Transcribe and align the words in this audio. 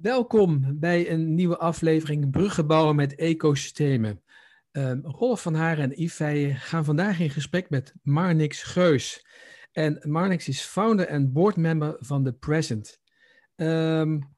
Welkom 0.00 0.78
bij 0.78 1.10
een 1.10 1.34
nieuwe 1.34 1.58
aflevering 1.58 2.30
Bruggen 2.30 2.66
bouwen 2.66 2.96
met 2.96 3.14
ecosystemen. 3.14 4.22
Um, 4.72 5.00
Rolf 5.04 5.42
van 5.42 5.54
Haren 5.54 5.84
en 5.84 6.02
Yves 6.02 6.68
gaan 6.68 6.84
vandaag 6.84 7.20
in 7.20 7.30
gesprek 7.30 7.70
met 7.70 7.94
Marnix 8.02 8.62
Geus. 8.62 9.26
En 9.72 10.00
Marnix 10.02 10.48
is 10.48 10.60
founder 10.60 11.06
en 11.06 11.32
boardmember 11.32 11.96
van 11.98 12.24
The 12.24 12.32
Present. 12.32 13.00
Um, 13.56 14.28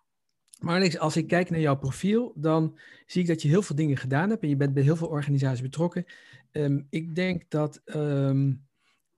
Marnix, 0.59 0.99
als 0.99 1.17
ik 1.17 1.27
kijk 1.27 1.51
naar 1.51 1.61
jouw 1.61 1.77
profiel, 1.77 2.33
dan 2.37 2.79
zie 3.07 3.23
ik 3.23 3.29
dat 3.29 3.43
je 3.43 3.49
heel 3.49 3.63
veel 3.63 3.77
dingen 3.77 3.97
gedaan 3.97 4.31
hebt 4.31 4.43
en 4.43 4.49
je 4.49 4.57
bent 4.57 4.75
bij 4.75 4.83
heel 4.83 4.97
veel 4.97 5.09
organisaties 5.09 5.63
betrokken. 5.63 6.05
Um, 6.53 6.87
ik 6.91 7.15
denk 7.15 7.51
dat 7.51 7.83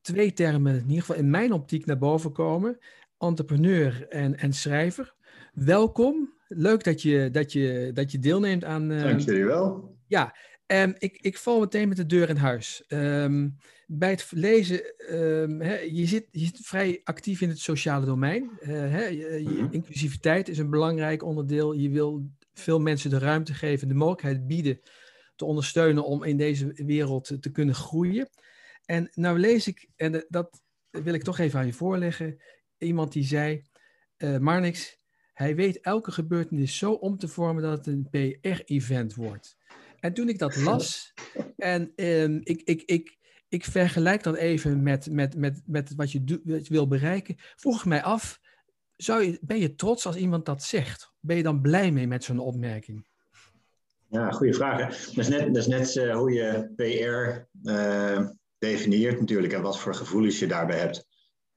twee 0.01 0.33
termen 0.33 0.75
in 0.75 0.89
ieder 0.89 1.01
geval 1.01 1.17
in 1.17 1.31
mijn 1.31 1.53
optiek 1.53 1.87
naar 1.87 1.99
boven 1.99 2.33
komen. 2.33 2.79
Entrepreneur 3.19 4.09
en, 4.09 4.39
en 4.39 4.53
schrijver. 4.53 5.15
Welkom. 5.53 6.33
Leuk 6.57 6.85
dat 6.85 7.03
je, 7.03 7.31
dat 7.31 7.53
je, 7.53 7.91
dat 7.95 8.13
je 8.13 8.19
deelneemt 8.19 8.65
aan. 8.65 8.91
Uh, 8.91 9.03
Dank 9.03 9.21
jullie 9.21 9.45
wel. 9.45 9.97
Ja, 10.07 10.35
um, 10.67 10.95
ik, 10.99 11.19
ik 11.21 11.39
val 11.39 11.61
meteen 11.61 11.89
met 11.89 11.97
de 11.97 12.07
deur 12.07 12.29
in 12.29 12.37
huis. 12.37 12.85
Um, 12.89 13.57
bij 13.87 14.11
het 14.11 14.27
lezen, 14.31 14.83
um, 15.15 15.61
he, 15.61 15.79
je, 15.79 16.07
zit, 16.07 16.29
je 16.31 16.45
zit 16.45 16.59
vrij 16.63 17.01
actief 17.05 17.41
in 17.41 17.49
het 17.49 17.59
sociale 17.59 18.07
domein. 18.07 18.51
Uh, 18.61 18.69
he, 18.69 19.05
je, 19.05 19.43
je, 19.43 19.63
mhm. 19.63 19.73
inclusiviteit 19.73 20.49
is 20.49 20.59
een 20.59 20.71
belangrijk 20.71 21.23
onderdeel. 21.23 21.73
Je 21.73 21.91
wil 21.91 22.31
veel 22.53 22.81
mensen 22.81 23.11
de 23.11 23.19
ruimte 23.19 23.55
geven, 23.55 23.89
de 23.89 23.95
mogelijkheid 23.95 24.47
bieden 24.47 24.81
te 25.37 25.45
ondersteunen 25.45 26.05
om 26.05 26.25
in 26.25 26.37
deze 26.37 26.73
wereld 26.75 27.37
te, 27.41 27.51
kunnen 27.51 27.75
groeien. 27.75 28.29
En 28.85 29.11
nou 29.13 29.39
lees 29.39 29.67
ik, 29.67 29.89
en 29.97 30.25
dat 30.29 30.63
wil 30.91 31.15
ik 31.15 31.23
toch 31.23 31.39
even 31.39 31.59
aan 31.59 31.67
je 31.67 31.73
voorleggen, 31.73 32.43
iemand 32.79 33.13
die 33.13 33.25
zei, 33.25 33.63
uh, 34.19 34.39
Marnix, 34.39 34.99
hij 35.35 35.55
weet 35.55 35.81
elke 35.81 36.13
gebeurtenis 36.13 36.79
zo 36.79 36.93
om 36.93 37.19
te 37.19 37.29
vormen 37.29 37.63
dat 37.63 37.79
het 37.79 37.87
een 37.87 38.09
PR-event 38.11 39.15
wordt. 39.15 39.57
En 40.01 40.15
toen 40.15 40.29
ik 40.29 40.39
dat 40.39 40.57
las, 40.57 41.15
en 41.57 41.93
um, 41.97 42.41
ik, 42.43 42.63
ik, 42.63 42.83
ik, 42.83 43.17
ik 43.49 43.65
vergelijk 43.65 44.23
dat 44.23 44.37
even 44.37 44.83
met, 44.83 45.11
met, 45.11 45.37
met, 45.37 45.63
met 45.67 45.95
wat, 45.95 46.13
je 46.13 46.41
wat 46.45 46.67
je 46.67 46.73
wil 46.73 46.89
bereiken, 46.89 47.37
vroeg 47.57 47.79
ik 47.79 47.85
mij 47.85 48.03
af, 48.03 48.41
zou 48.97 49.23
je, 49.23 49.39
ben 49.41 49.59
je 49.59 49.75
trots 49.75 50.07
als 50.07 50.17
iemand 50.17 50.47
dat 50.47 50.63
zegt? 50.63 51.13
Ben 51.21 51.37
je 51.37 51.43
dan 51.43 51.61
blij 51.61 51.91
mee 51.91 52.07
met 52.07 52.25
zo'n 52.25 52.39
opmerking? 52.39 53.07
Ja, 54.09 54.31
goede 54.31 54.55
vraag. 54.55 54.79
Hè? 54.79 54.87
Dat 54.87 55.17
is 55.17 55.29
net, 55.29 55.47
dat 55.47 55.57
is 55.57 55.67
net 55.67 55.95
uh, 55.95 56.17
hoe 56.17 56.33
je 56.33 56.73
PR 56.77 57.63
uh, 57.71 58.17
eh, 58.17 58.29
definieert 58.59 59.21
natuurlijk 59.21 59.53
en 59.53 59.63
wat 59.63 59.79
voor 59.79 59.95
gevoelens 59.95 60.39
je 60.39 60.47
daarbij 60.47 60.79
hebt. 60.79 61.07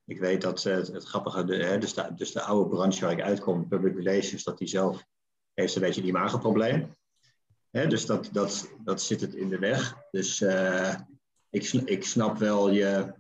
Ik 0.08 0.20
weet 0.20 0.42
dat 0.42 0.66
uh, 0.66 0.76
het, 0.76 0.88
het, 0.88 1.04
grappige, 1.04 1.44
de, 1.44 1.56
hè, 1.56 1.78
dus, 1.78 1.94
de, 1.94 2.14
dus 2.16 2.32
de 2.32 2.42
oude 2.42 2.70
branche 2.70 3.02
waar 3.02 3.12
ik 3.12 3.22
uitkom, 3.22 3.68
public 3.68 3.96
relations, 3.96 4.44
dat 4.44 4.58
die 4.58 4.68
zelf 4.68 5.04
heeft 5.54 5.76
een 5.76 5.82
beetje 5.82 6.02
een 6.02 6.08
imagoprobleem. 6.08 6.96
Hè, 7.70 7.88
dus 7.88 8.06
dat, 8.06 8.30
dat, 8.32 8.70
dat 8.84 9.02
zit 9.02 9.22
het 9.22 9.34
in 9.34 9.50
de 9.50 9.60
weg. 9.60 9.98
Dus 10.12 10.42
uh, 10.42 10.96
ik, 11.50 11.74
ik 11.74 12.06
snap 12.06 12.38
wel 12.38 12.72
je 12.72 13.14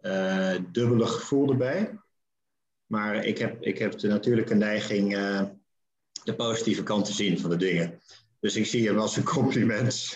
uh, 0.00 0.54
dubbele 0.70 1.06
gevoel 1.06 1.50
erbij. 1.50 1.98
Maar 2.86 3.24
ik 3.24 3.38
heb, 3.38 3.62
ik 3.62 3.78
heb 3.78 3.98
de 3.98 4.08
natuurlijke 4.08 4.54
neiging 4.54 5.12
de 6.24 6.34
positieve 6.34 6.82
kant 6.82 7.04
te 7.04 7.12
zien 7.12 7.38
van 7.38 7.50
de 7.50 7.56
dingen. 7.56 8.00
Dus 8.42 8.56
ik 8.56 8.66
zie 8.66 8.86
hem 8.86 8.98
als 8.98 9.16
een 9.16 9.24
compliment. 9.24 10.14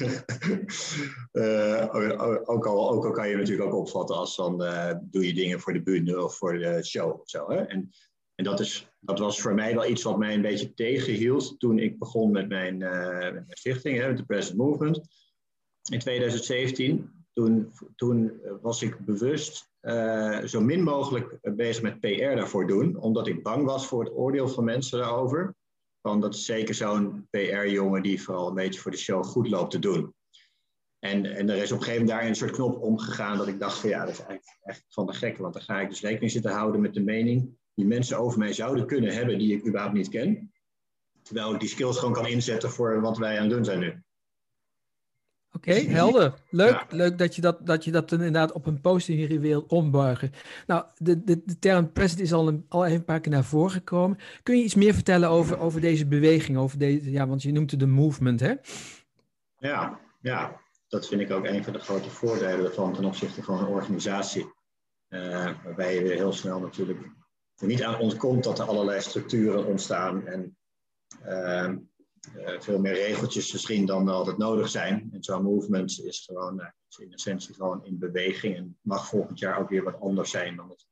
uh, 1.33 1.95
ook, 2.45 2.67
al, 2.67 2.91
ook 2.91 3.05
al 3.05 3.11
kan 3.11 3.29
je 3.29 3.37
natuurlijk 3.37 3.73
ook 3.73 3.81
opvatten 3.81 4.17
als 4.17 4.35
van 4.35 4.63
uh, 4.63 4.93
doe 5.03 5.27
je 5.27 5.35
dingen 5.35 5.61
voor 5.61 5.73
de 5.73 5.83
bühne 5.83 6.23
of 6.23 6.37
voor 6.37 6.59
de 6.59 6.85
show 6.85 7.21
of 7.21 7.29
zo. 7.29 7.51
Hè? 7.51 7.57
En, 7.57 7.91
en 8.35 8.45
dat, 8.45 8.61
is, 8.61 8.89
dat 9.01 9.19
was 9.19 9.41
voor 9.41 9.55
mij 9.55 9.75
wel 9.75 9.87
iets 9.87 10.03
wat 10.03 10.19
mij 10.19 10.35
een 10.35 10.43
beetje 10.43 10.75
tegenhield 10.75 11.55
toen 11.59 11.79
ik 11.79 11.99
begon 11.99 12.31
met 12.31 12.49
mijn, 12.49 12.81
uh, 12.81 13.33
met 13.33 13.59
stichting, 13.59 13.99
hè, 13.99 14.09
met 14.09 14.17
de 14.17 14.25
Present 14.25 14.57
Movement. 14.57 15.01
In 15.91 15.99
2017, 15.99 17.11
toen, 17.33 17.73
toen 17.97 18.41
was 18.61 18.83
ik 18.83 18.99
bewust 18.99 19.71
zo 20.45 20.61
min 20.61 20.83
mogelijk 20.83 21.39
bezig 21.43 21.83
met 21.83 22.00
PR 22.00 22.34
daarvoor 22.34 22.67
doen, 22.67 22.97
omdat 22.97 23.27
ik 23.27 23.43
bang 23.43 23.65
was 23.65 23.87
voor 23.87 24.05
het 24.05 24.12
oordeel 24.15 24.49
van 24.49 24.65
mensen 24.65 24.99
daarover. 24.99 25.55
Dat 26.06 26.34
is 26.34 26.44
zeker 26.44 26.75
zo'n 26.75 27.27
PR-jongen 27.31 28.03
die 28.03 28.22
vooral 28.22 28.49
een 28.49 28.55
beetje 28.55 28.81
voor 28.81 28.91
de 28.91 28.97
show 28.97 29.25
goed 29.25 29.49
loopt 29.49 29.71
te 29.71 29.78
doen. 29.78 30.15
En, 30.99 31.25
en 31.25 31.50
er 31.50 31.56
is 31.56 31.72
op 31.72 31.78
een 31.78 31.84
gegeven 31.84 32.05
moment 32.05 32.21
daar 32.21 32.28
een 32.28 32.34
soort 32.34 32.50
knop 32.50 32.83
omgegaan 32.83 33.37
dat 33.37 33.49
ik 33.49 33.59
dacht 33.59 33.78
van 33.78 33.89
ja, 33.89 34.05
dat 34.05 34.09
is 34.09 34.19
eigenlijk, 34.19 34.59
eigenlijk 34.62 34.94
van 34.94 35.06
de 35.06 35.12
gekke. 35.12 35.43
Want 35.43 35.55
dan 35.55 35.62
ga 35.62 35.81
ik 35.81 35.89
dus 35.89 36.00
rekening 36.00 36.31
zitten 36.31 36.50
houden 36.50 36.81
met 36.81 36.94
de 36.94 37.03
mening 37.03 37.59
die 37.75 37.87
mensen 37.87 38.19
over 38.19 38.39
mij 38.39 38.53
zouden 38.53 38.87
kunnen 38.87 39.15
hebben 39.15 39.39
die 39.39 39.56
ik 39.56 39.67
überhaupt 39.67 39.94
niet 39.94 40.09
ken. 40.09 40.53
Terwijl 41.22 41.55
ik 41.55 41.61
die 41.61 41.69
skills 41.69 41.99
gewoon 41.99 42.15
kan 42.15 42.27
inzetten 42.27 42.71
voor 42.71 43.00
wat 43.00 43.19
wij 43.19 43.37
aan 43.37 43.44
het 43.44 43.53
doen 43.53 43.65
zijn 43.65 43.78
nu. 43.78 44.03
Oké, 45.56 45.72
helder. 45.72 46.34
Leuk, 46.50 46.87
leuk 46.89 47.19
dat 47.19 47.34
je 47.34 47.41
dat, 47.41 47.67
dat 47.67 47.84
je 47.84 47.91
dat 47.91 48.12
inderdaad 48.12 48.53
op 48.53 48.67
een 48.67 48.81
positieve 48.81 49.39
wil 49.39 49.65
ombuigen. 49.69 50.33
Nou, 50.67 50.84
de, 50.97 51.25
de, 51.25 51.43
de 51.44 51.59
term 51.59 51.93
present 51.93 52.21
is 52.21 52.33
al 52.33 52.49
een, 52.49 52.65
al 52.69 52.84
even 52.84 52.97
een 52.97 53.05
paar 53.05 53.21
keer 53.21 53.33
naar 53.33 53.44
voren 53.44 53.71
gekomen. 53.71 54.19
Kun 54.43 54.56
je 54.56 54.65
iets 54.65 54.75
meer 54.75 54.94
vertellen 54.94 55.28
over, 55.28 55.59
over 55.59 55.81
deze 55.81 56.06
beweging? 56.06 56.59
Over 56.59 56.78
deze, 56.78 57.11
ja, 57.11 57.27
want 57.27 57.43
je 57.43 57.53
noemt 57.53 57.71
het 57.71 57.81
de 57.81 57.87
movement, 57.87 58.41
hè? 58.41 58.55
Ja, 59.59 60.00
ja, 60.21 60.61
dat 60.89 61.09
vind 61.09 61.21
ik 61.21 61.31
ook 61.31 61.44
een 61.44 61.65
van 61.65 61.73
de 61.73 61.78
grote 61.78 62.11
voordelen 62.11 62.67
ervan 62.67 62.93
ten 62.93 63.05
opzichte 63.05 63.43
van 63.43 63.59
een 63.59 63.67
organisatie. 63.67 64.55
Uh, 65.09 65.50
waarbij 65.65 65.94
je 65.94 66.03
weer 66.03 66.17
heel 66.17 66.33
snel 66.33 66.61
natuurlijk 66.61 67.00
niet 67.61 67.83
aan 67.83 67.99
ontkomt 67.99 68.44
dat 68.44 68.59
er 68.59 68.67
allerlei 68.67 69.00
structuren 69.00 69.67
ontstaan 69.67 70.27
en 70.27 70.56
uh, 71.27 71.73
veel 72.59 72.81
meer 72.81 72.92
regeltjes 72.92 73.53
misschien 73.53 73.87
dan 73.87 74.09
altijd 74.09 74.38
nodig 74.38 74.69
zijn. 74.69 75.09
En 75.12 75.22
zo'n 75.22 75.42
movement 75.42 76.00
is 76.04 76.25
gewoon 76.25 76.60
uh, 76.60 76.66
is 76.88 76.98
in 76.98 77.12
essentie 77.12 77.54
gewoon 77.54 77.84
in 77.84 77.98
beweging 77.98 78.56
en 78.56 78.78
mag 78.81 79.09
volgend 79.09 79.38
jaar 79.38 79.59
ook 79.59 79.69
weer 79.69 79.82
wat 79.82 80.00
anders 80.00 80.31
zijn 80.31 80.56
dan 80.56 80.69
het 80.69 80.87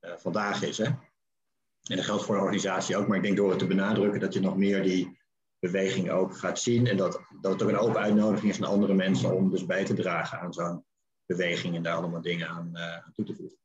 uh, 0.00 0.16
vandaag 0.16 0.62
is. 0.62 0.78
Hè? 0.78 0.84
En 0.84 1.96
dat 1.96 2.04
geldt 2.04 2.24
voor 2.24 2.34
een 2.34 2.40
organisatie 2.40 2.96
ook, 2.96 3.08
maar 3.08 3.16
ik 3.16 3.22
denk 3.22 3.36
door 3.36 3.50
het 3.50 3.58
te 3.58 3.66
benadrukken 3.66 4.20
dat 4.20 4.34
je 4.34 4.40
nog 4.40 4.56
meer 4.56 4.82
die 4.82 5.20
beweging 5.58 6.10
ook 6.10 6.36
gaat 6.36 6.58
zien 6.58 6.86
en 6.86 6.96
dat, 6.96 7.20
dat 7.40 7.52
het 7.52 7.62
ook 7.62 7.68
een 7.68 7.76
open 7.76 8.00
uitnodiging 8.00 8.50
is 8.50 8.58
naar 8.58 8.68
andere 8.68 8.94
mensen 8.94 9.36
om 9.36 9.50
dus 9.50 9.66
bij 9.66 9.84
te 9.84 9.94
dragen 9.94 10.40
aan 10.40 10.52
zo'n 10.52 10.84
beweging 11.26 11.76
en 11.76 11.82
daar 11.82 11.96
allemaal 11.96 12.22
dingen 12.22 12.48
aan, 12.48 12.76
aan 12.78 13.12
toe 13.12 13.24
te 13.24 13.34
voegen. 13.34 13.58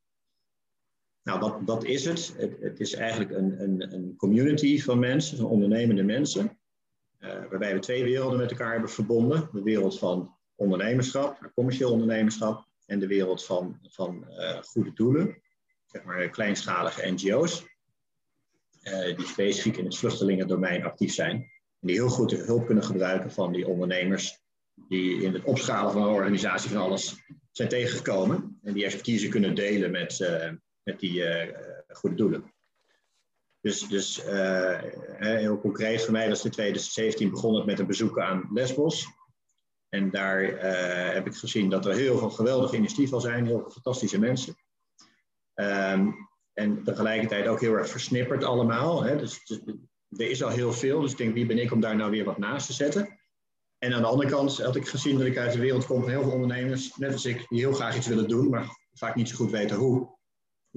Nou, 1.28 1.39
dat, 1.39 1.68
dat 1.68 1.84
is 1.84 2.06
het. 2.06 2.34
het. 2.38 2.59
het. 2.59 2.79
is 2.79 2.94
eigenlijk 2.94 3.31
een, 3.31 3.62
een, 3.62 3.94
een 3.94 4.16
community 4.16 4.81
van 4.81 5.00
mensen, 5.00 5.38
van 5.38 5.45
ondernemende 5.45 6.03
mensen, 6.03 6.59
waarbij 7.20 7.74
we 7.74 7.80
twee 7.80 8.04
werelden 8.04 8.40
met 8.40 8.52
elkaar 8.52 8.72
hebben 8.72 8.90
verbonden. 8.90 9.50
De 9.52 9.64
wereld 9.64 10.00
van 10.00 10.36
ondernemerschap, 10.56 11.52
commercieel 11.56 11.92
ondernemerschap, 11.92 12.68
en 12.88 13.00
de 13.00 13.08
wereld 13.08 13.46
van, 13.46 13.80
van 13.84 14.26
uh, 14.30 14.62
goede 14.62 14.94
doelen, 14.94 15.42
zeg 15.86 16.04
maar 16.04 16.30
kleinschalige 16.30 17.12
NGO's, 17.12 17.66
uh, 18.84 19.18
die 19.18 19.26
specifiek 19.26 19.78
in 19.78 19.86
het 19.86 19.98
vluchtelingendomein 19.98 20.84
actief 20.84 21.14
zijn. 21.14 21.36
En 21.80 21.88
die 21.88 21.96
heel 21.96 22.10
goed 22.10 22.30
de 22.30 22.36
hulp 22.36 22.66
kunnen 22.66 22.84
gebruiken 22.84 23.32
van 23.32 23.52
die 23.52 23.68
ondernemers 23.68 24.40
die 24.74 25.22
in 25.22 25.34
het 25.34 25.44
opschalen 25.44 25.92
van 25.92 26.02
een 26.02 26.14
organisatie 26.14 26.70
van 26.70 26.82
alles 26.82 27.16
zijn 27.52 27.70
tegengekomen. 27.70 28.60
En 28.64 28.74
die 28.74 28.86
expertise 28.86 29.28
kunnen 29.28 29.56
delen 29.56 29.92
met, 29.92 30.40
met 30.84 31.00
die 31.00 31.24
goede 31.88 32.16
doelen. 32.16 32.54
Dus, 33.68 33.88
dus 33.88 34.26
uh, 34.26 34.80
heel 35.18 35.60
concreet 35.60 36.04
voor 36.04 36.12
mij 36.12 36.30
was 36.30 36.46
in 36.46 36.52
2017 36.52 37.30
begonnen 37.30 37.66
met 37.66 37.80
een 37.80 37.88
bezoek 37.88 38.20
aan 38.20 38.50
Lesbos. 38.54 39.08
En 39.90 40.10
daar 40.10 40.44
uh, 40.44 41.14
heb 41.14 41.28
ik 41.28 41.36
gezien 41.36 41.70
dat 41.70 41.86
er 41.86 41.94
heel 41.94 42.18
veel 42.18 42.30
geweldige 42.30 42.76
initiatieven 42.76 43.22
zijn, 43.22 43.46
heel 43.46 43.60
veel 43.60 43.72
fantastische 43.72 44.20
mensen. 44.20 44.56
Um, 45.56 46.16
en 46.54 46.84
tegelijkertijd 46.84 47.48
ook 47.48 47.62
heel 47.62 47.74
erg 47.74 47.90
versnipperd 47.90 48.44
allemaal. 48.44 49.04
Hè. 49.04 49.18
Dus, 49.18 49.46
dus, 49.46 49.60
er 50.10 50.30
is 50.30 50.44
al 50.44 50.50
heel 50.50 50.74
veel, 50.74 51.02
dus 51.02 51.12
ik 51.12 51.18
denk, 51.18 51.34
wie 51.34 51.46
ben 51.46 51.60
ik 51.60 51.72
om 51.72 51.80
daar 51.80 51.96
nou 51.96 52.12
weer 52.12 52.25
wat 52.25 52.38
naast 52.38 52.68
te 52.68 52.74
zetten? 52.74 53.20
En 53.78 53.94
aan 53.94 54.02
de 54.02 54.08
andere 54.08 54.30
kant 54.30 54.63
had 54.63 54.75
ik 54.75 54.88
gezien 54.88 55.18
dat 55.18 55.28
ik 55.28 55.38
uit 55.38 55.54
de 55.54 55.60
wereld 55.60 55.86
kom 55.86 56.02
van 56.02 56.10
heel 56.10 56.24
veel 56.24 56.31
ondernemers, 56.31 56.96
net 56.96 57.13
als 57.13 57.25
ik, 57.25 57.46
die 57.50 57.60
heel 57.60 57.74
graag 57.74 57.98
iets 57.98 58.08
willen 58.08 58.28
doen, 58.28 58.50
maar 58.50 58.68
vaak 58.94 59.16
niet 59.16 59.30
zo 59.30 59.36
goed 59.36 59.52
weten 59.52 59.78
hoe. 59.78 60.17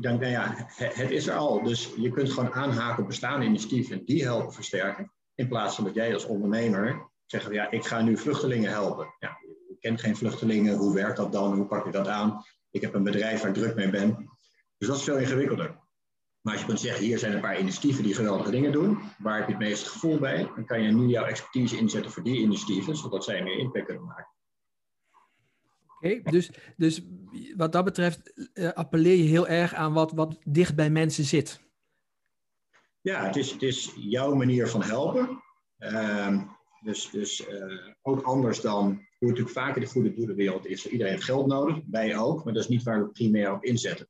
Ik 0.00 0.06
denk, 0.06 0.20
nou 0.20 0.54
het 0.76 1.10
is 1.10 1.26
er 1.26 1.34
al. 1.34 1.62
Dus 1.62 1.92
je 1.96 2.10
kunt 2.10 2.32
gewoon 2.32 2.52
aanhaken 2.52 3.02
op 3.02 3.08
bestaande 3.08 3.46
initiatieven 3.46 3.98
en 3.98 4.04
die 4.04 4.22
helpen 4.22 4.52
versterken. 4.52 5.12
In 5.34 5.48
plaats 5.48 5.74
van 5.74 5.84
dat 5.84 5.94
jij 5.94 6.14
als 6.14 6.24
ondernemer 6.24 7.10
zegt, 7.26 7.52
ja, 7.52 7.70
ik 7.70 7.84
ga 7.84 8.02
nu 8.02 8.16
vluchtelingen 8.16 8.70
helpen. 8.70 9.14
Ja, 9.18 9.38
ik 9.68 9.80
ken 9.80 9.98
geen 9.98 10.16
vluchtelingen, 10.16 10.76
hoe 10.76 10.94
werkt 10.94 11.16
dat 11.16 11.32
dan? 11.32 11.54
Hoe 11.54 11.66
pak 11.66 11.84
je 11.84 11.90
dat 11.90 12.08
aan? 12.08 12.44
Ik 12.70 12.80
heb 12.80 12.94
een 12.94 13.02
bedrijf 13.02 13.40
waar 13.40 13.48
ik 13.48 13.54
druk 13.54 13.74
mee 13.74 13.90
ben. 13.90 14.30
Dus 14.78 14.88
dat 14.88 14.96
is 14.96 15.02
veel 15.02 15.18
ingewikkelder. 15.18 15.78
Maar 16.40 16.52
als 16.52 16.60
je 16.62 16.68
kunt 16.68 16.80
zeggen, 16.80 17.04
hier 17.04 17.18
zijn 17.18 17.32
een 17.32 17.40
paar 17.40 17.58
initiatieven 17.58 18.02
die 18.02 18.14
geweldige 18.14 18.50
dingen 18.50 18.72
doen. 18.72 18.98
Waar 19.18 19.36
heb 19.36 19.46
je 19.46 19.52
het 19.52 19.62
meeste 19.62 19.90
gevoel 19.90 20.18
bij? 20.18 20.50
Dan 20.54 20.64
kan 20.64 20.82
je 20.82 20.92
nu 20.92 21.06
jouw 21.06 21.24
expertise 21.24 21.76
inzetten 21.76 22.10
voor 22.12 22.22
die 22.22 22.40
initiatieven, 22.40 22.96
zodat 22.96 23.24
zij 23.24 23.42
meer 23.42 23.58
impact 23.58 23.84
kunnen 23.86 24.04
maken. 24.04 24.39
Dus, 26.30 26.50
dus 26.76 27.02
wat 27.56 27.72
dat 27.72 27.84
betreft 27.84 28.48
uh, 28.54 28.68
appelleer 28.72 29.16
je 29.16 29.22
heel 29.22 29.48
erg 29.48 29.74
aan 29.74 29.92
wat, 29.92 30.12
wat 30.12 30.38
dicht 30.44 30.74
bij 30.74 30.90
mensen 30.90 31.24
zit. 31.24 31.60
ja, 33.00 33.26
het 33.26 33.36
is, 33.36 33.50
het 33.50 33.62
is 33.62 33.94
jouw 33.96 34.34
manier 34.34 34.68
van 34.68 34.82
helpen. 34.82 35.42
Ehm, 35.78 36.42
dus 36.82 37.10
dus 37.10 37.46
ook 38.02 38.22
anders 38.22 38.60
dan 38.60 38.84
hoe 38.86 39.28
het 39.28 39.38
natuurlijk 39.38 39.50
vaak 39.50 39.80
de 39.80 39.86
goede 39.86 40.14
doelenwereld 40.14 40.66
is. 40.66 40.86
Iedereen 40.86 41.12
heeft 41.12 41.24
geld 41.24 41.46
nodig, 41.46 41.80
wij 41.90 42.18
ook, 42.18 42.44
maar 42.44 42.52
dat 42.52 42.62
is 42.62 42.68
niet 42.68 42.82
waar 42.82 43.02
we 43.02 43.10
primair 43.10 43.52
op 43.52 43.64
inzetten. 43.64 44.08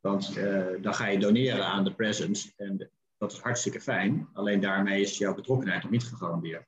Want 0.00 0.34
dan 0.80 0.94
ga 0.94 1.06
je 1.06 1.18
doneren 1.18 1.66
aan 1.66 1.84
de 1.84 1.94
presence 1.94 2.52
en 2.56 2.90
dat 3.18 3.32
is 3.32 3.38
hartstikke 3.38 3.80
fijn. 3.80 4.28
Alleen 4.32 4.60
daarmee 4.60 5.00
is 5.00 5.18
jouw 5.18 5.34
betrokkenheid 5.34 5.82
nog 5.82 5.92
niet 5.92 6.04
gegarandeerd. 6.04 6.66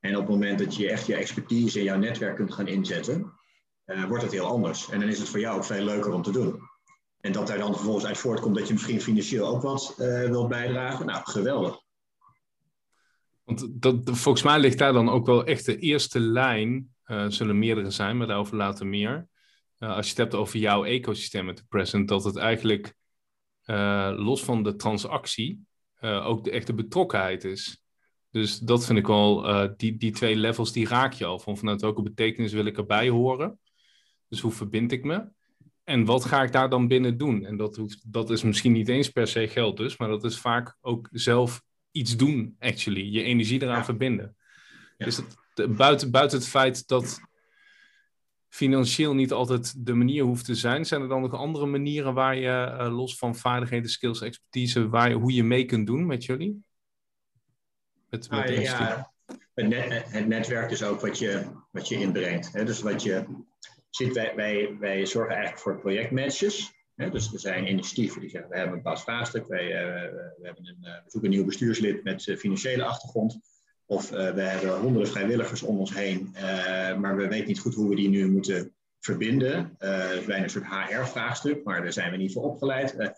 En 0.00 0.16
op 0.16 0.20
het 0.20 0.30
moment 0.30 0.58
dat 0.58 0.76
je 0.76 0.90
echt 0.90 1.06
je 1.06 1.14
expertise 1.14 1.78
en 1.78 1.84
jouw 1.84 1.98
netwerk 1.98 2.36
kunt 2.36 2.52
gaan 2.52 2.66
inzetten, 2.66 3.32
uh, 3.90 4.04
wordt 4.04 4.22
het 4.22 4.32
heel 4.32 4.46
anders. 4.46 4.90
En 4.90 5.00
dan 5.00 5.08
is 5.08 5.18
het 5.18 5.28
voor 5.28 5.40
jou 5.40 5.56
ook 5.56 5.64
veel 5.64 5.84
leuker 5.84 6.12
om 6.12 6.22
te 6.22 6.30
doen. 6.30 6.60
En 7.20 7.32
dat 7.32 7.46
daar 7.46 7.58
dan 7.58 7.74
vervolgens 7.74 8.06
uit 8.06 8.18
voortkomt 8.18 8.56
dat 8.56 8.66
je 8.66 8.72
misschien 8.72 9.00
financieel 9.00 9.46
ook 9.46 9.62
wat 9.62 9.96
uh, 9.98 10.28
wilt 10.28 10.48
bijdragen, 10.48 11.06
nou, 11.06 11.20
geweldig. 11.24 11.80
Want 13.44 13.66
dat, 13.70 13.96
volgens 14.04 14.42
mij 14.42 14.58
ligt 14.58 14.78
daar 14.78 14.92
dan 14.92 15.08
ook 15.08 15.26
wel 15.26 15.44
echt 15.44 15.66
de 15.66 15.78
eerste 15.78 16.20
lijn, 16.20 16.94
uh, 17.06 17.26
zullen 17.28 17.58
meerdere 17.58 17.90
zijn, 17.90 18.16
maar 18.16 18.26
daarover 18.26 18.56
later 18.56 18.86
meer. 18.86 19.28
als 19.78 20.04
je 20.04 20.10
het 20.10 20.18
hebt 20.18 20.34
over 20.34 20.58
jouw 20.58 20.84
ecosysteem 20.84 21.44
met 21.44 21.56
de 21.56 21.64
present, 21.68 22.08
dat 22.08 22.24
het 22.24 22.36
eigenlijk 22.36 22.94
los 24.16 24.44
van 24.44 24.62
de 24.62 24.76
transactie 24.76 25.66
ook 26.00 26.44
de 26.44 26.50
echte 26.50 26.74
betrokkenheid 26.74 27.44
is. 27.44 27.82
Dus 28.30 28.58
dat 28.58 28.86
vind 28.86 28.98
ik 28.98 29.08
uh, 29.08 29.66
die, 29.76 29.96
die 29.96 30.10
twee 30.10 30.36
levels, 30.36 30.72
die 30.72 30.88
raak 30.88 31.12
je 31.12 31.24
al. 31.24 31.38
Van 31.38 31.56
vanuit 31.56 31.80
welke 31.80 32.02
betekenis 32.02 32.52
wil 32.52 32.64
ik 32.64 32.76
erbij 32.76 33.08
horen? 33.08 33.59
Dus 34.30 34.40
hoe 34.40 34.52
verbind 34.52 34.92
ik 34.92 35.04
me? 35.04 35.28
En 35.84 36.04
wat 36.04 36.24
ga 36.24 36.42
ik 36.42 36.52
daar 36.52 36.70
dan 36.70 36.88
binnen 36.88 37.16
doen? 37.16 37.44
En 37.44 37.56
dat, 37.56 37.76
hoeft, 37.76 38.12
dat 38.12 38.30
is 38.30 38.42
misschien 38.42 38.72
niet 38.72 38.88
eens 38.88 39.08
per 39.08 39.26
se 39.26 39.48
geld 39.48 39.76
dus, 39.76 39.96
maar 39.96 40.08
dat 40.08 40.24
is 40.24 40.38
vaak 40.38 40.76
ook 40.80 41.08
zelf 41.12 41.62
iets 41.90 42.16
doen, 42.16 42.56
actually. 42.58 43.12
Je 43.12 43.22
energie 43.22 43.62
eraan 43.62 43.84
verbinden. 43.84 44.36
Dus 44.96 45.16
het, 45.16 45.76
buiten, 45.76 46.10
buiten 46.10 46.38
het 46.38 46.48
feit 46.48 46.88
dat 46.88 47.20
financieel 48.48 49.14
niet 49.14 49.32
altijd 49.32 49.86
de 49.86 49.94
manier 49.94 50.24
hoeft 50.24 50.44
te 50.44 50.54
zijn, 50.54 50.86
zijn 50.86 51.02
er 51.02 51.08
dan 51.08 51.20
nog 51.20 51.34
andere 51.34 51.66
manieren 51.66 52.14
waar 52.14 52.36
je, 52.36 52.76
uh, 52.80 52.96
los 52.96 53.16
van 53.16 53.36
vaardigheden, 53.36 53.90
skills, 53.90 54.20
expertise, 54.20 54.88
waar 54.88 55.08
je, 55.08 55.14
hoe 55.14 55.32
je 55.32 55.44
mee 55.44 55.64
kunt 55.64 55.86
doen 55.86 56.06
met 56.06 56.24
jullie? 56.24 56.64
Het, 58.10 58.30
met 58.30 58.40
ah, 58.40 58.62
ja, 58.62 59.12
het, 59.54 60.12
het, 60.12 60.26
netwerk 60.26 60.70
is 60.70 60.82
ook 60.82 61.00
wat 61.00 61.18
je, 61.18 61.50
wat 61.70 61.88
je 61.88 61.94
inbrengt. 61.94 62.52
Hè? 62.52 62.64
Dus 62.64 62.80
wat 62.80 63.02
je 63.02 63.24
ziet, 63.90 64.12
wij, 64.12 64.32
wij, 64.36 64.76
wij 64.78 65.06
zorgen 65.06 65.34
eigenlijk 65.34 65.62
voor 65.62 65.80
projectmatches. 65.80 66.78
Dus 66.94 67.32
er 67.32 67.40
zijn 67.40 67.68
initiatieven 67.68 68.20
die 68.20 68.30
zeggen, 68.30 68.50
we 68.50 68.56
hebben 68.56 68.76
een 68.76 68.82
bepaald 68.82 69.02
vraagstuk, 69.02 69.46
wij, 69.46 69.64
uh, 69.64 70.12
we, 70.12 70.40
hebben 70.42 70.66
een, 70.66 70.78
uh, 70.80 70.90
we 71.04 71.10
zoeken 71.10 71.30
een 71.30 71.36
nieuw 71.36 71.46
bestuurslid 71.46 72.04
met 72.04 72.26
uh, 72.26 72.36
financiële 72.36 72.84
achtergrond. 72.84 73.38
Of 73.86 74.10
we 74.10 74.40
hebben 74.40 74.80
honderden 74.80 75.10
vrijwilligers 75.10 75.62
om 75.62 75.78
ons 75.78 75.94
heen, 75.94 76.30
maar 77.00 77.16
we 77.16 77.28
weten 77.28 77.46
niet 77.46 77.60
goed 77.60 77.74
hoe 77.74 77.88
we 77.88 77.94
die 77.94 78.08
nu 78.08 78.30
moeten 78.30 78.74
verbinden. 79.00 79.76
is 80.18 80.24
bijna 80.24 80.42
een 80.42 80.50
soort 80.50 80.66
HR-vraagstuk, 80.66 81.64
maar 81.64 81.82
daar 81.82 81.92
zijn 81.92 82.10
we 82.10 82.16
niet 82.16 82.32
voor 82.32 82.42
opgeleid. 82.42 83.12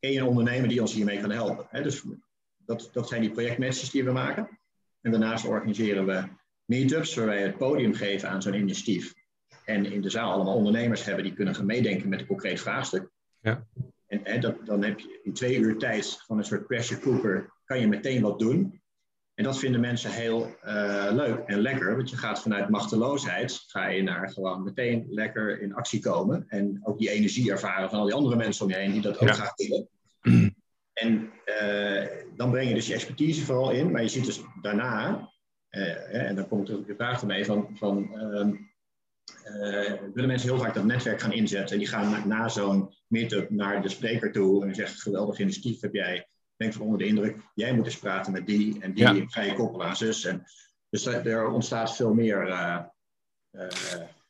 een 0.00 0.22
ondernemer 0.22 0.68
die 0.68 0.80
ons 0.80 0.94
hiermee 0.94 1.20
kan 1.20 1.30
helpen? 1.30 1.66
Hè? 1.70 1.82
Dus 1.82 2.02
dat, 2.56 2.90
dat 2.92 3.08
zijn 3.08 3.20
die 3.20 3.30
projectmatches 3.30 3.90
die 3.90 4.04
we 4.04 4.12
maken. 4.12 4.58
En 5.00 5.10
daarnaast 5.10 5.46
organiseren 5.46 6.06
we 6.06 6.22
meetups 6.64 7.14
waar 7.14 7.26
wij 7.26 7.42
het 7.42 7.56
podium 7.56 7.94
geven 7.94 8.28
aan 8.28 8.42
zo'n 8.42 8.54
initiatief. 8.54 9.14
En 9.64 9.92
in 9.92 10.00
de 10.00 10.10
zaal 10.10 10.32
allemaal 10.32 10.54
ondernemers 10.54 11.04
hebben 11.04 11.24
die 11.24 11.34
kunnen 11.34 11.54
gaan 11.54 11.66
meedenken 11.66 12.08
met 12.08 12.20
een 12.20 12.26
concreet 12.26 12.60
vraagstuk. 12.60 13.10
Ja. 13.40 13.66
En 14.06 14.20
hè, 14.22 14.38
dat, 14.38 14.66
dan 14.66 14.82
heb 14.82 15.00
je 15.00 15.20
in 15.22 15.32
twee 15.32 15.58
uur 15.58 15.78
tijd 15.78 16.22
van 16.26 16.38
een 16.38 16.44
soort 16.44 16.66
pressure 16.66 17.00
cooker, 17.00 17.52
kan 17.64 17.80
je 17.80 17.88
meteen 17.88 18.22
wat 18.22 18.38
doen. 18.38 18.82
En 19.34 19.44
dat 19.44 19.58
vinden 19.58 19.80
mensen 19.80 20.10
heel 20.10 20.56
uh, 20.64 21.08
leuk 21.12 21.38
en 21.46 21.60
lekker, 21.60 21.96
want 21.96 22.10
je 22.10 22.16
gaat 22.16 22.42
vanuit 22.42 22.68
machteloosheid, 22.68 23.64
ga 23.66 23.86
je 23.86 24.02
naar 24.02 24.30
gewoon 24.30 24.62
meteen 24.62 25.06
lekker 25.08 25.60
in 25.60 25.74
actie 25.74 26.00
komen. 26.00 26.44
En 26.48 26.80
ook 26.82 26.98
die 26.98 27.10
energie 27.10 27.50
ervaren 27.50 27.90
van 27.90 27.98
al 27.98 28.04
die 28.04 28.14
andere 28.14 28.36
mensen 28.36 28.64
om 28.64 28.70
je 28.70 28.76
heen 28.76 28.92
die 28.92 29.00
dat 29.00 29.18
ook 29.18 29.28
ja. 29.28 29.34
graag 29.34 29.56
willen. 29.56 29.88
En 30.94 31.30
uh, 31.62 32.06
dan 32.36 32.50
breng 32.50 32.68
je 32.68 32.74
dus 32.74 32.86
je 32.86 32.94
expertise 32.94 33.44
vooral 33.44 33.70
in, 33.70 33.90
maar 33.90 34.02
je 34.02 34.08
ziet 34.08 34.24
dus 34.24 34.42
daarna, 34.62 35.30
uh, 35.70 36.28
en 36.28 36.34
dan 36.34 36.48
komt 36.48 36.68
er 36.68 36.86
de 36.86 36.94
vraag 36.94 37.20
ermee 37.20 37.44
van, 37.44 37.68
van 37.74 38.10
uh, 38.14 38.58
willen 40.12 40.28
mensen 40.28 40.48
heel 40.48 40.58
vaak 40.58 40.74
dat 40.74 40.84
netwerk 40.84 41.20
gaan 41.20 41.32
inzetten. 41.32 41.72
En 41.72 41.78
die 41.78 41.88
gaan 41.88 42.28
na, 42.28 42.48
zo'n 42.48 42.94
meetup 43.06 43.50
naar 43.50 43.82
de 43.82 43.88
spreker 43.88 44.32
toe 44.32 44.66
en 44.66 44.74
zegt, 44.74 45.02
geweldig 45.02 45.38
initiatief 45.38 45.80
heb 45.80 45.94
jij. 45.94 46.28
Ik 46.56 46.72
van 46.72 46.82
onder 46.82 46.98
de 46.98 47.06
indruk, 47.06 47.36
jij 47.54 47.74
moet 47.74 47.84
eens 47.84 47.98
praten 47.98 48.32
met 48.32 48.46
die 48.46 48.80
en 48.80 48.94
die, 48.94 49.04
ja. 49.04 49.24
ga 49.26 49.42
je 49.42 49.54
koppelen 49.54 49.86
aan 49.86 49.96
zus. 49.96 50.24
En, 50.24 50.44
dus 50.90 51.06
er 51.06 51.48
ontstaat 51.48 51.96
veel 51.96 52.14
meer 52.14 52.46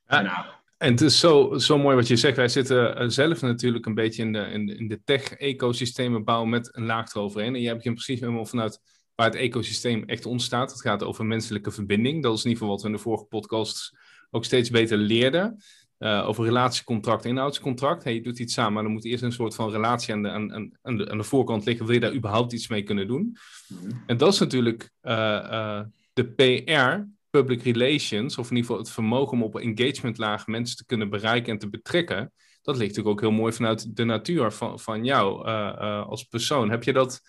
ja. 0.07 0.63
En 0.79 0.91
het 0.91 1.01
is 1.01 1.19
zo, 1.19 1.59
zo 1.59 1.79
mooi 1.79 1.97
wat 1.97 2.07
je 2.07 2.17
zegt. 2.17 2.37
Wij 2.37 2.49
zitten 2.49 2.97
eh, 2.97 3.09
zelf 3.09 3.41
natuurlijk 3.41 3.87
een 3.87 3.95
beetje 3.95 4.23
in 4.23 4.33
de, 4.33 4.39
in 4.39 4.67
de, 4.67 4.77
in 4.77 4.89
de 4.89 5.01
tech-ecosystemen 5.05 6.25
bouwen 6.25 6.51
met 6.51 6.77
een 6.77 6.87
laag 6.87 7.15
eroverheen. 7.15 7.55
En 7.55 7.61
jij 7.61 7.77
begint 7.77 7.95
precies 7.95 8.21
helemaal 8.21 8.47
vanuit 8.47 8.81
waar 9.15 9.27
het 9.27 9.35
ecosysteem 9.35 10.05
echt 10.05 10.27
ontstaat. 10.27 10.71
Het 10.71 10.81
gaat 10.81 11.03
over 11.03 11.25
menselijke 11.25 11.71
verbinding. 11.71 12.23
Dat 12.23 12.37
is 12.37 12.45
in 12.45 12.51
ieder 12.51 12.59
geval 12.59 12.75
wat 12.75 12.83
we 12.83 12.89
in 12.89 12.95
de 12.95 13.03
vorige 13.03 13.25
podcasts 13.25 13.97
ook 14.35 14.45
steeds 14.45 14.71
beter 14.71 14.97
leerden. 14.97 15.57
Uh, 15.99 16.29
over 16.29 16.45
relatiecontract, 16.45 17.25
inhoudscontract. 17.25 18.05
Hey, 18.05 18.15
je 18.15 18.23
doet 18.23 18.39
iets 18.39 18.55
samen, 18.55 18.73
maar 18.73 18.83
dan 18.83 18.93
moet 18.93 19.05
eerst 19.05 19.23
een 19.23 19.33
soort 19.33 19.55
van 19.55 19.71
relatie 19.71 20.15
aan 20.15 20.23
de, 20.23 20.29
aan, 20.29 20.53
aan, 20.83 20.97
de, 20.97 21.11
aan 21.11 21.19
de 21.19 21.25
voorkant 21.25 21.65
liggen. 21.65 21.87
Wil 21.87 21.95
je 21.95 22.01
daar 22.01 22.15
überhaupt 22.15 22.53
iets 22.53 22.69
mee 22.69 22.83
kunnen 22.83 23.07
doen? 23.07 23.37
Mhm. 23.69 23.91
En 24.07 24.17
dat 24.17 24.33
is 24.33 24.39
natuurlijk 24.39 24.91
uh, 25.03 25.81
de 26.13 26.25
PR 26.25 27.11
public 27.31 27.63
relations, 27.63 28.39
of 28.39 28.51
in 28.51 28.57
ieder 28.57 28.71
geval 28.71 28.85
het 28.85 28.93
vermogen 28.93 29.33
om 29.33 29.43
op 29.43 29.59
engagementlaag 29.59 30.47
mensen 30.47 30.77
te 30.77 30.87
kunnen 30.87 31.11
bereiken 31.11 31.53
en 31.53 31.59
te 31.59 31.71
betrekken, 31.71 32.33
dat 32.63 32.77
ligt 32.77 32.89
natuurlijk 32.89 33.09
ook 33.09 33.21
heel 33.21 33.39
mooi 33.39 33.53
vanuit 33.53 33.97
de 33.97 34.05
natuur 34.05 34.53
van, 34.53 34.81
van 34.81 35.05
jou 35.05 35.45
als 36.07 36.25
persoon. 36.25 36.71
Heb 36.71 36.85
je 36.85 36.93
dat 36.93 37.21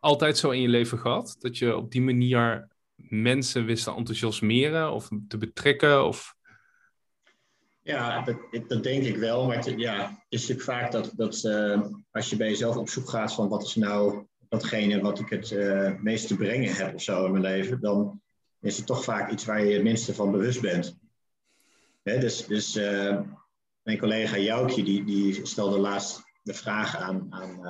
altijd 0.00 0.38
zo 0.38 0.50
in 0.50 0.60
je 0.60 0.68
leven 0.68 0.98
gehad? 0.98 1.36
Dat 1.38 1.58
je 1.58 1.76
op 1.76 1.90
die 1.90 2.02
manier 2.02 2.68
mensen 2.96 3.64
wist 3.64 3.84
te 3.84 3.94
enthousiasmeren 3.94 4.92
of 4.92 5.08
te 5.28 5.38
betrekken? 5.38 6.06
Of... 6.06 6.34
Ja, 7.82 8.22
dat, 8.22 8.36
dat, 8.68 8.82
denk 8.82 9.04
ik 9.04 9.16
wel. 9.16 9.46
Maar 9.46 9.56
het, 9.56 9.74
ja, 9.80 10.24
is 10.28 10.40
natuurlijk 10.40 10.68
vaak 10.68 10.92
dat, 10.92 11.12
dat 11.16 11.42
uh, 11.44 11.82
als 12.10 12.30
je 12.30 12.36
bij 12.36 12.48
jezelf 12.48 12.76
op 12.76 12.88
zoek 12.88 13.08
gaat 13.08 13.34
van 13.34 13.48
wat 13.48 13.62
is 13.62 13.74
nou 13.74 14.26
datgene 14.48 15.00
wat 15.00 15.18
ik 15.18 15.28
het 15.28 15.52
meest 16.02 16.26
te 16.26 16.36
brengen 16.36 16.74
heb 16.74 16.94
of 16.94 17.02
zo 17.02 17.24
in 17.24 17.30
mijn 17.30 17.42
leven, 17.42 17.80
dan 17.80 18.22
is 18.60 18.76
het 18.76 18.86
toch 18.86 19.04
vaak 19.04 19.30
iets 19.30 19.44
waar 19.44 19.64
je 19.64 19.72
het 19.74 19.82
minste 19.82 20.14
van 20.14 20.30
bewust 20.30 20.60
bent. 20.60 20.98
dus 22.02 22.46
dus 22.46 22.76
uh, 22.76 23.20
mijn 23.82 23.98
collega 23.98 24.38
Joukje 24.38 24.82
die, 24.82 25.04
die 25.04 25.46
stelde 25.46 25.78
laatst 25.78 26.22
de 26.42 26.54
vraag 26.54 26.96
aan, 26.96 27.26
aan, 27.30 27.66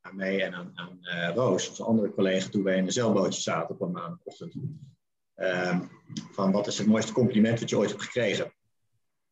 aan 0.00 0.16
mij 0.16 0.44
en 0.44 0.54
aan, 0.54 0.72
aan 0.74 0.98
Roos, 1.34 1.68
onze 1.68 1.84
andere 1.84 2.10
collega, 2.10 2.48
toen 2.48 2.62
wij 2.62 2.76
in 2.76 2.84
een 2.84 2.92
zeilbootje 2.92 3.40
zaten 3.40 3.74
op 3.74 3.80
een 3.80 3.90
maandagochtend. 3.90 4.54
Ehm, 5.34 5.80
van 6.32 6.52
wat 6.52 6.66
is 6.66 6.78
het 6.78 6.86
mooiste 6.86 7.12
compliment 7.12 7.60
dat 7.60 7.70
je 7.70 7.78
ooit 7.78 7.90
hebt 7.90 8.02
gekregen? 8.02 8.52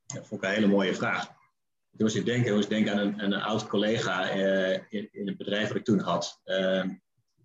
Dat 0.06 0.26
vond 0.26 0.42
ik 0.42 0.48
een 0.48 0.54
hele 0.54 0.66
mooie 0.66 0.94
vraag. 0.94 1.26
Toen 1.26 2.06
moest 2.06 2.16
ik 2.16 2.24
denken, 2.24 2.54
moest 2.54 2.68
denken 2.68 2.92
aan 2.92 2.98
een, 2.98 3.24
een 3.24 3.34
oud 3.34 3.66
collega 3.66 4.28
in, 4.28 5.08
in, 5.12 5.26
het 5.26 5.36
bedrijf 5.36 5.68
dat 5.68 5.76
ik 5.76 5.84
toen 5.84 6.00
had. 6.00 6.40
Ehm, 6.44 6.88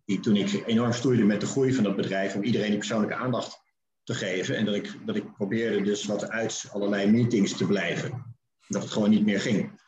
die 0.06 0.20
toen 0.20 0.36
ik 0.36 0.63
enorm 0.65 0.94
stoeide 0.94 1.24
met 1.24 1.41
de 1.41 1.48
groei 1.48 1.74
van 1.74 1.84
dat 1.84 1.96
bedrijf, 1.96 2.36
om 2.36 2.44
iedereen 2.44 2.70
die 2.70 2.77
persoonlijke 2.77 3.15
aandacht 3.15 3.62
te 4.03 4.13
geven. 4.13 4.56
En 4.56 4.65
dat 4.65 4.75
ik, 4.75 4.98
dat 5.06 5.15
ik 5.15 5.34
probeerde 5.34 5.82
dus 5.82 6.06
wat 6.06 6.30
uit 6.30 6.70
allerlei 6.72 7.12
meetings 7.12 7.58
te 7.58 7.65
blijven. 7.65 8.36
Dat 8.68 8.82
het 8.82 8.91
gewoon 8.91 9.10
niet 9.10 9.25
meer 9.25 9.41
ging. 9.41 9.80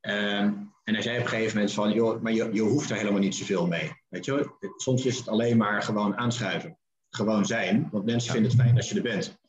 Um, 0.00 0.72
en 0.84 0.94
hij 0.94 1.02
zei 1.02 1.16
op 1.16 1.22
een 1.22 1.28
gegeven 1.28 1.54
moment 1.56 1.74
van, 1.74 1.92
joh, 1.92 2.22
maar 2.22 2.32
je, 2.32 2.48
je 2.52 2.60
hoeft 2.60 2.90
er 2.90 2.96
helemaal 2.96 3.20
niet 3.20 3.34
zoveel 3.34 3.66
mee. 3.66 3.92
Weet 4.08 4.24
je? 4.24 4.50
Soms 4.76 5.04
is 5.04 5.18
het 5.18 5.28
alleen 5.28 5.56
maar 5.56 5.82
gewoon 5.82 6.16
aanschuiven. 6.16 6.78
Gewoon 7.10 7.46
zijn, 7.46 7.88
want 7.90 8.04
mensen 8.04 8.32
vinden 8.32 8.50
het 8.50 8.60
fijn 8.60 8.76
als 8.76 8.88
je 8.88 8.96
er 8.96 9.02
bent. 9.02 9.40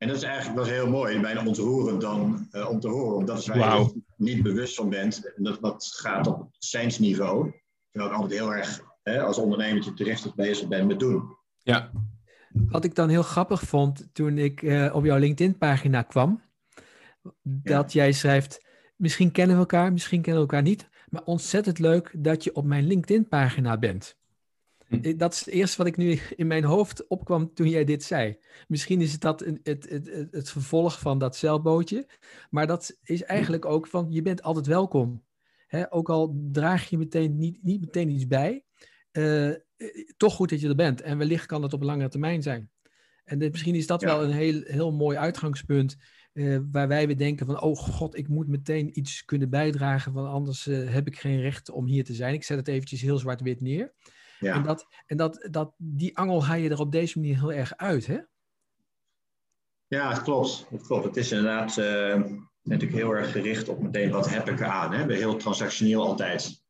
En 0.00 0.08
dat 0.08 0.16
is 0.16 0.22
eigenlijk 0.22 0.56
wel 0.56 0.74
heel 0.74 0.88
mooi, 0.88 1.20
bijna 1.20 1.46
ontroerend 1.46 2.00
dan 2.00 2.48
uh, 2.52 2.68
om 2.68 2.80
te 2.80 2.88
horen. 2.88 3.16
Omdat 3.16 3.46
waar 3.46 3.78
wow. 3.78 3.94
je 3.94 4.02
niet 4.16 4.42
bewust 4.42 4.74
van 4.74 4.88
bent. 4.88 5.32
En 5.36 5.42
dat, 5.42 5.60
dat 5.60 5.84
gaat 5.96 6.26
op 6.26 6.48
zijnsniveau. 6.58 7.52
Terwijl 7.90 8.12
ik 8.12 8.18
altijd 8.20 8.40
heel 8.40 8.54
erg 8.54 8.80
hè, 9.02 9.22
als 9.22 9.38
ondernemer 9.38 9.94
terecht 9.94 10.34
bezig 10.34 10.68
bent 10.68 10.86
met 10.86 10.98
doen. 10.98 11.36
Ja. 11.62 11.90
Wat 12.52 12.84
ik 12.84 12.94
dan 12.94 13.08
heel 13.08 13.22
grappig 13.22 13.62
vond 13.62 14.08
toen 14.12 14.38
ik 14.38 14.62
uh, 14.62 14.94
op 14.94 15.04
jouw 15.04 15.18
LinkedIn-pagina 15.18 16.02
kwam, 16.02 16.42
dat 17.42 17.92
jij 17.92 18.12
schrijft, 18.12 18.64
misschien 18.96 19.30
kennen 19.30 19.56
we 19.56 19.60
elkaar, 19.60 19.92
misschien 19.92 20.22
kennen 20.22 20.42
we 20.42 20.48
elkaar 20.48 20.68
niet, 20.68 20.88
maar 21.08 21.24
ontzettend 21.24 21.78
leuk 21.78 22.14
dat 22.18 22.44
je 22.44 22.54
op 22.54 22.64
mijn 22.64 22.86
LinkedIn-pagina 22.86 23.78
bent. 23.78 24.18
Hm. 24.90 25.16
Dat 25.16 25.32
is 25.32 25.38
het 25.38 25.48
eerste 25.48 25.76
wat 25.76 25.86
ik 25.86 25.96
nu 25.96 26.20
in 26.36 26.46
mijn 26.46 26.64
hoofd 26.64 27.06
opkwam 27.06 27.54
toen 27.54 27.68
jij 27.68 27.84
dit 27.84 28.02
zei. 28.02 28.38
Misschien 28.68 29.00
is 29.00 29.12
het 29.12 29.20
dat 29.20 29.40
het, 29.40 29.60
het, 29.62 29.88
het, 29.88 30.28
het 30.30 30.50
vervolg 30.50 31.00
van 31.00 31.18
dat 31.18 31.36
zeilbootje, 31.36 32.08
maar 32.50 32.66
dat 32.66 32.96
is 33.02 33.22
eigenlijk 33.22 33.64
ook 33.64 33.86
van 33.86 34.06
je 34.10 34.22
bent 34.22 34.42
altijd 34.42 34.66
welkom. 34.66 35.24
hè, 35.66 35.92
ook 35.92 36.08
al 36.08 36.48
draag 36.52 36.90
je 36.90 36.98
meteen 36.98 37.36
niet, 37.36 37.62
niet 37.62 37.80
meteen 37.80 38.08
iets 38.08 38.26
bij, 38.26 38.64
uh, 39.12 39.54
toch 40.16 40.34
goed 40.34 40.50
dat 40.50 40.60
je 40.60 40.68
er 40.68 40.74
bent. 40.74 41.00
En 41.00 41.18
wellicht 41.18 41.46
kan 41.46 41.62
het 41.62 41.72
op 41.72 41.82
langere 41.82 42.08
termijn 42.08 42.42
zijn. 42.42 42.70
En 43.24 43.38
misschien 43.38 43.74
is 43.74 43.86
dat 43.86 44.02
wel 44.02 44.24
een 44.24 44.32
heel, 44.32 44.60
heel 44.64 44.92
mooi 44.92 45.16
uitgangspunt. 45.16 45.96
Uh, 46.32 46.58
waar 46.72 46.88
wij 46.88 47.06
weer 47.06 47.16
denken 47.16 47.46
van, 47.46 47.60
oh 47.60 47.76
god, 47.76 48.16
ik 48.16 48.28
moet 48.28 48.48
meteen 48.48 48.98
iets 48.98 49.24
kunnen 49.24 49.50
bijdragen, 49.50 50.12
want 50.12 50.28
anders 50.28 50.66
uh, 50.66 50.90
heb 50.90 51.06
ik 51.06 51.18
geen 51.18 51.40
recht 51.40 51.70
om 51.70 51.86
hier 51.86 52.04
te 52.04 52.14
zijn. 52.14 52.34
Ik 52.34 52.44
zet 52.44 52.56
het 52.56 52.68
eventjes 52.68 53.00
heel 53.00 53.18
zwart-wit 53.18 53.60
neer. 53.60 53.92
Ja. 54.40 54.54
En, 54.54 54.62
dat, 54.62 54.86
en 55.06 55.16
dat, 55.16 55.48
dat, 55.50 55.74
die 55.76 56.16
angel 56.16 56.44
haal 56.44 56.56
je 56.56 56.70
er 56.70 56.80
op 56.80 56.92
deze 56.92 57.18
manier 57.18 57.38
heel 57.38 57.52
erg 57.52 57.76
uit, 57.76 58.06
hè? 58.06 58.18
Ja, 59.86 60.08
het 60.10 60.22
klopt. 60.22 60.66
Het 60.70 60.86
klopt. 60.86 61.04
Het 61.04 61.16
is 61.16 61.32
inderdaad 61.32 61.76
uh, 61.76 62.22
natuurlijk 62.62 63.00
heel 63.00 63.10
erg 63.10 63.32
gericht 63.32 63.68
op 63.68 63.82
meteen 63.82 64.10
wat 64.10 64.30
heb 64.30 64.48
ik 64.48 64.62
aan. 64.62 64.92
Hè? 64.92 65.06
We 65.06 65.14
heel 65.14 65.36
transactioneel 65.36 66.06
altijd 66.06 66.62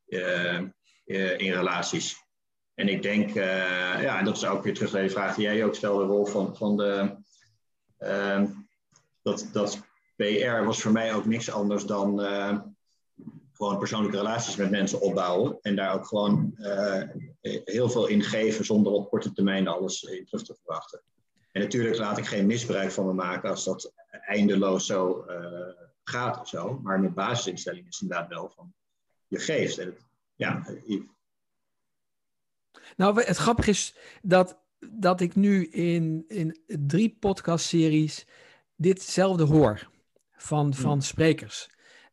in 1.05 1.53
relaties. 1.53 2.25
En 2.75 2.89
ik 2.89 3.03
denk, 3.03 3.31
ja, 3.35 4.19
en 4.19 4.25
dat 4.25 4.37
is 4.37 4.47
ook 4.47 4.65
weer 4.65 4.75
terug 4.75 4.93
naar 4.93 5.03
de 5.03 5.11
vraag 5.11 5.35
die 5.35 5.45
jij 5.45 5.65
ook 5.65 5.75
stelde, 5.75 6.05
rol 6.05 6.27
van, 6.27 6.57
van 6.57 6.77
de 6.77 7.17
dat, 9.23 9.49
dat 9.53 9.81
PR 10.17 10.65
was 10.65 10.83
voor 10.83 10.93
mij 10.93 11.15
ook 11.15 11.25
niks 11.25 11.51
anders 11.51 11.85
dan 11.85 12.21
gewoon 13.61 13.79
persoonlijke 13.79 14.17
relaties 14.17 14.57
met 14.57 14.71
mensen 14.71 15.01
opbouwen. 15.01 15.59
En 15.63 15.77
daar 15.77 15.95
ook 15.95 16.07
gewoon 16.07 16.55
uh, 16.57 17.03
heel 17.65 17.91
veel 17.91 18.07
in 18.07 18.23
geven 18.23 18.65
zonder 18.65 18.93
op 18.93 19.09
korte 19.09 19.33
termijn 19.33 19.69
alles 19.69 20.03
in 20.03 20.25
terug 20.25 20.43
te 20.45 20.55
verwachten. 20.55 21.03
En 21.53 21.61
natuurlijk 21.61 21.97
laat 21.97 22.19
ik 22.19 22.27
geen 22.27 22.47
misbruik 22.47 22.91
van 22.91 23.07
me 23.07 23.13
maken 23.13 23.51
als 23.51 23.65
dat 23.65 23.93
eindeloos 24.11 24.87
zo 24.87 25.25
uh, 25.29 25.69
gaat 26.05 26.41
of 26.41 26.49
zo. 26.49 26.81
Maar 26.83 27.01
mijn 27.01 27.15
basisinstelling 27.15 27.89
is 27.89 28.01
inderdaad 28.01 28.29
wel 28.29 28.53
van 28.57 28.75
je 29.27 29.39
geeft. 29.39 29.79
En 29.79 29.87
het, 29.87 30.07
ja, 30.35 30.67
je... 30.87 31.05
Nou, 32.97 33.23
het 33.23 33.37
grappige 33.37 33.71
is 33.71 33.95
dat, 34.23 34.59
dat 34.79 35.21
ik 35.21 35.35
nu 35.35 35.67
in, 35.67 36.25
in 36.29 36.61
drie 36.67 37.17
podcastseries 37.21 38.27
ditzelfde 38.77 39.45
hoor 39.45 39.91
van, 40.37 40.65
hmm. 40.65 40.73
van 40.73 41.03
sprekers. 41.03 41.69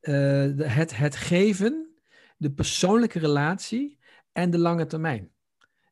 Uh, 0.08 0.68
het, 0.68 0.98
het 0.98 1.16
geven, 1.16 1.96
de 2.38 2.52
persoonlijke 2.52 3.20
relatie 3.20 4.00
en 4.32 4.50
de 4.50 4.58
lange 4.58 4.86
termijn. 4.86 5.32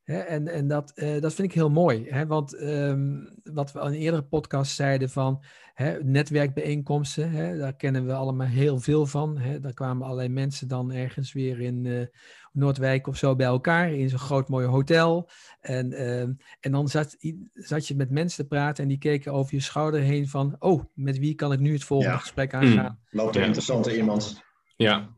En 0.05 0.47
en 0.47 0.67
dat, 0.67 0.91
uh, 0.95 1.21
dat 1.21 1.33
vind 1.33 1.47
ik 1.47 1.53
heel 1.53 1.69
mooi. 1.69 2.05
Hè? 2.09 2.27
Want 2.27 2.61
um, 2.61 3.29
wat 3.43 3.71
we 3.71 3.79
in 3.79 3.85
een 3.85 3.93
eerdere 3.93 4.23
podcast 4.23 4.75
zeiden 4.75 5.09
van 5.09 5.43
hè, 5.73 6.03
netwerkbijeenkomsten, 6.03 7.31
hè, 7.31 7.57
daar 7.57 7.75
kennen 7.75 8.05
we 8.05 8.13
allemaal 8.13 8.47
heel 8.47 8.79
veel 8.79 9.05
van. 9.05 9.37
Hè? 9.37 9.59
Daar 9.59 9.73
kwamen 9.73 10.03
allerlei 10.03 10.29
mensen 10.29 10.67
dan 10.67 10.91
ergens 10.91 11.33
weer 11.33 11.61
in 11.61 11.85
uh, 11.85 12.05
Noordwijk 12.51 13.07
of 13.07 13.17
zo 13.17 13.35
bij 13.35 13.45
elkaar 13.45 13.91
in 13.91 14.09
zo'n 14.09 14.19
groot 14.19 14.49
mooi 14.49 14.67
hotel. 14.67 15.29
En, 15.61 15.93
ehm, 15.93 16.33
en 16.59 16.71
dan 16.71 16.87
zat, 16.87 17.17
zat 17.53 17.87
je 17.87 17.95
met 17.95 18.09
mensen 18.09 18.43
te 18.43 18.49
praten 18.49 18.83
en 18.83 18.89
die 18.89 18.97
keken 18.97 19.33
over 19.33 19.55
je 19.55 19.61
schouder 19.61 20.01
heen 20.01 20.27
van, 20.27 20.55
oh, 20.59 20.83
met 20.93 21.19
wie 21.19 21.35
kan 21.35 21.51
ik 21.51 21.59
nu 21.59 21.73
het 21.73 21.83
volgende 21.83 22.17
gesprek 22.17 22.51
hmm. 22.51 22.61
aangaan? 22.61 22.99
Mm. 23.01 23.19
Loopt 23.19 23.35
er 23.35 23.43
interessante 23.43 23.97
iemand? 23.97 24.43
Ja. 24.75 25.09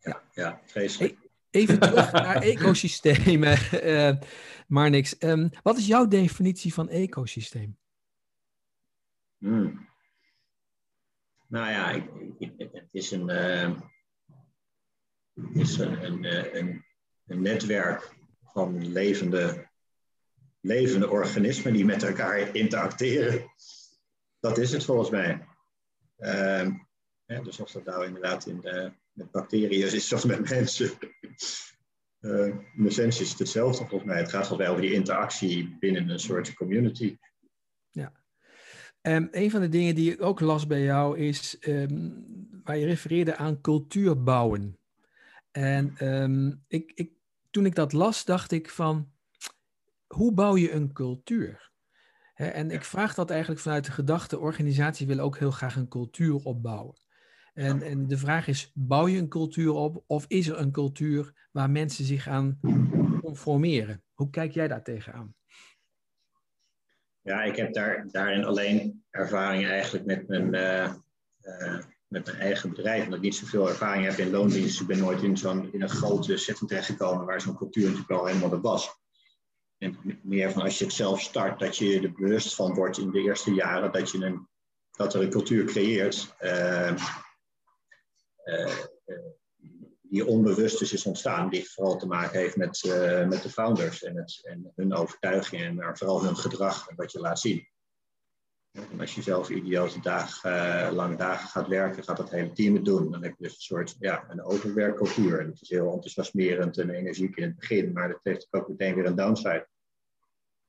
Ja, 0.00 0.22
ja 0.32 0.60
vreselijk. 0.64 1.21
Even 1.52 1.80
terug 1.80 2.12
naar 2.12 2.42
ecosystemen, 2.42 3.58
uh, 3.72 4.16
maar 4.74 4.90
niks. 4.90 5.16
Um, 5.18 5.50
wat 5.62 5.78
is 5.78 5.86
jouw 5.86 6.06
definitie 6.06 6.74
van 6.74 6.88
ecosysteem? 6.88 7.76
Hmm. 9.38 9.88
Nou 11.46 11.70
ja, 11.70 12.06
het 12.56 12.88
is 12.90 13.10
een, 13.10 13.28
uh, 13.30 13.70
is 15.52 15.78
een, 15.78 16.04
een, 16.04 16.24
eh, 16.24 16.54
een, 16.54 16.84
een, 17.26 17.42
netwerk 17.42 18.14
van 18.44 18.92
levende, 18.92 19.68
levende 20.60 21.10
organismen 21.10 21.72
die 21.72 21.84
met 21.84 22.02
elkaar 22.02 22.54
interacteren. 22.56 23.52
Dat 24.40 24.58
is 24.58 24.72
het 24.72 24.84
volgens 24.84 25.10
mij. 25.10 25.46
Uh, 26.18 26.74
dus 27.26 27.60
of 27.60 27.70
dat 27.70 27.84
nou 27.84 28.06
inderdaad 28.06 28.46
in 28.46 28.60
de, 28.60 28.92
met 29.12 29.30
bacteriën 29.30 29.92
is 29.92 30.12
of 30.12 30.26
met 30.26 30.50
mensen. 30.50 30.90
Uh, 32.20 32.46
in 32.76 32.86
essentie 32.86 33.22
is 33.22 33.30
het 33.30 33.38
hetzelfde 33.38 33.86
volgens 33.86 34.10
mij. 34.10 34.18
Het 34.18 34.30
gaat 34.30 34.56
mij 34.56 34.68
over 34.68 34.82
die 34.82 34.92
interactie 34.92 35.76
binnen 35.80 36.08
een 36.08 36.20
soort 36.20 36.54
community. 36.54 37.16
Ja. 37.90 38.12
Um, 39.02 39.28
een 39.30 39.50
van 39.50 39.60
de 39.60 39.68
dingen 39.68 39.94
die 39.94 40.12
ik 40.12 40.22
ook 40.22 40.40
las 40.40 40.66
bij 40.66 40.82
jou 40.82 41.18
is 41.18 41.56
um, 41.60 42.26
waar 42.64 42.76
je 42.76 42.86
refereerde 42.86 43.36
aan 43.36 43.60
cultuur 43.60 44.22
bouwen. 44.22 44.78
En 45.50 46.06
um, 46.06 46.64
ik, 46.68 46.92
ik, 46.94 47.10
toen 47.50 47.66
ik 47.66 47.74
dat 47.74 47.92
las, 47.92 48.24
dacht 48.24 48.52
ik 48.52 48.70
van, 48.70 49.12
hoe 50.06 50.32
bouw 50.32 50.56
je 50.56 50.72
een 50.72 50.92
cultuur? 50.92 51.70
en 52.34 52.70
ik 52.70 52.84
vraag 52.84 53.14
dat 53.14 53.30
eigenlijk 53.30 53.60
vanuit 53.60 53.84
de 53.84 53.92
gedachte, 53.92 54.38
organisatie 54.38 55.06
wil 55.06 55.18
ook 55.18 55.38
heel 55.38 55.50
graag 55.50 55.76
een 55.76 55.88
cultuur 55.88 56.34
opbouwen. 56.34 56.94
En, 57.52 57.82
en 57.82 58.06
de 58.06 58.18
vraag 58.18 58.46
is, 58.46 58.70
bouw 58.74 59.06
je 59.06 59.18
een 59.18 59.28
cultuur 59.28 59.72
op 59.72 60.04
of 60.06 60.24
is 60.28 60.48
er 60.48 60.58
een 60.58 60.72
cultuur 60.72 61.48
waar 61.50 61.70
mensen 61.70 62.04
zich 62.04 62.28
aan 62.28 62.60
conformeren? 63.20 64.02
Hoe 64.14 64.30
kijk 64.30 64.52
jij 64.52 64.68
daar 64.68 64.82
tegenaan? 64.82 65.34
Ja, 67.20 67.42
ik 67.42 67.56
heb 67.56 67.72
daar, 67.72 68.08
daarin 68.10 68.44
alleen 68.44 69.04
ervaring 69.10 69.66
eigenlijk 69.66 70.04
met 70.04 70.28
mijn, 70.28 70.54
uh, 70.54 70.94
uh, 71.42 71.78
met 72.06 72.26
mijn 72.26 72.38
eigen 72.38 72.68
bedrijf. 72.68 73.04
Omdat 73.04 73.18
ik 73.18 73.24
niet 73.24 73.34
zoveel 73.34 73.68
ervaring 73.68 74.06
heb 74.06 74.18
in 74.18 74.30
loondienst. 74.30 74.80
Ik 74.80 74.86
ben 74.86 74.98
nooit 74.98 75.22
in, 75.22 75.36
zo'n, 75.36 75.72
in 75.72 75.82
een 75.82 75.88
grote 75.88 76.36
setting 76.36 76.68
terechtgekomen 76.68 77.26
waar 77.26 77.40
zo'n 77.40 77.56
cultuur 77.56 77.84
natuurlijk 77.84 78.10
al 78.10 78.26
helemaal 78.26 78.52
er 78.52 78.60
was. 78.60 79.00
En 79.78 79.96
meer 80.22 80.50
van 80.50 80.62
als 80.62 80.78
je 80.78 80.84
het 80.84 80.94
zelf 80.94 81.20
start, 81.20 81.58
dat 81.58 81.76
je 81.76 82.00
er 82.00 82.12
bewust 82.12 82.54
van 82.54 82.74
wordt 82.74 82.98
in 82.98 83.10
de 83.10 83.20
eerste 83.20 83.54
jaren 83.54 83.92
dat, 83.92 84.10
je 84.10 84.24
een, 84.24 84.48
dat 84.90 85.14
er 85.14 85.22
een 85.22 85.30
cultuur 85.30 85.64
creëert. 85.64 86.34
Uh, 86.40 86.94
die 90.12 90.26
onbewust 90.26 90.78
dus 90.78 90.92
is 90.92 91.06
ontstaan, 91.06 91.50
die 91.50 91.70
vooral 91.70 91.96
te 91.96 92.06
maken 92.06 92.38
heeft 92.38 92.56
met, 92.56 92.82
uh, 92.86 93.28
met 93.28 93.42
de 93.42 93.50
founders 93.50 94.02
en, 94.02 94.16
het, 94.16 94.40
en 94.42 94.72
hun 94.74 94.94
overtuigingen, 94.94 95.74
maar 95.74 95.98
vooral 95.98 96.24
hun 96.24 96.36
gedrag 96.36 96.88
en 96.88 96.96
wat 96.96 97.12
je 97.12 97.20
laat 97.20 97.38
zien. 97.38 97.66
En 98.72 99.00
als 99.00 99.14
je 99.14 99.22
zelf 99.22 99.50
idiote 99.50 100.00
dag, 100.00 100.44
uh, 100.44 100.88
lange 100.92 101.16
dagen 101.16 101.48
gaat 101.48 101.68
werken, 101.68 102.04
gaat 102.04 102.16
dat 102.16 102.30
hele 102.30 102.52
team 102.52 102.74
het 102.74 102.84
doen. 102.84 103.10
Dan 103.10 103.22
heb 103.22 103.34
je 103.38 103.44
dus 103.44 103.54
een 103.54 103.60
soort 103.60 103.96
ja, 103.98 104.24
een 104.28 104.42
overwerkcultuur. 104.42 105.40
En 105.40 105.46
het 105.46 105.60
is 105.60 105.68
heel 105.68 105.92
enthousiasmerend 105.92 106.78
en 106.78 106.90
energiek 106.90 107.36
in 107.36 107.42
het 107.42 107.56
begin, 107.56 107.92
maar 107.92 108.08
dat 108.08 108.20
heeft 108.22 108.46
ook 108.50 108.68
meteen 108.68 108.94
weer 108.94 109.06
een 109.06 109.16
downside. 109.16 109.68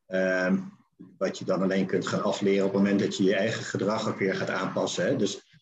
Um, 0.08 0.78
wat 1.18 1.38
je 1.38 1.46
dan 1.46 1.62
alleen 1.62 1.86
kunt 1.86 2.08
gaan 2.08 2.24
afleren 2.24 2.66
op 2.66 2.74
het 2.74 2.82
moment 2.82 3.00
dat 3.00 3.18
je 3.18 3.24
je 3.24 3.36
eigen 3.36 3.64
gedrag 3.64 4.08
ook 4.08 4.18
weer 4.18 4.36
gaat 4.36 4.50
aanpassen. 4.50 5.06
Hè? 5.06 5.16
Dus 5.16 5.53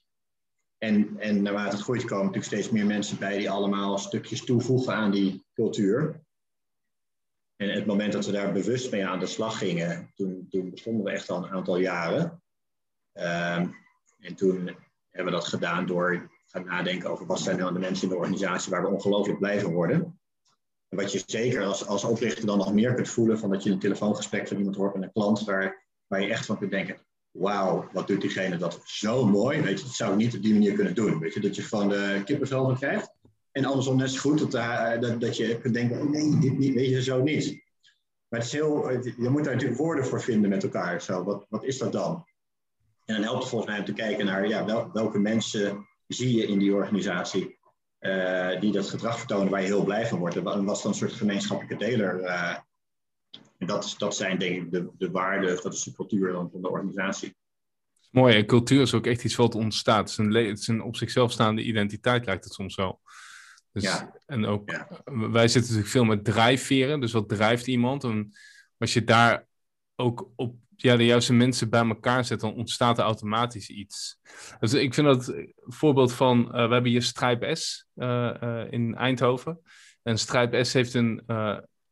en, 0.84 1.20
en 1.20 1.42
naarmate 1.42 1.76
het 1.76 1.84
groeit 1.84 2.04
komen 2.04 2.26
natuurlijk 2.26 2.54
steeds 2.54 2.70
meer 2.70 2.86
mensen 2.86 3.20
bij 3.20 3.38
die 3.38 3.50
allemaal 3.50 3.98
stukjes 3.98 4.46
toevoegen 4.46 4.94
aan 4.94 5.12
die 5.12 5.46
cultuur. 5.54 6.22
En 7.56 7.70
het 7.70 7.86
moment 7.86 8.14
dat 8.14 8.26
we 8.26 8.32
daar 8.32 8.54
bewust 8.54 8.92
mee 8.92 9.08
aan 9.08 9.20
de 9.20 9.26
slag 9.26 9.58
gingen, 9.58 10.12
toen, 10.16 10.48
toen 10.50 10.70
bestonden 10.70 11.04
we 11.04 11.12
echt 11.12 11.30
al 11.30 11.38
een 11.38 11.50
aantal 11.50 11.78
jaren. 11.78 12.44
Um, 13.14 13.76
en 14.20 14.36
toen 14.36 14.66
hebben 15.10 15.34
we 15.34 15.40
dat 15.40 15.48
gedaan 15.48 15.86
door 15.86 16.32
gaan 16.46 16.66
nadenken 16.66 17.10
over 17.10 17.26
wat 17.26 17.40
zijn 17.40 17.58
nou 17.58 17.74
de 17.74 17.80
mensen 17.80 18.04
in 18.04 18.10
de 18.10 18.20
organisatie 18.20 18.72
waar 18.72 18.82
we 18.82 18.88
ongelooflijk 18.88 19.40
blij 19.40 19.60
van 19.60 19.74
worden. 19.74 20.20
En 20.90 20.98
wat 20.98 21.12
je 21.12 21.24
zeker 21.26 21.64
als, 21.64 21.86
als 21.86 22.04
oprichter 22.04 22.46
dan 22.46 22.58
nog 22.58 22.74
meer 22.74 22.94
kunt 22.94 23.10
voelen 23.10 23.40
van 23.40 23.50
dat 23.50 23.64
je 23.64 23.70
een 23.70 23.80
telefoongesprek 23.80 24.48
van 24.48 24.58
iemand 24.58 24.76
hoort 24.76 24.94
met 24.94 25.04
een 25.04 25.12
klant 25.12 25.44
waar, 25.44 25.88
waar 26.08 26.22
je 26.22 26.30
echt 26.30 26.46
van 26.46 26.58
kunt 26.58 26.72
denken, 26.72 26.98
wauw, 27.32 27.90
wat 27.92 28.08
doet 28.08 28.22
diegene 28.22 28.58
dat 28.58 28.82
zo 28.84 29.26
mooi. 29.26 29.62
Weet 29.62 29.80
je, 29.80 29.86
dat 29.86 29.94
zou 29.94 30.12
ik 30.12 30.18
niet 30.18 30.36
op 30.36 30.42
die 30.42 30.54
manier 30.54 30.74
kunnen 30.74 30.96
doen. 30.96 31.20
Weet 31.20 31.34
je, 31.34 31.40
dat 31.40 31.56
je 31.56 31.64
van 31.64 31.90
de 31.90 32.22
kippenvel 32.26 32.66
van 32.66 32.78
krijgt. 32.78 33.14
En 33.52 33.66
andersom 33.66 33.98
net 33.98 34.12
zo 34.12 34.20
goed 34.20 34.40
dat, 34.40 34.56
uh, 34.56 35.00
dat, 35.00 35.22
dat 35.22 35.38
je 35.38 35.58
kunt 35.58 35.74
denken, 35.74 36.02
oh 36.02 36.10
nee, 36.10 36.40
dit 36.40 36.58
niet, 36.58 36.74
weet 36.74 36.90
je, 36.90 37.04
zo 37.04 37.22
niet. 37.22 37.64
Maar 38.28 38.40
het 38.40 38.48
is 38.48 38.54
heel, 38.54 38.92
je 38.92 39.30
moet 39.30 39.44
daar 39.44 39.54
natuurlijk 39.54 39.80
woorden 39.80 40.06
voor 40.06 40.22
vinden 40.22 40.50
met 40.50 40.64
elkaar. 40.64 41.02
Zo, 41.02 41.24
wat, 41.24 41.46
wat 41.50 41.64
is 41.64 41.78
dat 41.78 41.92
dan? 41.92 42.26
En 43.06 43.16
dan 43.16 43.24
helpt 43.24 43.40
het 43.40 43.50
volgens 43.50 43.72
mij 43.72 43.80
om 43.80 43.86
te 43.86 43.94
kijken 43.94 44.26
naar 44.26 44.48
ja, 44.48 44.66
wel, 44.66 44.90
welke 44.94 45.20
mensen 45.20 45.88
zie 46.08 46.36
je 46.38 46.48
in 46.48 46.60
die 46.60 46.74
organisatie 46.74 47.60
uh, 48.00 48.60
die 48.60 48.72
dat 48.72 48.90
gedrag 48.90 49.18
vertonen 49.18 49.52
waar 49.52 49.62
je 49.62 49.68
heel 49.68 49.84
blij 49.84 50.08
van 50.08 50.20
wordt. 50.20 50.36
En 50.36 50.44
wat 50.44 50.76
is 50.76 50.82
dan 50.82 50.92
een 50.92 50.98
soort 50.98 51.12
gemeenschappelijke 51.12 51.86
deler 51.86 52.24
dat, 53.72 53.84
is, 53.84 53.98
dat 53.98 54.16
zijn 54.16 54.40
denk 54.40 54.56
ik 54.56 54.72
de, 54.72 54.90
de 54.98 55.12
waarden, 55.12 55.62
dat 55.62 55.74
is 55.74 55.84
de 55.84 55.94
cultuur 55.94 56.32
dan 56.32 56.50
van 56.52 56.62
de 56.62 56.70
organisatie. 56.70 57.36
Mooi, 58.12 58.36
en 58.36 58.46
cultuur 58.46 58.82
is 58.82 58.94
ook 58.94 59.06
echt 59.06 59.24
iets 59.24 59.36
wat 59.36 59.56
ontstaat. 59.56 60.00
Het 60.00 60.10
is 60.10 60.18
een, 60.18 60.34
het 60.34 60.60
is 60.60 60.68
een 60.68 60.82
op 60.82 60.96
zichzelf 60.96 61.32
staande 61.32 61.64
identiteit, 61.64 62.26
lijkt 62.26 62.44
het 62.44 62.54
soms 62.54 62.76
wel. 62.76 63.02
Dus, 63.72 63.84
ja. 63.84 64.16
En 64.26 64.46
ook, 64.46 64.72
wij 65.06 65.48
zitten 65.48 65.62
natuurlijk 65.62 65.88
veel 65.88 66.04
met 66.04 66.26
drijfveren, 66.26 67.00
dus 67.00 67.12
wat 67.12 67.30
drijft 67.30 67.68
iemand? 67.68 68.04
En 68.04 68.32
als 68.78 68.94
je 68.94 69.04
daar 69.04 69.48
ook 69.96 70.32
op 70.36 70.56
ja, 70.76 70.96
de 70.96 71.06
juiste 71.06 71.34
mensen 71.34 71.70
bij 71.70 71.88
elkaar 71.88 72.26
zet, 72.26 72.40
dan 72.40 72.54
ontstaat 72.54 72.98
er 72.98 73.04
automatisch 73.04 73.70
iets. 73.70 74.20
Dus 74.60 74.74
ik 74.74 74.94
vind 74.94 75.08
dat 75.08 75.34
voorbeeld 75.56 76.14
van, 76.14 76.40
uh, 76.40 76.52
we 76.52 76.74
hebben 76.74 76.92
hier 76.92 77.02
Stripe 77.02 77.56
S 77.56 77.88
in 78.70 78.96
Eindhoven. 78.96 79.62
En 80.04 80.18
Stripe 80.18 80.64
S 80.64 80.74
heeft 80.74 80.94
een, 80.94 81.24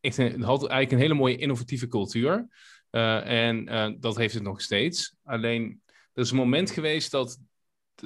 een, 0.00 0.42
had 0.42 0.58
eigenlijk 0.58 0.92
een 0.92 0.98
hele 0.98 1.14
mooie 1.14 1.36
innovatieve 1.36 1.86
cultuur. 1.86 2.48
en 2.90 3.64
dat 4.00 4.16
heeft 4.16 4.34
het 4.34 4.42
nog 4.42 4.60
steeds. 4.60 5.16
Alleen, 5.24 5.82
er 6.12 6.22
is 6.22 6.30
een 6.30 6.36
moment 6.36 6.70
geweest 6.70 7.10
dat 7.10 7.38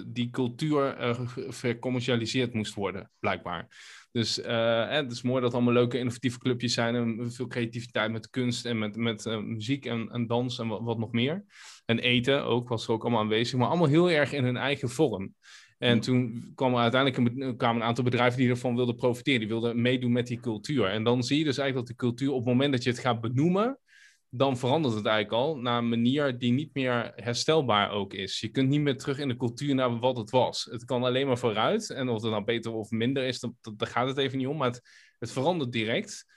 die 0.07 0.31
cultuur 0.31 1.01
uh, 1.01 1.21
vercommercialiseerd 1.49 2.55
moest 2.55 2.75
worden, 2.75 3.11
blijkbaar. 3.19 3.69
Dus 4.13 4.37
het 4.37 5.13
is 5.13 5.23
mooi 5.23 5.43
dat 5.43 5.55
allemaal 5.55 5.73
leuke 5.73 5.99
innovatieve 5.99 6.39
clubjes 6.39 6.75
zijn 6.75 6.95
en 6.95 7.33
veel 7.33 7.47
creativiteit 7.47 8.13
met 8.13 8.31
kunst 8.31 8.65
en 8.65 8.79
met, 8.79 8.97
met 8.97 9.25
muziek 9.25 9.87
en, 9.87 10.11
en 10.11 10.27
dans 10.27 10.59
en 10.59 10.69
wat, 10.69 10.81
wat, 10.83 10.99
nog 10.99 11.13
meer. 11.13 11.45
En 11.85 11.99
eten 11.99 12.45
ook, 12.45 12.69
was 12.69 12.87
er 12.87 12.93
ook 12.93 13.03
allemaal 13.03 13.21
aanwezig, 13.21 13.59
maar 13.59 13.69
allemaal 13.69 13.89
heel 13.89 14.11
erg 14.11 14.33
in 14.33 14.45
hun 14.45 14.57
eigen 14.57 14.89
vorm. 14.89 15.35
En 15.79 16.01
toen 16.01 16.53
kwam 16.55 16.75
er 16.75 16.79
uiteindelijk 16.79 17.37
een, 17.37 17.57
kwamen 17.57 17.81
een 17.81 17.87
aantal 17.87 18.05
bedrijven 18.05 18.39
die 18.39 18.49
ervan 18.49 18.77
wilden 18.77 18.95
profiteren. 18.95 19.41
Die 19.41 19.49
wilden 19.49 19.83
meedoen 19.83 20.13
met 20.13 20.27
die 20.27 20.41
cultuur. 20.41 20.87
En 20.87 21.05
dan 21.05 21.23
zie 21.23 21.39
je 21.39 21.45
dus 21.45 21.59
eigenlijk 21.59 21.89
dat 21.89 21.97
de 21.97 22.05
cultuur 22.07 22.31
op 22.31 22.37
het 22.37 22.47
moment 22.47 22.73
dat 22.73 22.83
je 22.83 22.91
het 22.91 22.99
gaat 22.99 23.21
benoemen, 23.21 23.79
dan 24.29 24.59
verandert 24.59 24.95
het 24.95 25.07
eigenlijk 25.07 25.43
al 25.43 25.57
naar 25.57 25.79
een 25.79 25.89
manier 25.89 26.39
die 26.39 26.53
niet 26.53 26.75
meer 26.75 27.13
herstelbaar 27.15 27.91
ook 27.91 28.15
is. 28.15 28.41
Je 28.41 28.49
kunt 28.49 28.69
niet 28.69 28.81
meer 28.81 28.97
terug 28.97 29.19
in 29.19 29.29
de 29.29 29.37
cultuur 29.37 29.75
naar 29.75 29.99
wat 29.99 30.17
het 30.17 30.31
was. 30.31 30.69
Het 30.71 30.85
kan 30.85 31.05
alleen 31.05 31.27
maar 31.27 31.39
vooruit. 31.39 31.91
En 31.91 32.09
of 32.09 32.23
het 32.23 32.31
nou 32.31 32.45
beter 32.45 32.73
of 32.73 32.91
minder 32.91 33.25
is, 33.25 33.41
daar 33.41 33.89
gaat 33.89 34.09
het 34.09 34.19
even 34.19 34.39
niet 34.39 34.47
om. 34.47 34.57
Maar 34.57 34.71
het, 34.71 34.83
het 35.19 35.33
verandert 35.33 35.73
direct. 35.73 36.34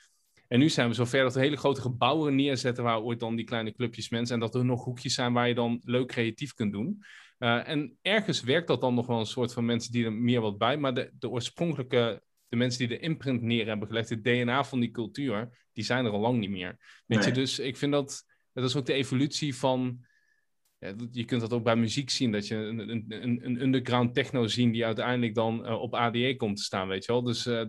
En 0.48 0.60
nu 0.60 0.70
zijn 0.70 0.88
we 0.88 0.94
zover 0.94 1.24
dat 1.24 1.34
we 1.34 1.40
hele 1.40 1.58
grote 1.58 1.82
gebouwen 1.82 2.36
neerzetten 2.36 2.84
waar 2.84 3.02
ooit 3.02 3.20
dan 3.20 3.36
die 3.36 3.46
kleine 3.46 3.74
clubjes 3.74 4.10
mensen 4.10 4.36
en 4.36 4.42
dat 4.42 4.56
er 4.56 4.66
nog 4.66 4.84
hoekjes 4.84 5.14
zijn 5.14 5.34
waar 5.34 5.48
je 5.48 5.56
dan 5.56 5.80
leuk 5.84 6.08
creatief 6.08 6.54
kunt 6.54 6.72
doen. 6.72 7.04
Uh, 7.40 7.68
en 7.68 7.98
ergens 8.02 8.42
werkt 8.42 8.68
dat 8.68 8.82
dan 8.82 8.94
nog 8.94 9.08
wel 9.08 9.20
een 9.20 9.26
soort 9.26 9.54
van 9.54 9.66
mensen 9.66 9.92
die 9.92 10.06
er 10.06 10.14
meer 10.14 10.42
wat 10.42 10.58
bij, 10.58 10.78
maar 10.78 10.94
de, 10.94 11.12
de 11.20 11.30
oorspronkelijke 11.30 12.22
de 12.48 12.56
mensen 12.56 12.80
die 12.80 12.98
de 12.98 13.00
imprint 13.00 13.42
neer 13.42 13.68
hebben 13.68 13.88
gelegd, 13.88 14.10
het 14.10 14.24
DNA 14.24 14.64
van 14.64 14.80
die 14.80 14.92
cultuur, 14.92 15.68
die 15.74 15.84
zijn 15.84 16.06
er 16.06 16.12
al 16.12 16.20
lang 16.20 16.40
niet 16.40 16.50
meer. 16.50 17.04
Weet 17.06 17.24
je, 17.24 17.32
dus 17.32 17.60
ik 17.60 17.78
vind 17.78 17.92
dat, 17.92 18.24
dat 18.54 18.64
is 18.64 18.76
ook 18.76 18.86
de 18.86 18.94
evolutie 18.94 19.56
van, 19.56 20.06
ja, 20.80 20.94
je 21.12 21.26
kunt 21.26 21.42
dat 21.42 21.54
ook 21.54 21.64
bij 21.64 21.76
muziek 21.76 22.10
zien, 22.10 22.32
dat 22.32 22.48
je 22.48 22.56
een, 22.56 22.90
een, 22.90 23.46
een 23.46 23.62
underground 23.62 24.14
techno 24.14 24.48
zien 24.48 24.72
die 24.72 24.86
uiteindelijk 24.86 25.36
dan 25.36 25.66
uh, 25.66 25.82
op 25.82 25.96
ADE 25.96 26.36
komt 26.36 26.58
te 26.58 26.64
staan, 26.64 26.88
weet 26.88 27.06
je 27.06 27.12
wel. 27.12 27.24
Dus 27.24 27.48
uh, 27.48 27.62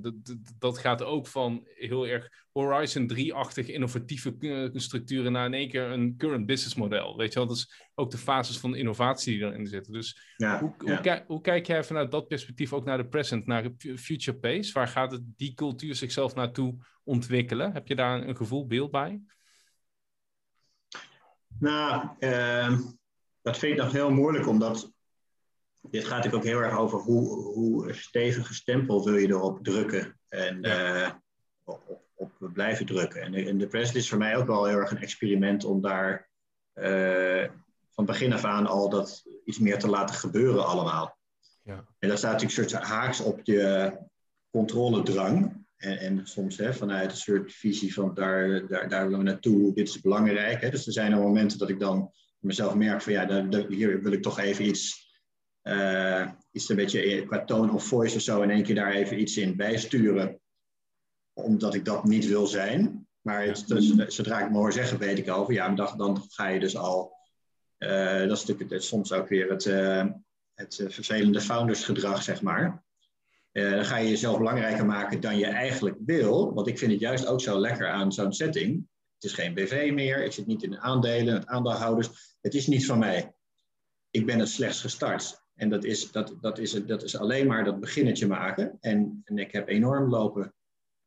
dat 0.59 0.79
gaat 0.79 1.03
ook 1.03 1.27
van 1.27 1.67
heel 1.75 2.07
erg 2.07 2.29
Horizon 2.53 3.13
3-achtig 3.15 3.69
innovatieve 3.69 4.35
uh, 4.39 4.69
structuren 4.73 5.33
naar 5.33 5.47
in 5.47 5.55
één 5.55 5.69
keer 5.69 5.83
een 5.83 6.17
current 6.17 6.47
business 6.47 6.75
model, 6.75 7.17
weet 7.17 7.33
je 7.33 7.39
wel. 7.39 7.49
Dat 7.49 7.57
is 7.57 7.91
ook 7.95 8.11
de 8.11 8.19
fases 8.19 8.59
van 8.59 8.75
innovatie 8.77 9.39
die 9.39 9.47
erin 9.47 9.67
zitten. 9.67 9.93
Dus 9.93 10.35
ja, 10.37 10.61
hoe, 10.61 10.75
ja. 10.85 11.03
Hoe, 11.03 11.25
hoe, 11.27 11.41
kijk 11.41 11.67
jij 11.67 11.85
vanuit 11.85 12.11
dat 12.11 12.29
perspectief 12.29 12.73
ook 12.73 12.85
naar 12.85 12.99
de 12.99 13.09
present, 13.09 13.47
naar 13.47 13.63
de 13.63 13.99
future 13.99 14.39
pace? 14.39 14.73
Waar 14.73 14.89
gaat 14.89 15.13
het, 15.13 15.23
die 15.37 15.55
cultuur 15.55 15.95
zichzelf 15.95 16.35
naartoe 16.35 16.75
ontwikkelen? 17.05 17.73
Heb 17.73 17.89
je 17.89 17.95
daar 17.95 18.29
een 18.29 18.37
gevoel, 18.37 18.67
beeld 18.67 18.91
bij? 18.91 19.21
Nou, 21.59 22.09
uh, 22.19 22.79
dat 23.49 23.59
vind 23.59 23.73
ik 23.73 23.83
nog 23.83 23.93
heel 23.93 24.11
moeilijk, 24.11 24.47
omdat 24.47 24.93
dit 25.81 26.05
gaat 26.05 26.17
natuurlijk 26.17 26.45
ook 26.45 26.51
heel 26.51 26.61
erg 26.61 26.79
over 26.79 26.99
hoe, 26.99 27.29
hoe 27.55 27.93
stevige 27.93 28.55
stempel 28.55 29.05
wil 29.05 29.15
je 29.15 29.29
erop 29.29 29.65
drukken 29.65 30.19
en 30.29 30.67
uh, 30.67 31.11
op, 31.65 32.01
op, 32.15 32.33
blijven 32.53 32.87
drukken. 32.87 33.23
En 33.23 33.33
de, 33.33 33.45
en 33.45 33.59
de 33.59 33.67
press 33.67 33.95
is 33.95 34.09
voor 34.09 34.19
mij 34.19 34.37
ook 34.37 34.47
wel 34.47 34.65
heel 34.65 34.77
erg 34.77 34.91
een 34.91 35.03
experiment 35.03 35.65
om 35.65 35.81
daar 35.81 36.31
uh, 36.75 37.49
van 37.91 38.05
begin 38.05 38.33
af 38.33 38.45
aan 38.45 38.67
al 38.67 38.89
dat 38.89 39.25
iets 39.45 39.59
meer 39.59 39.79
te 39.79 39.89
laten 39.89 40.15
gebeuren 40.15 40.67
allemaal. 40.67 41.19
Ja. 41.63 41.85
En 41.99 42.09
daar 42.09 42.19
staat 42.19 42.33
natuurlijk 42.33 42.59
een 42.59 42.69
soort 42.69 42.83
haaks 42.83 43.21
op 43.21 43.41
je 43.43 43.97
controledrang. 44.51 45.67
En, 45.77 45.99
en 45.99 46.27
soms 46.27 46.57
hè, 46.57 46.75
vanuit 46.75 47.11
een 47.11 47.17
soort 47.17 47.53
visie 47.53 47.95
van 47.95 48.15
daar, 48.15 48.67
daar, 48.67 48.89
daar 48.89 49.05
willen 49.05 49.19
we 49.19 49.25
naartoe, 49.25 49.75
dit 49.75 49.89
is 49.89 50.01
belangrijk. 50.01 50.61
Hè. 50.61 50.71
Dus 50.71 50.87
er 50.87 50.93
zijn 50.93 51.13
er 51.13 51.19
momenten 51.19 51.59
dat 51.59 51.69
ik 51.69 51.81
dan 51.81 52.13
mezelf 52.39 52.75
merk 52.75 53.03
van 53.03 53.13
ja, 53.13 53.25
daar, 53.25 53.67
hier 53.69 54.03
wil 54.03 54.13
ik 54.13 54.23
toch 54.23 54.39
even 54.39 54.67
iets, 54.67 55.13
uh, 55.63 56.31
iets 56.51 56.69
een 56.69 56.77
beetje 56.77 57.27
qua 57.27 57.45
tone 57.45 57.73
of 57.73 57.85
voice 57.85 58.17
of 58.17 58.23
zo 58.23 58.43
in 58.43 58.51
één 58.51 58.63
keer 58.63 58.75
daar 58.75 58.93
even 58.93 59.21
iets 59.21 59.37
in 59.37 59.57
bijsturen. 59.57 60.41
Omdat 61.33 61.75
ik 61.75 61.85
dat 61.85 62.05
niet 62.05 62.27
wil 62.27 62.47
zijn. 62.47 63.07
Maar 63.21 63.45
het, 63.45 63.67
dus, 63.67 63.95
zodra 64.15 64.45
ik 64.45 64.51
me 64.51 64.57
hoor 64.57 64.73
zeggen, 64.73 64.99
weet 64.99 65.19
ik 65.19 65.29
al 65.29 65.53
ja, 65.53 65.69
dan, 65.69 65.97
dan 65.97 66.25
ga 66.29 66.49
je 66.49 66.61
dus 66.61 66.77
al, 66.77 67.17
uh, 67.79 68.19
dat 68.19 68.37
is 68.37 68.45
natuurlijk 68.45 68.83
soms 68.83 69.13
ook 69.13 69.29
weer 69.29 69.51
het, 69.51 69.65
uh, 69.65 70.07
het 70.55 70.85
vervelende 70.89 71.41
foundersgedrag, 71.41 72.23
zeg 72.23 72.43
maar. 72.43 72.85
dan 73.53 73.85
ga 73.85 73.97
je 73.97 74.09
jezelf 74.09 74.39
belangrijker 74.39 74.87
maken 74.87 75.21
dan 75.21 75.39
je 75.39 75.47
eigenlijk 75.47 75.97
wil. 76.05 76.55
Want 76.55 76.67
ik 76.67 76.79
vind 76.79 76.93
het 76.93 77.01
juist 77.01 77.27
ook 77.27 77.41
zo 77.41 77.61
lekker 77.61 77.89
aan 77.89 78.13
zo'n 78.13 78.33
setting. 78.33 78.89
Het 79.19 79.31
is 79.31 79.33
geen 79.33 79.55
BV 79.55 79.91
meer, 79.95 80.25
ik 80.25 80.33
zit 80.33 80.47
niet 80.47 80.63
in 80.63 80.71
de 80.71 80.79
aandelen, 80.79 81.35
het 81.35 81.47
aandeelhouders. 81.47 82.37
Het 82.41 82.55
is 82.55 82.67
niet 82.67 82.87
van 82.87 82.99
mij. 82.99 83.35
Ik 84.11 84.27
ben 84.27 84.39
het 84.39 84.49
slechts 84.49 84.81
gestart. 84.81 85.47
En 85.55 85.71
dat 85.71 85.85
is, 85.85 86.11
dat, 86.11 86.37
dat 86.41 86.59
is, 86.59 86.71
dat 86.71 87.03
is 87.03 87.17
alleen 87.17 87.47
maar 87.47 87.65
dat 87.65 87.81
beginnetje 87.81 88.27
maken. 88.27 88.77
En, 88.81 89.23
en 89.25 89.39
ik 89.39 89.53
heb 89.53 89.69
enorm 89.69 90.11
lopen 90.11 90.55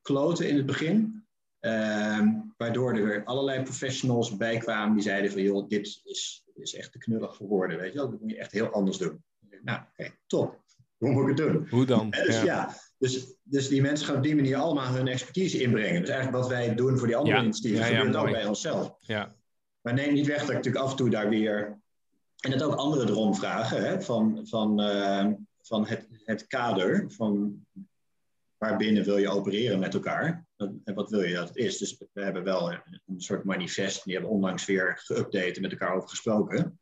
kloten 0.02 0.50
in 0.50 0.56
het 0.56 0.66
begin. 0.66 1.26
Uh, 1.62 2.28
waardoor 2.58 2.96
er 2.96 3.06
weer 3.06 3.24
allerlei 3.24 3.64
professionals 3.64 4.38
bij 4.38 4.58
kwamen 4.58 4.94
die 4.94 5.04
zeiden 5.04 5.32
van 5.32 5.42
joh, 5.42 5.68
dit 5.68 6.02
is, 6.04 6.44
is 6.54 6.76
echt 6.76 6.92
te 6.92 6.98
knullig 6.98 7.36
voor 7.36 7.48
woorden. 7.48 7.78
Weet 7.78 7.92
je 7.92 7.98
wel? 7.98 8.10
Dat 8.10 8.22
moet 8.22 8.32
je 8.32 8.38
echt 8.38 8.52
heel 8.52 8.70
anders 8.70 8.98
doen. 8.98 9.24
Nou, 9.62 9.82
oké, 9.82 10.12
top. 10.28 10.64
Hoe 11.02 11.12
moet 11.12 11.22
ik 11.22 11.38
het 11.38 11.38
doen? 11.38 11.68
Hoe 11.70 11.86
dan? 11.86 12.10
dus 12.28 12.42
ja, 12.42 12.76
dus, 12.98 13.36
dus 13.44 13.68
die 13.68 13.82
mensen 13.82 14.08
gaan 14.08 14.16
op 14.16 14.24
die 14.24 14.36
manier 14.36 14.58
allemaal 14.58 14.94
hun 14.94 15.08
expertise 15.08 15.62
inbrengen. 15.62 16.02
Dus 16.02 16.10
eigenlijk 16.10 16.42
wat 16.44 16.50
wij 16.50 16.76
doen 16.76 16.98
voor 16.98 17.08
die 17.08 17.16
andere 17.16 17.36
ja. 17.36 17.44
initiatieven, 17.44 17.92
ja, 17.92 17.98
gebeurt 17.98 18.16
ook 18.16 18.32
bij 18.32 18.46
onszelf. 18.46 18.96
Ja. 19.00 19.36
Maar 19.82 19.94
neem 19.94 20.14
niet 20.14 20.28
weg 20.28 20.40
dat 20.40 20.50
ik 20.50 20.56
natuurlijk 20.56 20.84
af 20.84 20.92
en 20.92 20.98
toe 20.98 21.10
daar 21.10 21.30
weer... 21.30 21.80
En 22.40 22.52
het 22.52 22.64
ook 22.64 22.76
anderen 22.76 23.08
erom 23.08 23.36
vragen, 23.36 23.84
hè, 23.84 24.02
van, 24.02 24.48
van, 24.48 24.82
uh, 24.82 25.28
van 25.62 25.88
het, 25.88 26.08
het 26.26 26.48
kader, 26.48 27.06
van 27.12 27.66
waarbinnen 28.58 29.04
wil 29.04 29.18
je 29.18 29.30
opereren 29.30 29.80
met 29.80 29.94
elkaar. 29.94 30.46
En 30.58 30.94
wat 30.94 31.10
wil 31.10 31.22
je 31.22 31.34
dat 31.34 31.48
het 31.48 31.58
is? 31.58 31.78
Dus 31.78 31.98
we 32.14 32.22
hebben 32.24 32.44
wel 32.44 32.72
een 32.72 33.22
soort 33.22 33.44
manifest, 33.44 34.04
die 34.04 34.14
hebben 34.14 34.32
onlangs 34.32 34.66
weer 34.66 35.02
geüpdate 35.04 35.56
en 35.56 35.62
met 35.62 35.72
elkaar 35.72 35.96
over 35.96 36.10
gesproken. 36.10 36.80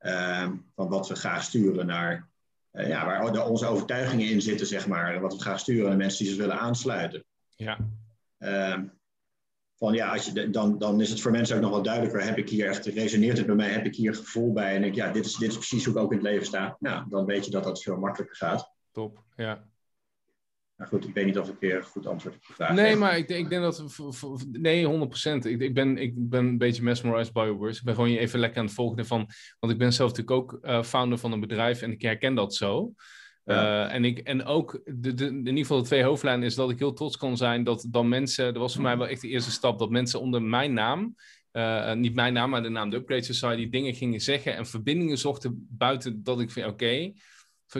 Uh, 0.00 0.50
van 0.74 0.88
wat 0.88 1.08
we 1.08 1.14
graag 1.14 1.42
sturen 1.42 1.86
naar 1.86 2.29
uh, 2.72 2.88
ja, 2.88 3.06
waar 3.06 3.48
onze 3.48 3.66
overtuigingen 3.66 4.28
in 4.28 4.42
zitten, 4.42 4.66
zeg 4.66 4.86
maar. 4.86 5.20
Wat 5.20 5.36
we 5.36 5.42
gaan 5.42 5.58
sturen 5.58 5.84
aan 5.84 5.90
de 5.90 5.96
mensen 5.96 6.18
die 6.18 6.28
zich 6.28 6.42
willen 6.42 6.58
aansluiten. 6.58 7.24
Ja. 7.56 7.78
Uh, 8.38 8.78
van 9.76 9.94
ja, 9.94 10.12
als 10.12 10.26
je 10.26 10.50
dan, 10.50 10.78
dan 10.78 11.00
is 11.00 11.10
het 11.10 11.20
voor 11.20 11.30
mensen 11.30 11.56
ook 11.56 11.62
nog 11.62 11.70
wel 11.70 11.82
duidelijker. 11.82 12.24
Heb 12.24 12.36
ik 12.36 12.48
hier 12.48 12.68
echt, 12.68 12.86
resoneert 12.86 13.36
het 13.36 13.46
bij 13.46 13.54
mij? 13.54 13.70
Heb 13.70 13.84
ik 13.84 13.94
hier 13.94 14.14
gevoel 14.14 14.52
bij? 14.52 14.74
En 14.74 14.82
denk 14.82 14.94
ja, 14.94 15.12
dit 15.12 15.24
is, 15.24 15.36
dit 15.36 15.50
is 15.50 15.56
precies 15.56 15.84
hoe 15.84 15.94
ik 15.94 16.00
ook 16.00 16.10
in 16.10 16.18
het 16.18 16.26
leven 16.26 16.46
sta. 16.46 16.76
Nou, 16.78 17.08
dan 17.08 17.24
weet 17.24 17.44
je 17.44 17.50
dat 17.50 17.64
dat 17.64 17.82
veel 17.82 17.96
makkelijker 17.96 18.36
gaat. 18.36 18.72
Top, 18.92 19.22
ja. 19.36 19.64
Maar 20.80 20.88
goed, 20.88 21.08
ik 21.08 21.14
weet 21.14 21.24
niet 21.24 21.38
of 21.38 21.48
ik 21.48 21.56
weer 21.60 21.82
goed 21.82 22.06
antwoord 22.06 22.34
op 22.34 22.46
de 22.46 22.52
vraag 22.52 22.72
Nee, 22.72 22.96
maar 22.96 23.16
ik, 23.16 23.28
ik 23.28 23.48
denk 23.48 23.62
dat... 23.62 23.84
Nee, 24.52 24.86
100%. 24.86 25.46
Ik, 25.46 25.60
ik, 25.60 25.74
ben, 25.74 25.98
ik 25.98 26.12
ben 26.16 26.46
een 26.46 26.58
beetje 26.58 26.82
mesmerized 26.82 27.32
by 27.32 27.40
your 27.40 27.56
words. 27.56 27.78
Ik 27.78 27.84
ben 27.84 27.94
gewoon 27.94 28.10
even 28.10 28.38
lekker 28.38 28.58
aan 28.58 28.64
het 28.64 28.74
volgen 28.74 29.06
van... 29.06 29.28
Want 29.58 29.72
ik 29.72 29.78
ben 29.78 29.92
zelf 29.92 30.10
natuurlijk 30.10 30.36
ook 30.36 30.58
uh, 30.62 30.82
founder 30.82 31.18
van 31.18 31.32
een 31.32 31.40
bedrijf 31.40 31.82
en 31.82 31.92
ik 31.92 32.02
herken 32.02 32.34
dat 32.34 32.54
zo. 32.54 32.92
Ja. 33.44 33.86
Uh, 33.86 33.94
en, 33.94 34.04
ik, 34.04 34.18
en 34.18 34.44
ook, 34.44 34.80
de, 34.84 35.14
de, 35.14 35.26
in 35.26 35.36
ieder 35.36 35.56
geval 35.56 35.78
de 35.78 35.84
twee 35.86 36.02
hoofdlijnen 36.02 36.46
is 36.46 36.54
dat 36.54 36.70
ik 36.70 36.78
heel 36.78 36.92
trots 36.92 37.16
kan 37.16 37.36
zijn 37.36 37.64
dat 37.64 37.86
dan 37.90 38.08
mensen... 38.08 38.44
Dat 38.44 38.62
was 38.62 38.74
voor 38.74 38.82
mij 38.82 38.98
wel 38.98 39.08
echt 39.08 39.20
de 39.20 39.28
eerste 39.28 39.50
stap, 39.50 39.78
dat 39.78 39.90
mensen 39.90 40.20
onder 40.20 40.42
mijn 40.42 40.72
naam... 40.72 41.14
Uh, 41.52 41.92
niet 41.92 42.14
mijn 42.14 42.32
naam, 42.32 42.50
maar 42.50 42.62
de 42.62 42.68
naam 42.68 42.90
de 42.90 42.96
Upgrade 42.96 43.22
Society, 43.22 43.68
dingen 43.68 43.94
gingen 43.94 44.20
zeggen 44.20 44.56
en 44.56 44.66
verbindingen 44.66 45.18
zochten 45.18 45.66
buiten 45.70 46.22
dat 46.22 46.40
ik 46.40 46.50
vind, 46.50 46.66
oké, 46.66 46.74
okay, 46.74 47.14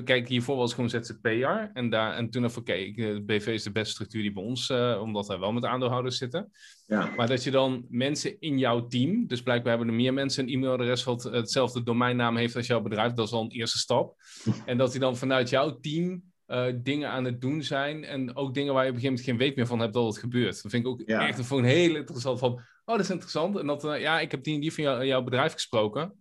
kijk, 0.04 0.28
hiervoor 0.28 0.56
was 0.56 0.74
gewoon 0.74 0.90
ZZP'er. 0.90 1.70
En, 1.72 1.90
daar, 1.90 2.14
en 2.14 2.30
toen 2.30 2.44
even, 2.44 2.60
oké, 2.60 2.90
de 2.94 3.22
BV 3.26 3.46
is 3.46 3.62
de 3.62 3.72
beste 3.72 3.92
structuur 3.92 4.22
die 4.22 4.32
bij 4.32 4.42
ons, 4.42 4.68
uh, 4.68 4.98
omdat 5.02 5.26
wij 5.26 5.38
wel 5.38 5.52
met 5.52 5.64
aandeelhouders 5.64 6.18
zitten. 6.18 6.50
Ja. 6.86 7.12
Maar 7.16 7.26
dat 7.26 7.44
je 7.44 7.50
dan 7.50 7.86
mensen 7.88 8.40
in 8.40 8.58
jouw 8.58 8.86
team, 8.86 9.26
dus 9.26 9.42
blijkbaar 9.42 9.70
hebben 9.70 9.88
er 9.88 10.00
meer 10.00 10.14
mensen 10.14 10.44
een 10.44 10.54
e-mailadres 10.54 11.04
wat 11.04 11.22
hetzelfde 11.22 11.82
domeinnaam 11.82 12.36
heeft 12.36 12.56
als 12.56 12.66
jouw 12.66 12.80
bedrijf, 12.80 13.12
dat 13.12 13.26
is 13.26 13.32
al 13.32 13.42
een 13.42 13.50
eerste 13.50 13.78
stap. 13.78 14.14
en 14.66 14.76
dat 14.76 14.90
die 14.90 15.00
dan 15.00 15.16
vanuit 15.16 15.48
jouw 15.48 15.80
team 15.80 16.22
uh, 16.46 16.66
dingen 16.76 17.10
aan 17.10 17.24
het 17.24 17.40
doen 17.40 17.62
zijn 17.62 18.04
en 18.04 18.36
ook 18.36 18.54
dingen 18.54 18.74
waar 18.74 18.84
je 18.84 18.90
op 18.90 18.96
een 18.96 19.00
gegeven 19.00 19.24
moment 19.24 19.40
geen 19.40 19.48
weet 19.48 19.56
meer 19.56 19.66
van 19.66 19.80
hebt 19.80 19.94
dat 19.94 20.06
het 20.06 20.18
gebeurt. 20.18 20.62
Dat 20.62 20.70
vind 20.70 20.84
ik 20.84 20.90
ook 20.90 21.02
ja. 21.06 21.28
echt 21.28 21.50
een 21.50 21.64
heel 21.64 21.96
interessant 21.96 22.38
van, 22.38 22.52
oh, 22.52 22.62
dat 22.84 23.00
is 23.00 23.10
interessant. 23.10 23.58
En 23.58 23.66
dat, 23.66 23.84
uh, 23.84 24.00
ja, 24.00 24.20
ik 24.20 24.30
heb 24.30 24.44
die 24.44 24.60
die 24.60 24.72
van 24.72 24.84
jou, 24.84 25.06
jouw 25.06 25.22
bedrijf 25.22 25.52
gesproken 25.52 26.18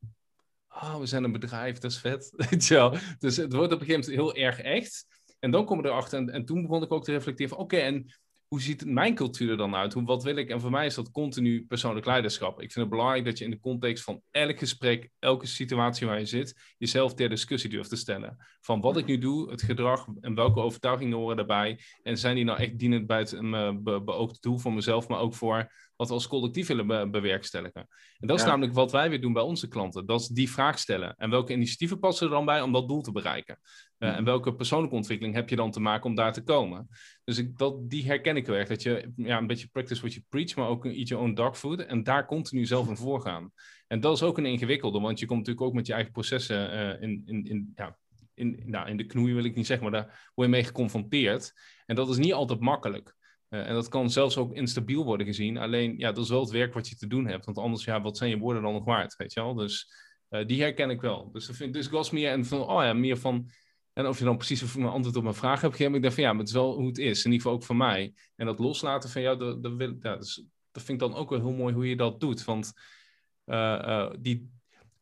oh, 0.69 0.97
we 0.99 1.05
zijn 1.05 1.23
een 1.23 1.31
bedrijf, 1.31 1.77
dat 1.77 1.91
is 1.91 1.97
vet. 1.97 2.31
dus 3.19 3.37
het 3.37 3.53
wordt 3.53 3.73
op 3.73 3.79
een 3.79 3.85
gegeven 3.85 4.11
moment 4.11 4.35
heel 4.35 4.35
erg 4.35 4.59
echt. 4.59 5.05
En 5.39 5.51
dan 5.51 5.65
komen 5.65 5.83
we 5.83 5.89
erachter, 5.89 6.19
en, 6.19 6.29
en 6.29 6.45
toen 6.45 6.61
begon 6.61 6.83
ik 6.83 6.91
ook 6.91 7.03
te 7.03 7.11
reflecteren 7.11 7.55
van, 7.55 7.63
oké, 7.63 7.77
en 7.77 8.13
hoe 8.49 8.61
ziet 8.61 8.85
mijn 8.85 9.15
cultuur 9.15 9.49
er 9.49 9.57
dan 9.57 9.75
uit? 9.75 9.93
Hoe, 9.93 10.03
wat 10.03 10.23
wil 10.23 10.35
ik? 10.35 10.49
En 10.49 10.61
voor 10.61 10.71
mij 10.71 10.85
is 10.85 10.95
dat 10.95 11.11
continu 11.11 11.65
persoonlijk 11.65 12.05
leiderschap. 12.05 12.61
Ik 12.61 12.71
vind 12.71 12.85
het 12.85 12.89
belangrijk 12.89 13.25
dat 13.25 13.37
je 13.37 13.43
in 13.43 13.51
de 13.51 13.59
context 13.59 14.03
van 14.03 14.21
elk 14.31 14.59
gesprek, 14.59 15.09
elke 15.19 15.45
situatie 15.45 16.07
waar 16.07 16.19
je 16.19 16.25
zit, 16.25 16.73
jezelf 16.77 17.13
ter 17.13 17.29
discussie 17.29 17.69
durft 17.69 17.89
te 17.89 17.95
stellen. 17.95 18.37
Van 18.61 18.81
wat 18.81 18.97
ik 18.97 19.05
nu 19.05 19.17
doe, 19.17 19.49
het 19.49 19.61
gedrag 19.61 20.07
en 20.21 20.35
welke 20.35 20.59
overtuigingen 20.59 21.17
horen 21.17 21.35
daarbij. 21.35 21.79
En 22.03 22.17
zijn 22.17 22.35
die 22.35 22.43
nou 22.43 22.59
echt 22.59 22.79
dienend 22.79 23.07
bij 23.07 23.19
het 23.19 23.33
uh, 23.33 23.71
be 23.79 24.01
beoogde 24.01 24.37
doel 24.39 24.57
voor 24.57 24.73
mezelf, 24.73 25.07
maar 25.07 25.19
ook 25.19 25.33
voor 25.33 25.71
wat 25.95 26.07
we 26.07 26.13
als 26.13 26.27
collectief 26.27 26.67
willen 26.67 27.11
bewerkstelligen. 27.11 27.87
En 28.19 28.27
dat 28.27 28.39
is 28.39 28.45
namelijk 28.45 28.73
wat 28.73 28.91
wij 28.91 29.09
weer 29.09 29.21
doen 29.21 29.33
bij 29.33 29.43
onze 29.43 29.67
klanten. 29.67 30.05
Dat 30.05 30.19
is 30.19 30.27
die 30.27 30.51
vraag 30.51 30.79
stellen. 30.79 31.15
En 31.17 31.29
welke 31.29 31.53
initiatieven 31.53 31.99
passen 31.99 32.27
er 32.27 32.33
dan 32.33 32.45
bij 32.45 32.61
om 32.61 32.71
dat 32.71 32.87
doel 32.87 33.01
te 33.01 33.11
bereiken? 33.11 33.59
Uh, 33.99 34.15
en 34.15 34.23
welke 34.23 34.55
persoonlijke 34.55 34.95
ontwikkeling 34.95 35.35
heb 35.35 35.49
je 35.49 35.55
dan 35.55 35.71
te 35.71 35.79
maken 35.79 36.09
om 36.09 36.15
daar 36.15 36.33
te 36.33 36.43
komen? 36.43 36.87
Dus 37.23 37.37
ik, 37.37 37.57
dat, 37.57 37.89
die 37.89 38.05
herken 38.05 38.37
ik 38.37 38.45
heel 38.45 38.55
erg. 38.55 38.67
Dat 38.67 38.83
je 38.83 39.11
ja, 39.15 39.37
een 39.37 39.47
beetje 39.47 39.67
practice 39.67 39.99
what 39.99 40.13
you 40.13 40.25
preach, 40.29 40.55
maar 40.55 40.67
ook 40.67 40.85
eat 40.85 41.07
your 41.07 41.23
own 41.23 41.33
dog 41.33 41.57
food. 41.57 41.79
En 41.79 42.03
daar 42.03 42.25
continu 42.25 42.65
zelf 42.65 42.89
in 42.89 42.95
voorgaan. 42.95 43.51
En 43.87 43.99
dat 43.99 44.15
is 44.15 44.23
ook 44.23 44.37
een 44.37 44.45
ingewikkelde, 44.45 44.99
want 44.99 45.19
je 45.19 45.25
komt 45.25 45.39
natuurlijk 45.39 45.65
ook 45.67 45.73
met 45.73 45.87
je 45.87 45.93
eigen 45.93 46.11
processen 46.11 46.73
uh, 46.73 47.01
in, 47.01 47.21
in, 47.25 47.45
in, 47.45 47.71
ja, 47.75 47.97
in, 48.33 48.63
nou, 48.65 48.89
in 48.89 48.97
de 48.97 49.05
knoei 49.05 49.33
wil 49.33 49.43
ik 49.43 49.55
niet 49.55 49.65
zeggen, 49.65 49.91
maar 49.91 50.01
daar 50.01 50.31
word 50.33 50.47
je 50.49 50.55
mee 50.55 50.63
geconfronteerd. 50.63 51.53
En 51.85 51.95
dat 51.95 52.09
is 52.09 52.17
niet 52.17 52.33
altijd 52.33 52.59
makkelijk. 52.59 53.15
Uh, 53.49 53.67
en 53.67 53.73
dat 53.73 53.87
kan 53.87 54.09
zelfs 54.09 54.37
ook 54.37 54.53
instabiel 54.53 55.05
worden 55.05 55.25
gezien. 55.25 55.57
Alleen, 55.57 55.97
ja, 55.97 56.11
dat 56.11 56.23
is 56.23 56.29
wel 56.29 56.41
het 56.41 56.51
werk 56.51 56.73
wat 56.73 56.89
je 56.89 56.95
te 56.95 57.07
doen 57.07 57.27
hebt. 57.27 57.45
Want 57.45 57.57
anders, 57.57 57.83
ja, 57.83 58.01
wat 58.01 58.17
zijn 58.17 58.29
je 58.29 58.37
woorden 58.37 58.61
dan 58.61 58.73
nog 58.73 58.85
waard, 58.85 59.15
weet 59.15 59.33
je 59.33 59.41
wel? 59.41 59.53
Dus 59.53 59.91
die 60.45 60.61
herken 60.61 60.89
ik 60.89 61.01
wel. 61.01 61.31
Dus, 61.31 61.49
vind, 61.51 61.73
dus 61.73 61.85
ik 61.85 61.91
was 61.91 62.09
meer, 62.09 62.31
en 62.31 62.45
van, 62.45 62.59
oh 62.61 62.83
ja, 62.83 62.93
meer 62.93 63.17
van... 63.17 63.49
En 63.99 64.07
of 64.07 64.19
je 64.19 64.25
dan 64.25 64.37
precies 64.37 64.75
een 64.75 64.85
antwoord 64.85 65.15
op 65.15 65.23
mijn 65.23 65.35
vraag 65.35 65.61
hebt 65.61 65.75
gegeven, 65.75 65.95
ik 65.95 66.01
dacht 66.01 66.13
van 66.13 66.23
ja, 66.23 66.29
maar 66.29 66.39
het 66.39 66.47
is 66.47 66.53
wel 66.53 66.75
hoe 66.75 66.87
het 66.87 66.97
is. 66.97 67.25
In 67.25 67.31
ieder 67.31 67.41
geval 67.41 67.53
ook 67.53 67.63
voor 67.63 67.75
mij. 67.75 68.13
En 68.35 68.45
dat 68.45 68.59
loslaten 68.59 69.09
van 69.09 69.21
jou, 69.21 69.37
dat, 69.37 69.63
dat, 69.63 69.95
ja, 70.01 70.15
dat 70.71 70.83
vind 70.83 70.89
ik 70.89 70.99
dan 70.99 71.15
ook 71.15 71.29
wel 71.29 71.39
heel 71.39 71.53
mooi 71.53 71.73
hoe 71.73 71.89
je 71.89 71.95
dat 71.95 72.19
doet. 72.19 72.45
Want 72.45 72.73
uh, 73.45 74.11
die, 74.19 74.49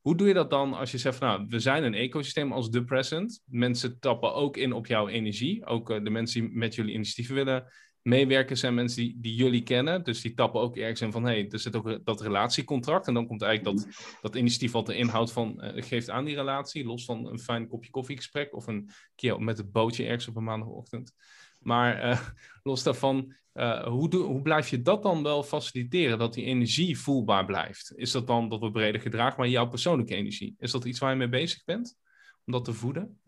hoe 0.01 0.15
doe 0.15 0.27
je 0.27 0.33
dat 0.33 0.49
dan 0.49 0.73
als 0.73 0.91
je 0.91 0.97
zegt, 0.97 1.17
van, 1.17 1.27
nou, 1.27 1.45
we 1.49 1.59
zijn 1.59 1.83
een 1.83 1.93
ecosysteem 1.93 2.51
als 2.51 2.69
The 2.69 2.83
Present. 2.83 3.41
Mensen 3.45 3.99
tappen 3.99 4.33
ook 4.33 4.57
in 4.57 4.73
op 4.73 4.87
jouw 4.87 5.07
energie. 5.07 5.65
Ook 5.65 5.89
uh, 5.89 6.03
de 6.03 6.09
mensen 6.09 6.41
die 6.41 6.57
met 6.57 6.75
jullie 6.75 6.93
initiatieven 6.93 7.35
willen 7.35 7.71
meewerken 8.07 8.57
zijn 8.57 8.73
mensen 8.73 9.01
die, 9.01 9.17
die 9.19 9.35
jullie 9.35 9.63
kennen. 9.63 10.03
Dus 10.03 10.21
die 10.21 10.33
tappen 10.33 10.61
ook 10.61 10.77
ergens 10.77 11.01
in 11.01 11.11
van, 11.11 11.23
hé, 11.23 11.31
hey, 11.31 11.49
er 11.49 11.59
zit 11.59 11.75
ook 11.75 12.05
dat 12.05 12.21
relatiecontract. 12.21 13.07
En 13.07 13.13
dan 13.13 13.27
komt 13.27 13.41
eigenlijk 13.41 13.77
dat, 13.77 13.87
dat 14.21 14.35
initiatief 14.35 14.71
wat 14.71 14.85
de 14.85 14.95
inhoud 14.95 15.31
van 15.31 15.59
uh, 15.63 15.83
geeft 15.83 16.09
aan 16.09 16.25
die 16.25 16.35
relatie. 16.35 16.85
Los 16.85 17.05
van 17.05 17.27
een 17.27 17.39
fijn 17.39 17.67
kopje 17.67 17.91
koffiegesprek 17.91 18.55
of 18.55 18.67
een 18.67 18.89
keer 19.15 19.41
met 19.41 19.57
het 19.57 19.71
bootje 19.71 20.05
ergens 20.05 20.27
op 20.27 20.35
een 20.35 20.43
maandagochtend. 20.43 21.13
Maar 21.59 22.09
uh, 22.09 22.19
los 22.69 22.83
daarvan, 22.83 23.33
uh, 23.53 23.83
hoe, 23.83 24.15
hoe 24.15 24.41
blijf 24.41 24.69
je 24.69 24.81
dat 24.81 25.03
dan 25.03 25.23
wel 25.23 25.43
faciliteren? 25.43 26.19
Dat 26.19 26.33
die 26.33 26.45
energie 26.45 26.99
voelbaar 26.99 27.45
blijft? 27.45 27.93
Is 27.95 28.11
dat 28.11 28.27
dan 28.27 28.49
dat 28.49 28.59
we 28.59 28.71
breder 28.71 29.01
gedragen, 29.01 29.39
maar 29.39 29.49
jouw 29.49 29.67
persoonlijke 29.67 30.15
energie? 30.15 30.55
Is 30.59 30.71
dat 30.71 30.85
iets 30.85 30.99
waar 30.99 31.11
je 31.11 31.17
mee 31.17 31.29
bezig 31.29 31.63
bent? 31.63 31.97
Om 32.45 32.53
dat 32.53 32.65
te 32.65 32.73
voeden? 32.73 33.21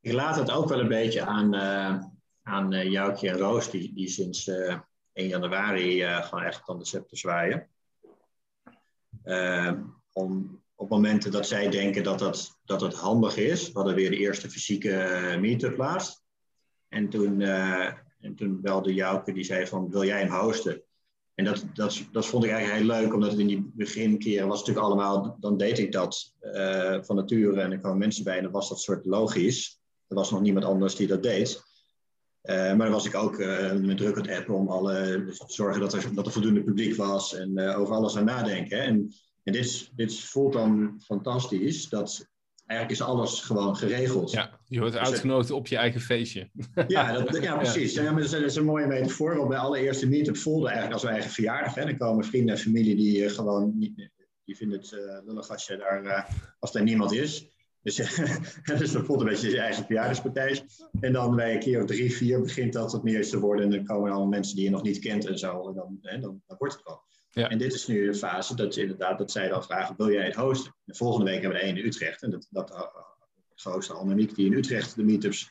Ik 0.00 0.12
laat 0.12 0.36
het 0.36 0.50
ook 0.50 0.68
wel 0.68 0.80
een 0.80 0.88
beetje 0.88 1.22
aan 1.22 1.54
aan 2.46 2.74
uh, 2.74 2.90
Joukje 2.90 3.28
en 3.30 3.38
Roos, 3.38 3.70
die, 3.70 3.92
die 3.94 4.08
sinds 4.08 4.46
uh, 4.46 4.72
eh, 4.72 4.78
1 5.12 5.28
januari 5.28 6.02
uh, 6.02 6.24
gewoon 6.24 6.44
echt 6.44 6.62
aan 6.68 6.78
de 6.78 6.84
scepter 6.84 7.18
zwaaien. 7.18 7.68
om 10.12 10.62
op 10.74 10.88
momenten 10.88 11.30
dat 11.30 11.48
zij 11.48 11.70
denken 11.70 12.02
dat, 12.02 12.18
dat, 12.18 12.58
dat 12.64 12.80
het 12.80 12.94
handig 12.94 13.36
is. 13.36 13.66
We 13.66 13.72
hadden 13.72 13.94
weer 13.94 14.10
de 14.10 14.16
eerste 14.16 14.50
fysieke 14.50 15.36
meet-up 15.40 15.76
laatst. 15.76 16.22
En 16.88 17.08
toen, 17.08 17.40
en 18.20 18.34
toen 18.36 18.60
belde 18.60 18.94
Jouke, 18.94 19.32
die 19.32 19.44
zei 19.44 19.66
van, 19.66 19.90
wil 19.90 20.04
jij 20.04 20.20
hem 20.20 20.30
hosten? 20.30 20.82
En 21.34 21.44
dat, 21.44 21.64
dat, 21.74 22.02
dat 22.12 22.26
vond 22.26 22.44
ik 22.44 22.50
eigenlijk 22.50 22.80
heel 22.80 23.00
leuk, 23.00 23.14
omdat 23.14 23.30
het 23.30 23.40
in 23.40 23.46
die 23.46 23.70
beginkeren 23.74 24.48
was 24.48 24.58
natuurlijk 24.58 24.86
allemaal, 24.86 25.36
dan 25.40 25.56
deed 25.56 25.78
ik 25.78 25.92
dat 25.92 26.34
van 27.00 27.16
nature 27.16 27.60
en 27.60 27.72
er 27.72 27.78
kwamen 27.78 27.98
mensen 27.98 28.24
bij 28.24 28.36
en 28.36 28.42
dan 28.42 28.52
was 28.52 28.68
dat 28.68 28.80
soort 28.80 29.04
logisch. 29.04 29.80
Er 30.06 30.16
was 30.16 30.30
nog 30.30 30.40
niemand 30.40 30.64
anders 30.64 30.96
die 30.96 31.06
dat 31.06 31.22
deed. 31.22 31.65
Uh, 32.46 32.56
maar 32.56 32.76
dan 32.76 32.90
was 32.90 33.06
ik 33.06 33.14
ook 33.14 33.38
uh, 33.38 33.72
met 33.72 33.96
druk 33.96 34.16
aan 34.16 34.22
het 34.22 34.38
appen 34.38 34.54
om 34.54 34.68
alle, 34.68 35.24
zorgen 35.46 35.80
dat 35.80 35.92
er, 35.92 36.14
dat 36.14 36.26
er 36.26 36.32
voldoende 36.32 36.62
publiek 36.62 36.96
was 36.96 37.34
en 37.34 37.50
uh, 37.58 37.78
over 37.78 37.94
alles 37.94 38.16
aan 38.16 38.24
nadenken. 38.24 38.80
En, 38.80 39.12
en 39.42 39.52
dit, 39.52 39.90
dit 39.94 40.20
voelt 40.20 40.52
dan 40.52 41.00
fantastisch, 41.04 41.88
dat 41.88 42.28
eigenlijk 42.66 43.00
is 43.00 43.06
alles 43.06 43.40
gewoon 43.40 43.76
geregeld. 43.76 44.30
Ja, 44.30 44.60
je 44.66 44.78
wordt 44.78 44.94
dus, 44.94 45.02
uitgenodigd 45.02 45.50
op 45.50 45.66
je 45.66 45.76
eigen 45.76 46.00
feestje. 46.00 46.50
Ja, 46.88 47.12
dat, 47.12 47.36
ja 47.42 47.56
precies. 47.56 47.94
Ja. 47.94 48.02
maar 48.02 48.14
dat, 48.14 48.24
is, 48.24 48.30
dat, 48.30 48.42
is, 48.42 48.56
een 48.56 48.64
mooie 48.64 48.86
metafoor. 48.86 49.36
Want 49.36 49.48
bij 49.48 49.58
allereerste 49.58 50.08
meetup 50.08 50.36
voelde 50.36 50.66
eigenlijk 50.66 51.02
als 51.02 51.10
eigen 51.10 51.30
verjaardag. 51.30 51.74
Hè. 51.74 51.84
Dan 51.84 51.96
komen 51.96 52.24
vrienden 52.24 52.54
en 52.54 52.60
familie 52.60 52.96
die 52.96 53.28
gewoon 53.28 53.78
niet, 53.78 54.10
die 54.44 54.56
vinden 54.56 54.78
het 54.78 54.90
lullig 55.24 55.50
als, 55.50 55.66
je 55.66 55.76
daar, 55.76 56.28
als 56.58 56.74
er 56.74 56.82
niemand 56.82 57.12
is. 57.12 57.55
Dus, 57.86 57.96
dus 58.78 58.92
dat 58.92 59.04
voelt 59.04 59.20
een 59.20 59.26
beetje 59.26 59.50
je 59.50 59.60
eigen 59.60 59.84
verjaardagspartij. 59.84 60.62
En 61.00 61.12
dan 61.12 61.36
bij 61.36 61.54
een 61.54 61.60
keer 61.60 61.80
of 61.80 61.86
drie, 61.86 62.16
vier 62.16 62.40
begint 62.40 62.72
dat 62.72 62.92
wat 62.92 63.02
meer 63.02 63.28
te 63.28 63.38
worden. 63.38 63.64
En 63.64 63.70
dan 63.70 63.84
komen 63.84 64.10
allemaal 64.10 64.28
mensen 64.28 64.56
die 64.56 64.64
je 64.64 64.70
nog 64.70 64.82
niet 64.82 64.98
kent 64.98 65.26
en 65.26 65.38
zo. 65.38 65.68
En 65.68 65.74
dan, 65.74 65.98
hè, 66.02 66.18
dan, 66.18 66.42
dan 66.46 66.56
wordt 66.58 66.74
het 66.74 66.84
wel. 66.84 67.02
Ja. 67.30 67.48
En 67.48 67.58
dit 67.58 67.72
is 67.72 67.86
nu 67.86 68.06
de 68.06 68.14
fase 68.14 68.56
dat, 68.56 68.76
inderdaad, 68.76 69.18
dat 69.18 69.30
zij 69.30 69.48
dan 69.48 69.64
vragen, 69.64 69.96
wil 69.96 70.10
jij 70.10 70.24
het 70.24 70.34
hosten? 70.34 70.74
De 70.84 70.94
volgende 70.94 71.30
week 71.30 71.40
hebben 71.40 71.58
we 71.58 71.64
één 71.64 71.76
in 71.76 71.84
Utrecht. 71.84 72.22
En 72.22 72.30
dat, 72.30 72.46
dat 72.50 72.70
uh, 72.70 72.82
gehoste 73.54 73.92
Annemiek 73.92 74.34
die 74.34 74.46
in 74.46 74.52
Utrecht 74.52 74.96
de 74.96 75.04
meetups 75.04 75.50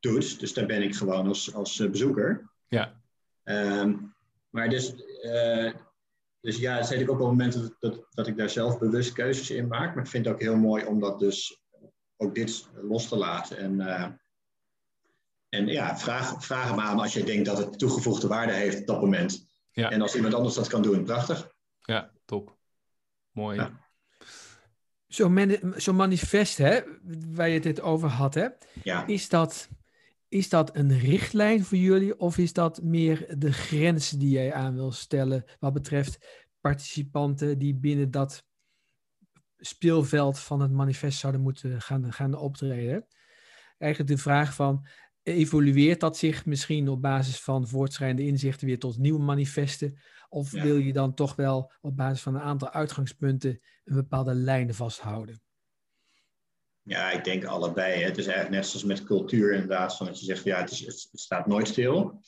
doet. 0.00 0.40
Dus 0.40 0.54
daar 0.54 0.66
ben 0.66 0.82
ik 0.82 0.94
gewoon 0.94 1.26
als, 1.26 1.54
als 1.54 1.78
uh, 1.78 1.90
bezoeker. 1.90 2.50
Ja. 2.68 3.00
Um, 3.44 4.14
maar 4.50 4.68
dus, 4.68 4.94
uh, 5.22 5.72
dus 6.40 6.58
ja, 6.58 6.76
het 6.76 6.86
zijn 6.86 7.10
ook 7.10 7.18
wel 7.18 7.26
momenten 7.26 7.60
dat, 7.60 7.76
dat, 7.78 8.06
dat, 8.10 8.26
ik 8.26 8.36
daar 8.36 8.50
zelf 8.50 8.78
bewust 8.78 9.12
keuzes 9.12 9.50
in 9.50 9.68
maak. 9.68 9.94
Maar 9.94 10.04
ik 10.04 10.10
vind 10.10 10.24
het 10.24 10.34
ook 10.34 10.40
heel 10.40 10.56
mooi 10.56 10.84
om 10.84 11.00
dat 11.00 11.18
dus 11.18 11.61
ook 12.16 12.34
dit 12.34 12.68
los 12.74 13.08
te 13.08 13.16
laten. 13.16 13.58
En, 13.58 13.80
uh, 13.80 14.08
en 15.48 15.66
ja, 15.66 15.98
vraag, 15.98 16.44
vraag 16.44 16.68
hem 16.68 16.80
aan 16.80 16.98
als 16.98 17.12
je 17.12 17.24
denkt 17.24 17.46
dat 17.46 17.58
het 17.58 17.78
toegevoegde 17.78 18.28
waarde 18.28 18.52
heeft 18.52 18.80
op 18.80 18.86
dat 18.86 19.00
moment. 19.00 19.46
Ja. 19.70 19.90
En 19.90 20.00
als 20.00 20.14
iemand 20.14 20.34
anders 20.34 20.54
dat 20.54 20.68
kan 20.68 20.82
doen, 20.82 21.04
prachtig. 21.04 21.52
Ja, 21.80 22.10
top. 22.24 22.56
Mooi. 23.30 23.56
Ja. 23.58 23.80
Zo'n 25.06 25.58
zo 25.76 25.92
manifest, 25.92 26.58
hè, 26.58 26.80
waar 27.28 27.48
je 27.48 27.60
het 27.60 27.80
over 27.80 28.08
had, 28.08 28.34
hè, 28.34 28.48
ja. 28.82 29.06
is, 29.06 29.28
dat, 29.28 29.68
is 30.28 30.48
dat 30.48 30.76
een 30.76 30.98
richtlijn 30.98 31.64
voor 31.64 31.78
jullie 31.78 32.18
of 32.18 32.38
is 32.38 32.52
dat 32.52 32.82
meer 32.82 33.38
de 33.38 33.52
grenzen 33.52 34.18
die 34.18 34.30
jij 34.30 34.52
aan 34.52 34.74
wil 34.74 34.92
stellen 34.92 35.44
wat 35.58 35.72
betreft 35.72 36.44
participanten 36.60 37.58
die 37.58 37.74
binnen 37.74 38.10
dat 38.10 38.44
speelveld 39.64 40.38
van 40.38 40.60
het 40.60 40.72
manifest 40.72 41.18
zouden 41.18 41.40
moeten 41.40 41.80
gaan, 41.80 42.12
gaan 42.12 42.34
optreden. 42.34 43.06
Eigenlijk 43.78 44.12
de 44.12 44.22
vraag 44.22 44.54
van, 44.54 44.86
evolueert 45.22 46.00
dat 46.00 46.16
zich 46.16 46.46
misschien 46.46 46.88
op 46.88 47.02
basis 47.02 47.40
van 47.40 47.68
voortschrijdende 47.68 48.26
inzichten 48.26 48.66
weer 48.66 48.78
tot 48.78 48.98
nieuwe 48.98 49.22
manifesten? 49.22 49.98
Of 50.28 50.50
wil 50.50 50.76
je 50.76 50.92
dan 50.92 51.14
toch 51.14 51.34
wel 51.34 51.72
op 51.80 51.96
basis 51.96 52.22
van 52.22 52.34
een 52.34 52.40
aantal 52.40 52.70
uitgangspunten 52.70 53.60
een 53.84 53.94
bepaalde 53.94 54.34
lijn 54.34 54.74
vasthouden? 54.74 55.42
Ja, 56.82 57.10
ik 57.10 57.24
denk 57.24 57.44
allebei. 57.44 58.00
Hè. 58.00 58.04
Het 58.04 58.18
is 58.18 58.26
eigenlijk 58.26 58.56
net 58.56 58.66
zoals 58.66 58.84
met 58.84 59.04
cultuur 59.04 59.52
inderdaad, 59.52 59.96
van 59.96 60.06
dat 60.06 60.18
je 60.20 60.24
zegt, 60.24 60.44
ja, 60.44 60.60
het, 60.60 60.70
is, 60.70 60.86
het 60.86 61.20
staat 61.20 61.46
nooit 61.46 61.68
stil. 61.68 62.22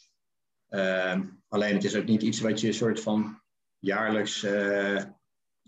Uh, 0.69 1.21
alleen 1.49 1.75
het 1.75 1.85
is 1.85 1.97
ook 1.97 2.05
niet 2.05 2.23
iets 2.23 2.41
wat 2.41 2.61
je 2.61 2.67
een 2.67 2.75
soort 2.75 3.01
van 3.01 3.43
jaarlijks 3.79 4.45
uh, 4.45 5.03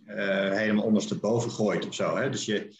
uh, 0.07 0.53
helemaal 0.53 0.85
ondersteboven 0.85 1.51
gooit 1.51 1.87
of 1.87 1.95
zo. 1.95 2.17
Hè? 2.17 2.31
Dus 2.31 2.45
je, 2.45 2.77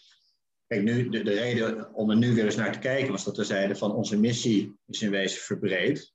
kijk, 0.67 0.83
nu, 0.83 1.09
de, 1.09 1.23
de 1.23 1.35
reden 1.35 1.95
om 1.95 2.11
er 2.11 2.17
nu 2.17 2.35
weer 2.35 2.45
eens 2.45 2.57
naar 2.57 2.73
te 2.73 2.79
kijken 2.79 3.11
was 3.11 3.25
dat 3.25 3.37
we 3.37 3.45
zeiden 3.45 3.77
van 3.77 3.95
onze 3.95 4.19
missie 4.19 4.79
is 4.87 5.03
in 5.03 5.11
wezen 5.11 5.41
verbreed. 5.41 6.15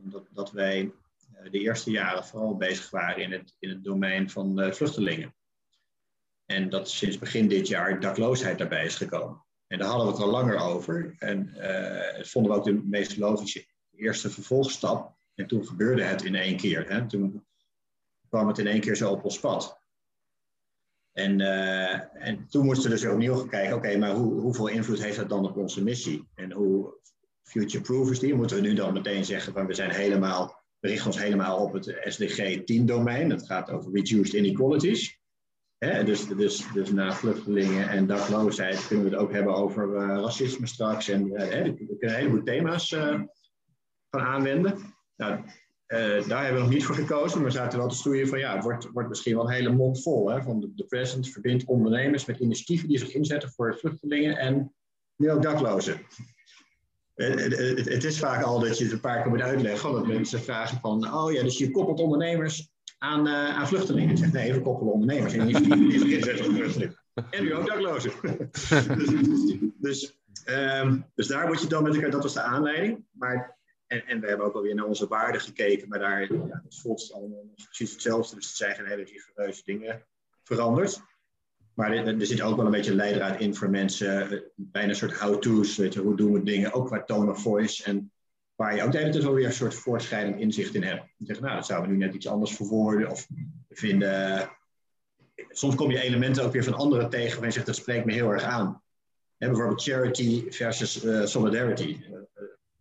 Dat, 0.00 0.26
dat 0.30 0.52
wij 0.52 0.82
uh, 0.82 1.50
de 1.50 1.58
eerste 1.58 1.90
jaren 1.90 2.24
vooral 2.24 2.56
bezig 2.56 2.90
waren 2.90 3.22
in 3.22 3.32
het, 3.32 3.56
in 3.58 3.68
het 3.68 3.84
domein 3.84 4.30
van 4.30 4.60
uh, 4.60 4.72
vluchtelingen. 4.72 5.34
En 6.46 6.68
dat 6.70 6.90
sinds 6.90 7.18
begin 7.18 7.48
dit 7.48 7.68
jaar 7.68 8.00
dakloosheid 8.00 8.58
daarbij 8.58 8.84
is 8.84 8.94
gekomen. 8.94 9.44
En 9.66 9.78
daar 9.78 9.88
hadden 9.88 10.06
we 10.06 10.12
het 10.12 10.22
al 10.22 10.30
langer 10.30 10.58
over. 10.58 11.14
En 11.18 11.52
dat 12.16 12.28
vonden 12.28 12.52
we 12.52 12.58
ook 12.58 12.64
de 12.64 12.82
meest 12.84 13.16
logische 13.16 13.66
eerste 13.96 14.30
vervolgstap. 14.30 15.16
En 15.34 15.46
toen 15.46 15.66
gebeurde 15.66 16.02
het 16.02 16.24
in 16.24 16.34
één 16.34 16.56
keer. 16.56 16.88
Hè? 16.88 17.06
Toen 17.06 17.46
kwam 18.28 18.48
het 18.48 18.58
in 18.58 18.66
één 18.66 18.80
keer 18.80 18.96
zo 18.96 19.10
op 19.10 19.24
ons 19.24 19.40
pad. 19.40 19.75
En, 21.16 21.40
uh, 21.40 22.26
en 22.26 22.46
toen 22.48 22.64
moesten 22.64 22.90
we 22.90 22.96
dus 22.96 23.06
opnieuw 23.06 23.46
kijken, 23.46 23.76
oké, 23.76 23.96
maar 23.96 24.10
hoe, 24.10 24.40
hoeveel 24.40 24.66
invloed 24.66 25.02
heeft 25.02 25.16
dat 25.16 25.28
dan 25.28 25.48
op 25.48 25.56
onze 25.56 25.82
missie? 25.82 26.28
En 26.34 26.52
hoe 26.52 26.94
future-proof 27.42 28.10
is 28.10 28.18
die? 28.18 28.34
Moeten 28.34 28.56
we 28.56 28.62
nu 28.62 28.74
dan 28.74 28.92
meteen 28.92 29.24
zeggen 29.24 29.52
van 29.52 29.66
we 29.66 29.74
zijn 29.74 29.90
helemaal, 29.90 30.62
we 30.78 30.88
richten 30.88 31.06
ons 31.06 31.18
helemaal 31.18 31.58
op 31.58 31.72
het 31.72 31.96
SDG 32.04 32.64
10 32.64 32.86
domein. 32.86 33.28
Dat 33.28 33.46
gaat 33.46 33.70
over 33.70 33.92
reduced 33.92 34.32
inequalities. 34.32 35.20
Hè? 35.78 36.04
Dus, 36.04 36.26
dus, 36.26 36.72
dus 36.72 36.90
na 36.90 37.12
vluchtelingen 37.12 37.88
en 37.88 38.06
dakloosheid 38.06 38.86
kunnen 38.86 39.04
we 39.04 39.10
het 39.10 39.20
ook 39.20 39.32
hebben 39.32 39.54
over 39.54 39.88
uh, 39.88 40.06
racisme 40.06 40.66
straks. 40.66 41.08
En 41.08 41.26
uh, 41.26 41.38
hè, 41.38 41.62
we 41.62 41.74
kunnen 41.74 41.96
een 41.98 42.10
heleboel 42.10 42.42
thema's 42.42 42.88
gaan 42.88 43.28
aanwenden. 44.10 44.94
Nou, 45.16 45.44
daar 45.86 46.44
hebben 46.44 46.54
we 46.54 46.58
nog 46.58 46.70
niet 46.70 46.84
voor 46.84 46.94
gekozen, 46.94 47.42
maar 47.42 47.52
zaten 47.52 47.78
wel 47.78 47.88
te 47.88 47.96
stoeien 47.96 48.28
van 48.28 48.38
ja, 48.38 48.54
het 48.54 48.64
wordt, 48.64 48.88
wordt 48.92 49.08
misschien 49.08 49.34
wel 49.34 49.44
een 49.44 49.54
hele 49.54 49.70
mond 49.70 50.02
vol. 50.02 50.30
Hè, 50.30 50.42
van 50.42 50.72
de, 50.74 50.84
Present 50.84 51.28
verbindt 51.28 51.64
ondernemers 51.64 52.24
met 52.24 52.38
initiatieven 52.38 52.88
die 52.88 52.98
zich 52.98 53.14
inzetten 53.14 53.50
voor 53.50 53.78
vluchtelingen 53.78 54.36
en 54.36 54.74
nu 55.16 55.30
ook 55.30 55.42
daklozen. 55.42 56.00
Het, 57.14 57.58
het, 57.58 57.88
het, 57.88 58.04
is 58.04 58.18
vaak 58.18 58.42
al 58.42 58.60
dat 58.60 58.78
je 58.78 58.84
het 58.84 58.92
een 58.92 59.00
paar 59.00 59.22
keer 59.22 59.30
moet 59.30 59.40
uitleggen, 59.40 59.92
dat 59.92 60.06
mensen 60.06 60.40
vragen 60.40 60.80
van, 60.80 61.14
oh 61.14 61.32
ja, 61.32 61.42
dus 61.42 61.58
je 61.58 61.70
koppelt 61.70 62.00
ondernemers 62.00 62.70
aan, 62.98 63.28
aan 63.28 63.68
vluchtelingen. 63.68 64.10
Ik 64.10 64.18
zeg, 64.18 64.32
nee, 64.32 64.52
we 64.52 64.60
koppelen 64.60 64.92
ondernemers 64.92 65.32
en 65.32 65.46
die 65.46 65.98
zich 65.98 66.08
inzetten 66.08 66.44
voor 66.44 66.54
vluchtelingen. 66.54 66.96
En 67.30 67.44
nu 67.44 67.54
ook 67.54 67.66
daklozen. 67.66 68.12
dus, 68.98 69.56
dus, 69.76 70.18
um, 70.46 71.04
dus 71.14 71.26
daar 71.26 71.46
moet 71.46 71.60
je 71.60 71.66
dan 71.66 71.82
met 71.82 71.94
elkaar, 71.94 72.10
dat 72.10 72.22
was 72.22 72.34
de 72.34 72.40
aanleiding. 72.40 73.04
Maar 73.10 73.55
en, 73.86 74.06
en 74.06 74.20
we 74.20 74.28
hebben 74.28 74.46
ook 74.46 74.54
alweer 74.54 74.74
naar 74.74 74.84
onze 74.84 75.08
waarden 75.08 75.40
gekeken, 75.40 75.88
maar 75.88 75.98
daar 75.98 76.32
ja, 76.32 76.62
het 76.62 77.12
allemaal 77.12 77.50
precies 77.54 77.92
hetzelfde. 77.92 78.36
Dus 78.36 78.50
er 78.50 78.56
zijn 78.56 78.74
geen 78.74 78.86
hele 78.86 79.04
rigoureuze 79.04 79.62
dingen 79.64 80.06
veranderd. 80.42 81.02
Maar 81.74 81.92
er, 81.92 82.20
er, 82.20 82.26
zit 82.26 82.40
ook 82.40 82.56
wel 82.56 82.64
een 82.64 82.70
beetje 82.70 82.94
leidraad 82.94 83.40
in 83.40 83.54
voor 83.54 83.70
mensen, 83.70 84.30
eh, 84.30 84.40
bijna 84.54 84.88
een 84.88 84.96
soort 84.96 85.18
how-to's, 85.18 85.76
weet 85.76 85.94
je, 85.94 86.00
hoe 86.00 86.16
doen 86.16 86.32
we 86.32 86.42
dingen, 86.42 86.72
ook 86.72 86.86
qua 86.86 87.04
tone 87.04 87.30
of 87.30 87.42
voice. 87.42 87.84
En 87.84 88.12
waar 88.54 88.74
je 88.74 88.82
ook 88.82 88.92
de 88.92 88.98
hele 88.98 89.22
wel 89.22 89.34
weer 89.34 89.46
een 89.46 89.52
soort 89.52 89.74
voortschrijdend 89.74 90.40
inzicht 90.40 90.74
in 90.74 90.82
hebt. 90.82 91.04
Je 91.16 91.26
zegt, 91.26 91.40
nou, 91.40 91.54
dat 91.54 91.66
zouden 91.66 91.90
we 91.90 91.96
nu 91.96 92.04
net 92.04 92.14
iets 92.14 92.28
anders 92.28 92.56
verwoorden. 92.56 93.10
Of 93.10 93.28
vinden, 93.68 94.50
soms 95.48 95.74
kom 95.74 95.90
je 95.90 96.00
elementen 96.00 96.44
ook 96.44 96.52
weer 96.52 96.64
van 96.64 96.74
anderen 96.74 97.10
tegen 97.10 97.28
waarvan 97.28 97.46
je 97.46 97.52
zegt, 97.52 97.66
dat 97.66 97.76
spreekt 97.76 98.04
me 98.04 98.12
heel 98.12 98.30
erg 98.30 98.42
aan. 98.42 98.82
En 99.38 99.48
bijvoorbeeld 99.48 99.82
charity 99.82 100.50
versus 100.50 101.04
uh, 101.04 101.26
solidarity. 101.26 101.98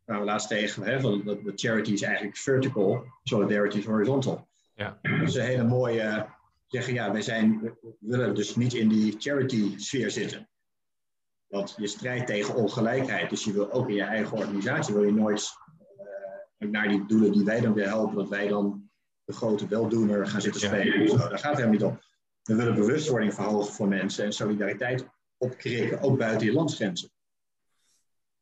Waar 0.06 0.20
we 0.20 0.26
laatst 0.26 0.48
tegen, 0.48 0.84
hè, 0.84 1.00
van, 1.00 1.24
dat, 1.24 1.44
dat 1.44 1.60
charity 1.60 1.92
is 1.92 2.02
eigenlijk 2.02 2.38
vertical, 2.38 3.06
solidarity 3.24 3.78
is 3.78 3.86
horizontal. 3.86 4.48
Ja. 4.74 5.00
Dat 5.02 5.28
is 5.28 5.36
een 5.36 5.46
hele 5.46 5.64
mooie, 5.64 6.26
zeggen 6.68 6.94
ja, 6.94 7.12
wij 7.12 7.22
zijn, 7.22 7.62
we 7.62 7.96
willen 8.00 8.36
dus 8.36 8.56
niet 8.56 8.74
in 8.74 8.88
die 8.88 9.16
charity 9.20 9.78
sfeer 9.78 10.12
zitten. 10.12 10.50
Want 11.48 11.76
je 11.78 11.88
strijdt 11.88 12.28
tegen 12.28 12.56
ongelijkheid, 12.56 13.30
dus 13.30 13.44
je 13.44 13.54
wil 13.54 13.72
ook 13.72 13.90
in 13.90 13.96
je 13.96 14.04
eigen 14.04 14.38
organisatie, 14.38 14.94
wil 14.94 15.04
je 15.04 15.14
nooit 15.14 15.52
uh, 16.60 16.70
naar 16.70 16.88
die 16.88 17.06
doelen 17.06 17.32
die 17.32 17.44
wij 17.44 17.62
dan 17.62 17.74
willen 17.74 17.90
helpen, 17.90 18.16
dat 18.16 18.30
wij 18.30 18.48
dan 18.48 18.90
de 19.24 19.34
grote 19.34 19.68
weldoener 19.68 20.28
gaan 20.28 20.42
zitten 20.42 20.62
spelen. 20.62 21.02
Ja. 21.02 21.08
Zo, 21.08 21.18
daar 21.18 21.40
gaat 21.40 21.58
het 21.58 21.66
helemaal 21.66 21.70
niet 21.70 21.84
om. 21.84 22.00
We 22.44 22.56
willen 22.56 22.76
bewustwording 22.76 23.34
verhogen 23.34 23.74
voor 23.74 23.88
mensen 23.88 24.26
en 24.26 24.34
solidariteit 24.34 25.08
opkrikken, 25.38 26.02
ook 26.02 26.18
buiten 26.18 26.48
je 26.48 26.54
landsgrenzen. 26.54 27.10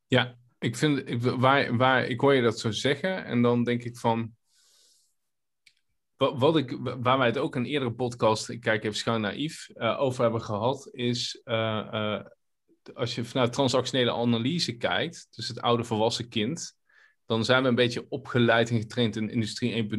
Ja, 0.07 0.35
ik 0.63 0.75
vind, 0.75 1.09
ik, 1.09 1.21
waar, 1.21 1.77
waar, 1.77 2.05
ik 2.05 2.19
hoor 2.19 2.33
je 2.33 2.41
dat 2.41 2.59
zo 2.59 2.71
zeggen 2.71 3.25
en 3.25 3.41
dan 3.41 3.63
denk 3.63 3.83
ik 3.83 3.97
van, 3.97 4.35
wat, 6.17 6.39
wat 6.39 6.57
ik, 6.57 6.77
waar 6.81 7.17
wij 7.17 7.27
het 7.27 7.37
ook 7.37 7.55
in 7.55 7.61
een 7.61 7.67
eerdere 7.67 7.93
podcast, 7.93 8.49
ik 8.49 8.61
kijk 8.61 8.83
even 8.83 8.97
schuin 8.97 9.21
naïef, 9.21 9.69
uh, 9.75 9.99
over 9.99 10.21
hebben 10.21 10.41
gehad, 10.41 10.89
is 10.91 11.41
uh, 11.45 11.87
uh, 11.93 12.21
als 12.93 13.15
je 13.15 13.23
vanuit 13.23 13.53
transactionele 13.53 14.13
analyse 14.13 14.77
kijkt, 14.77 15.27
dus 15.29 15.47
het 15.47 15.61
oude 15.61 15.83
volwassen 15.83 16.29
kind, 16.29 16.75
dan 17.25 17.45
zijn 17.45 17.61
we 17.61 17.69
een 17.69 17.75
beetje 17.75 18.05
opgeleid 18.09 18.69
en 18.69 18.79
getraind 18.79 19.15
in 19.15 19.29
industrie 19.29 19.83
1.0. 19.83 19.89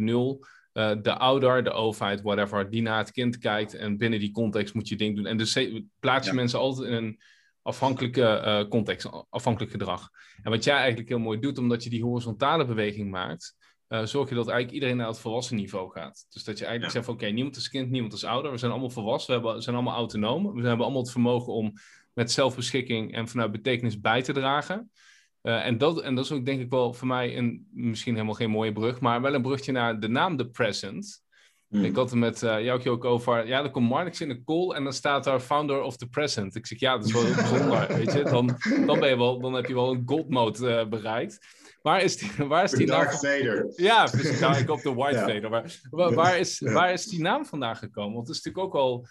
de 1.03 1.16
ouder, 1.18 1.64
de 1.64 1.70
overheid, 1.70 2.22
whatever, 2.22 2.70
die 2.70 2.83
naar 2.83 2.98
het 2.98 3.11
kind 3.11 3.38
kijkt 3.38 3.74
en 3.74 3.96
binnen 3.96 4.18
die 4.18 4.31
context 4.31 4.74
moet 4.74 4.88
je 4.88 4.96
ding 4.96 5.16
doen. 5.16 5.27
En 5.27 5.37
dus 5.37 5.59
plaats 5.98 6.27
je 6.27 6.33
ja. 6.33 6.38
mensen 6.38 6.59
altijd 6.59 6.88
in 6.88 6.94
een 6.94 7.20
afhankelijke 7.64 8.42
uh, 8.44 8.68
context, 8.68 9.11
afhankelijk 9.31 9.72
gedrag. 9.72 10.11
En 10.42 10.50
wat 10.50 10.64
jij 10.64 10.77
eigenlijk 10.77 11.09
heel 11.09 11.18
mooi 11.18 11.38
doet, 11.38 11.59
omdat 11.59 11.85
je 11.85 11.90
die 11.90 12.03
horizontale 12.03 12.66
beweging 12.66 13.11
maakt, 13.11 13.57
uh, 13.88 14.05
zorg 14.05 14.29
je 14.29 14.35
dat 14.35 14.48
eigenlijk 14.48 14.74
iedereen 14.74 14.96
naar 14.96 15.07
het 15.07 15.18
volwassen 15.18 15.57
niveau 15.57 15.90
gaat. 15.90 16.27
Dus 16.29 16.44
dat 16.44 16.59
je 16.59 16.64
eigenlijk 16.64 16.94
ja. 16.94 17.00
zegt 17.00 17.12
oké, 17.14 17.22
okay, 17.22 17.35
niemand 17.35 17.57
is 17.57 17.68
kind, 17.68 17.90
niemand 17.90 18.12
is 18.12 18.24
ouder. 18.24 18.50
We 18.50 18.59
zijn 18.59 18.70
allemaal 18.70 18.90
volwassen, 18.90 19.40
we 19.40 19.46
hebben, 19.46 19.62
zijn 19.62 19.77
allemaal 19.77 19.94
autonoom. 19.94 20.42
We 20.42 20.66
hebben 20.66 20.85
allemaal 20.85 21.03
het 21.03 21.11
vermogen 21.11 21.53
om 21.53 21.72
met 22.12 22.33
zelfbeschikking 22.33 23.14
en 23.14 23.29
vanuit 23.29 23.53
betekenis 23.53 24.00
bij 24.00 24.22
te 24.22 24.33
dragen. 24.33 24.90
Uh, 25.42 25.66
en, 25.66 25.79
dat, 25.79 26.00
en 26.00 26.14
dat 26.14 26.24
is 26.24 26.33
ook 26.33 26.44
denk 26.44 26.61
ik 26.61 26.70
wel 26.70 26.92
voor 26.92 27.07
mij 27.07 27.37
een, 27.38 27.68
misschien 27.72 28.14
helemaal 28.14 28.35
geen 28.35 28.50
mooie 28.50 28.72
brug, 28.72 29.00
maar 29.00 29.20
wel 29.20 29.35
een 29.35 29.42
brugje 29.42 29.72
naar 29.72 30.00
de 30.00 30.09
naam 30.09 30.37
The 30.37 30.48
Present. 30.48 31.23
Ik 31.82 31.96
had 31.96 32.10
het 32.10 32.18
met 32.18 32.42
uh, 32.42 32.62
jou 32.62 32.88
ook 32.88 33.04
over. 33.04 33.46
Ja, 33.46 33.62
dan 33.62 33.70
komt 33.70 33.88
Marnix 33.88 34.20
in 34.20 34.28
de 34.28 34.44
call 34.44 34.70
en 34.70 34.84
dan 34.84 34.92
staat 34.92 35.24
daar 35.24 35.40
founder 35.40 35.82
of 35.82 35.96
the 35.96 36.06
present. 36.06 36.54
Ik 36.54 36.66
zeg 36.66 36.80
ja, 36.80 36.96
dat 36.96 37.06
is 37.06 37.12
wel 37.12 37.22
bijzonder. 37.22 37.87
weet 37.96 38.12
je, 38.12 38.22
dan, 38.22 38.58
dan, 38.87 39.00
ben 39.00 39.08
je 39.08 39.16
wel, 39.16 39.40
dan 39.40 39.54
heb 39.54 39.66
je 39.66 39.74
wel 39.74 39.90
een 39.90 40.02
gold 40.06 40.28
mode 40.28 40.68
uh, 40.68 40.88
bereikt. 40.88 41.38
Waar 41.82 42.02
is 42.02 42.16
die, 42.16 42.30
waar 42.52 42.64
is 42.64 42.70
die 42.70 42.87
naam? 42.87 43.10
Vader. 43.10 43.72
Ja, 43.76 44.04
precies. 44.04 44.40
Nou, 44.40 44.56
ik 44.56 44.70
op 44.70 44.82
de 44.82 44.94
White 44.94 45.18
ja. 45.18 45.26
Vader. 45.26 45.50
Maar 45.50 45.80
waar, 45.90 46.14
waar, 46.14 46.38
is, 46.38 46.60
waar 46.60 46.92
is 46.92 47.06
die 47.06 47.20
naam 47.20 47.46
vandaan 47.46 47.76
gekomen? 47.76 48.14
Want 48.14 48.26
het 48.26 48.37
is 48.37 48.42
natuurlijk 48.42 48.74
ook 48.74 48.80
al. 48.82 49.06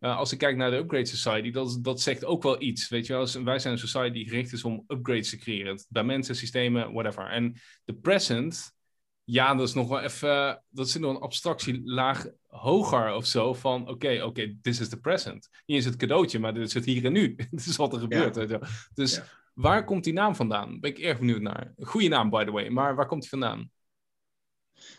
Uh, 0.00 0.16
als 0.16 0.32
ik 0.32 0.38
kijk 0.38 0.56
naar 0.56 0.70
de 0.70 0.76
Upgrade 0.76 1.06
Society, 1.06 1.50
dat, 1.50 1.78
dat 1.82 2.00
zegt 2.00 2.24
ook 2.24 2.42
wel 2.42 2.62
iets. 2.62 2.88
Weet 2.88 3.06
je 3.06 3.12
wel, 3.12 3.44
wij 3.44 3.58
zijn 3.58 3.72
een 3.72 3.78
society 3.78 4.12
die 4.12 4.28
gericht 4.28 4.52
is 4.52 4.64
om 4.64 4.84
upgrades 4.88 5.30
te 5.30 5.36
creëren. 5.36 5.84
Bij 5.88 6.04
mensen, 6.04 6.36
systemen, 6.36 6.92
whatever. 6.92 7.30
En 7.30 7.60
de 7.84 7.94
present 7.94 8.77
ja, 9.30 9.54
dat 9.54 9.68
is 9.68 9.74
nog 9.74 9.88
wel 9.88 10.00
even, 10.00 10.62
dat 10.68 10.88
zit 10.88 11.00
nog 11.00 11.14
een 11.14 11.20
abstractielaag 11.20 12.26
hoger 12.46 13.14
of 13.14 13.26
zo. 13.26 13.54
Van 13.54 13.82
oké, 13.82 13.90
okay, 13.90 14.16
oké, 14.16 14.26
okay, 14.26 14.56
this 14.62 14.80
is 14.80 14.88
the 14.88 15.00
present. 15.00 15.48
Niet 15.66 15.78
is 15.78 15.84
het 15.84 15.96
cadeautje, 15.96 16.38
maar 16.38 16.54
dit 16.54 16.66
is 16.66 16.74
het 16.74 16.84
hier 16.84 17.04
en 17.04 17.12
nu. 17.12 17.34
dit 17.50 17.66
is 17.66 17.76
wat 17.76 17.92
er 17.92 17.98
gebeurt. 17.98 18.48
Ja. 18.48 18.60
Dus 18.94 19.14
ja. 19.14 19.24
waar 19.54 19.84
komt 19.84 20.04
die 20.04 20.12
naam 20.12 20.34
vandaan? 20.34 20.80
Ben 20.80 20.90
ik 20.90 20.98
erg 20.98 21.18
benieuwd 21.18 21.40
naar. 21.40 21.72
Goede 21.78 22.08
naam, 22.08 22.30
by 22.30 22.44
the 22.44 22.50
way, 22.50 22.68
maar 22.68 22.94
waar 22.94 23.06
komt 23.06 23.20
die 23.20 23.30
vandaan? 23.30 23.70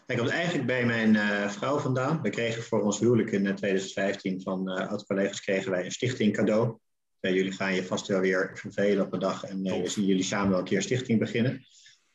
Hij 0.05 0.15
komt 0.15 0.29
eigenlijk 0.29 0.65
bij 0.65 0.85
mijn 0.85 1.13
uh, 1.13 1.49
vrouw 1.49 1.77
vandaan. 1.77 2.21
We 2.21 2.29
kregen 2.29 2.63
voor 2.63 2.81
ons 2.81 2.99
huwelijk 2.99 3.31
in 3.31 3.55
2015 3.55 4.41
van 4.41 4.69
uh, 4.69 4.87
oud-collega's 4.87 5.41
kregen 5.41 5.71
wij 5.71 5.85
een 5.85 5.91
stichting 5.91 6.33
cadeau. 6.33 6.77
Jullie 7.19 7.51
gaan 7.51 7.75
je 7.75 7.83
vast 7.83 8.07
wel 8.07 8.19
weer 8.19 8.51
vervelen 8.53 9.05
op 9.05 9.13
een 9.13 9.19
dag 9.19 9.43
en 9.43 9.65
uh, 9.65 9.81
we 9.81 9.89
zien 9.89 10.05
jullie 10.05 10.23
samen 10.23 10.49
wel 10.49 10.59
een 10.59 10.65
keer 10.65 10.77
een 10.77 10.83
stichting 10.83 11.19
beginnen. 11.19 11.65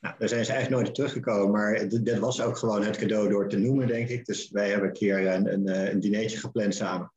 Nou, 0.05 0.17
daar 0.19 0.29
zijn 0.29 0.45
ze 0.45 0.53
eigenlijk 0.53 0.83
nooit 0.83 0.95
teruggekomen, 0.95 1.51
maar 1.51 1.89
dit 1.89 2.19
was 2.19 2.41
ook 2.41 2.59
gewoon 2.59 2.83
het 2.83 2.97
cadeau 2.97 3.29
door 3.29 3.49
te 3.49 3.59
noemen, 3.59 3.87
denk 3.87 4.09
ik. 4.09 4.25
Dus 4.25 4.51
wij 4.51 4.71
hebben 4.71 4.89
een 4.89 4.95
keer 4.95 5.27
een, 5.27 5.53
een, 5.53 5.91
een 5.91 6.01
dinertje 6.01 6.39
gepland 6.39 6.75
samen. 6.75 7.13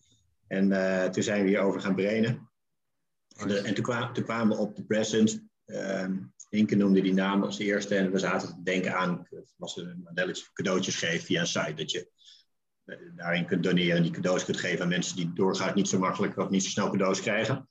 En 0.48 0.72
uh, 0.72 1.04
toen 1.04 1.24
zijn 1.24 1.44
we 1.44 1.50
hierover 1.50 1.82
gaan 1.82 1.96
brainen. 1.96 2.50
En, 3.38 3.66
en 3.66 3.74
toen, 3.74 3.84
kwamen, 4.24 4.48
we 4.48 4.58
op 4.58 4.76
de 4.76 4.84
present. 4.84 5.42
Um, 5.66 6.34
Inke 6.50 6.76
noemde 6.76 7.02
die 7.02 7.14
naam 7.14 7.44
als 7.44 7.60
eerste 7.60 7.96
en 7.96 8.12
we 8.12 8.20
zaten 8.20 8.48
te 8.48 8.64
denken 8.64 8.98
aan, 8.98 9.28
het 9.30 9.54
was 9.58 9.78
een 9.78 10.02
modelletje 10.04 10.46
cadeautjes 10.54 10.96
geven 10.96 11.26
via 11.26 11.40
een 11.40 11.48
site, 11.48 11.74
dat 11.74 11.92
je 11.92 12.10
daarin 13.16 13.46
kunt 13.46 13.64
doneren 13.64 13.96
en 13.96 14.04
die 14.04 14.12
cadeaus 14.12 14.46
kunt 14.46 14.58
geven 14.58 14.82
aan 14.82 14.90
mensen 14.90 15.16
die 15.16 15.34
doorgaat 15.34 15.76
niet 15.76 15.88
zo 15.88 16.00
makkelijk 16.00 16.38
of 16.38 16.50
niet 16.50 16.64
zo 16.64 16.70
snel 16.70 16.90
cadeaus 16.90 17.22
krijgen. 17.22 17.70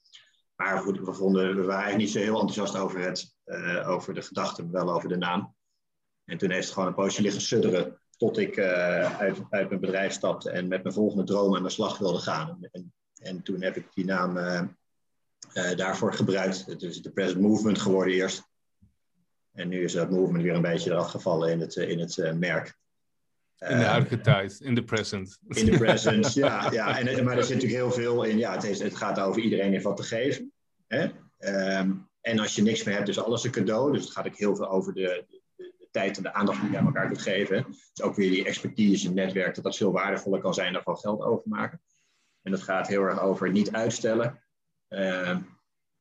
Maar 0.57 0.79
goed, 0.79 0.99
we, 0.99 1.05
waren 1.05 1.69
eigenlijk 1.69 1.97
niet 1.97 2.11
zo 2.11 2.19
heel 2.19 2.41
enthousiast 2.41 2.77
over, 2.77 3.01
het, 3.01 3.35
uh, 3.47 3.89
over 3.89 4.15
de 4.15 4.23
gedachte, 4.23 4.63
maar 4.63 4.73
wel 4.73 4.95
over 4.95 5.09
de 5.09 5.17
naam. 5.17 5.55
En 6.25 6.39
toen 6.39 6.51
heeft 6.51 6.65
het 6.65 6.73
gewoon 6.73 6.89
een 6.89 6.95
poosje 6.95 7.23
liggen 7.23 7.41
sudderen 7.41 8.01
tot 8.17 8.39
ik 8.39 8.57
uh, 8.57 9.19
uit, 9.19 9.39
uit, 9.51 9.69
mijn 9.69 9.81
bedrijf 9.81 10.13
stapte 10.13 10.51
en 10.51 10.69
met 10.69 10.83
mijn 10.83 10.95
volgende 10.95 11.25
droom 11.25 11.57
aan 11.57 11.63
de 11.63 11.69
slag 11.69 11.99
wilde 11.99 12.19
gaan. 12.19 12.59
En, 12.71 12.93
en 13.19 13.43
toen 13.43 13.63
heb 13.63 13.77
ik 13.77 13.89
die 13.95 14.05
naam 14.05 14.37
uh, 14.37 14.63
daarvoor 15.77 16.15
gebruikt. 16.15 16.67
Het 16.67 16.83
is 16.83 17.03
de 17.03 17.11
Present 17.11 17.41
Movement 17.41 17.79
geworden 17.79 18.15
eerst. 18.15 18.49
En 19.53 19.69
nu 19.69 19.85
is 19.85 19.93
dat 19.93 20.11
movement 20.11 20.43
weer 20.43 20.55
een 20.55 20.63
beetje 20.63 20.91
eraf 20.91 21.11
gevallen 21.11 21.51
in 21.51 21.61
het, 21.61 21.77
in 21.77 21.99
het 21.99 22.39
merk. 22.39 22.79
In 23.59 23.79
de 23.79 23.85
huidige 23.85 24.21
tijd, 24.21 24.61
in 24.61 24.75
de 24.75 24.85
present. 24.85 25.39
In 25.49 25.67
de 25.67 25.79
present, 25.79 26.35
ja. 26.35 26.73
ja. 26.73 26.99
En, 26.99 27.25
maar 27.25 27.37
er 27.37 27.45
zit 27.45 27.55
natuurlijk 27.55 27.83
heel 27.83 27.93
veel 27.93 28.23
in. 28.23 28.39
Ja, 28.39 28.53
het, 28.53 28.65
is, 28.65 28.79
het 28.79 28.97
gaat 28.97 29.21
over 29.21 29.43
iedereen 29.43 29.73
heeft 29.73 29.85
wat 29.85 29.97
te 29.97 30.03
geven. 30.03 30.53
Hè? 30.87 31.09
Um, 31.79 32.09
en 32.21 32.39
als 32.39 32.55
je 32.55 32.63
niks 32.63 32.85
meer 32.85 32.95
hebt, 32.95 33.09
is 33.09 33.19
alles 33.19 33.45
een 33.45 33.51
cadeau. 33.51 33.93
Dus 33.93 34.05
het 34.05 34.13
gaat 34.13 34.27
ook 34.27 34.37
heel 34.37 34.57
veel 34.57 34.69
over 34.69 34.95
de, 34.95 35.25
de, 35.29 35.75
de 35.79 35.89
tijd 35.91 36.17
en 36.17 36.23
de 36.23 36.33
aandacht 36.33 36.61
die 36.61 36.71
je 36.71 36.79
aan 36.79 36.87
elkaar 36.87 37.07
kunt 37.07 37.23
geven. 37.23 37.67
Dus 37.67 38.03
ook 38.03 38.15
weer 38.15 38.31
die 38.31 38.45
expertise, 38.45 39.07
het 39.07 39.15
netwerk, 39.15 39.55
dat 39.55 39.65
dat 39.65 39.77
veel 39.77 39.93
waardevoller 39.93 40.41
kan 40.41 40.55
zijn 40.55 40.73
dan 40.73 40.83
van 40.83 40.97
geld 40.97 41.23
overmaken. 41.23 41.81
En 42.43 42.51
dat 42.51 42.63
gaat 42.63 42.89
heel 42.89 43.03
erg 43.03 43.21
over 43.21 43.51
niet 43.51 43.73
uitstellen. 43.73 44.43
Uh, 44.89 45.39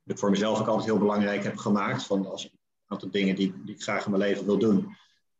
dat 0.04 0.15
ik 0.15 0.18
voor 0.18 0.30
mezelf 0.30 0.60
ook 0.60 0.68
altijd 0.68 0.86
heel 0.86 1.00
belangrijk 1.00 1.44
heb 1.44 1.58
gemaakt. 1.58 2.06
Van 2.06 2.26
als 2.26 2.44
een 2.44 2.60
aantal 2.86 3.12
dingen 3.12 3.36
die, 3.36 3.54
die 3.65 3.76
ik 3.76 3.82
graag 3.82 4.06
in 4.06 4.12
mijn 4.12 4.24
leven 4.24 4.46
wil 4.46 4.58
doen 4.58 4.96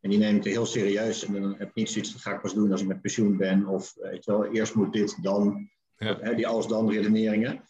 en 0.06 0.12
die 0.12 0.20
neem 0.20 0.36
ik 0.36 0.44
heel 0.44 0.66
serieus. 0.66 1.26
En 1.26 1.34
dan 1.34 1.56
heb 1.58 1.70
ik 1.70 1.76
niet 1.76 1.90
zoiets, 1.90 2.12
dat 2.12 2.22
ga 2.22 2.34
ik 2.34 2.42
pas 2.42 2.54
doen 2.54 2.72
als 2.72 2.82
ik 2.82 2.88
met 2.88 3.02
pensioen 3.02 3.38
ben. 3.38 3.68
Of 3.68 3.96
eh, 3.98 4.10
weet 4.10 4.26
je 4.26 4.32
wel, 4.32 4.46
eerst 4.46 4.76
moet 4.76 4.94
dit, 4.94 5.24
dan. 5.24 5.70
Ja. 5.98 6.18
Hè, 6.22 6.36
die 6.36 6.48
als-dan 6.48 6.92
redeneringen. 6.92 7.64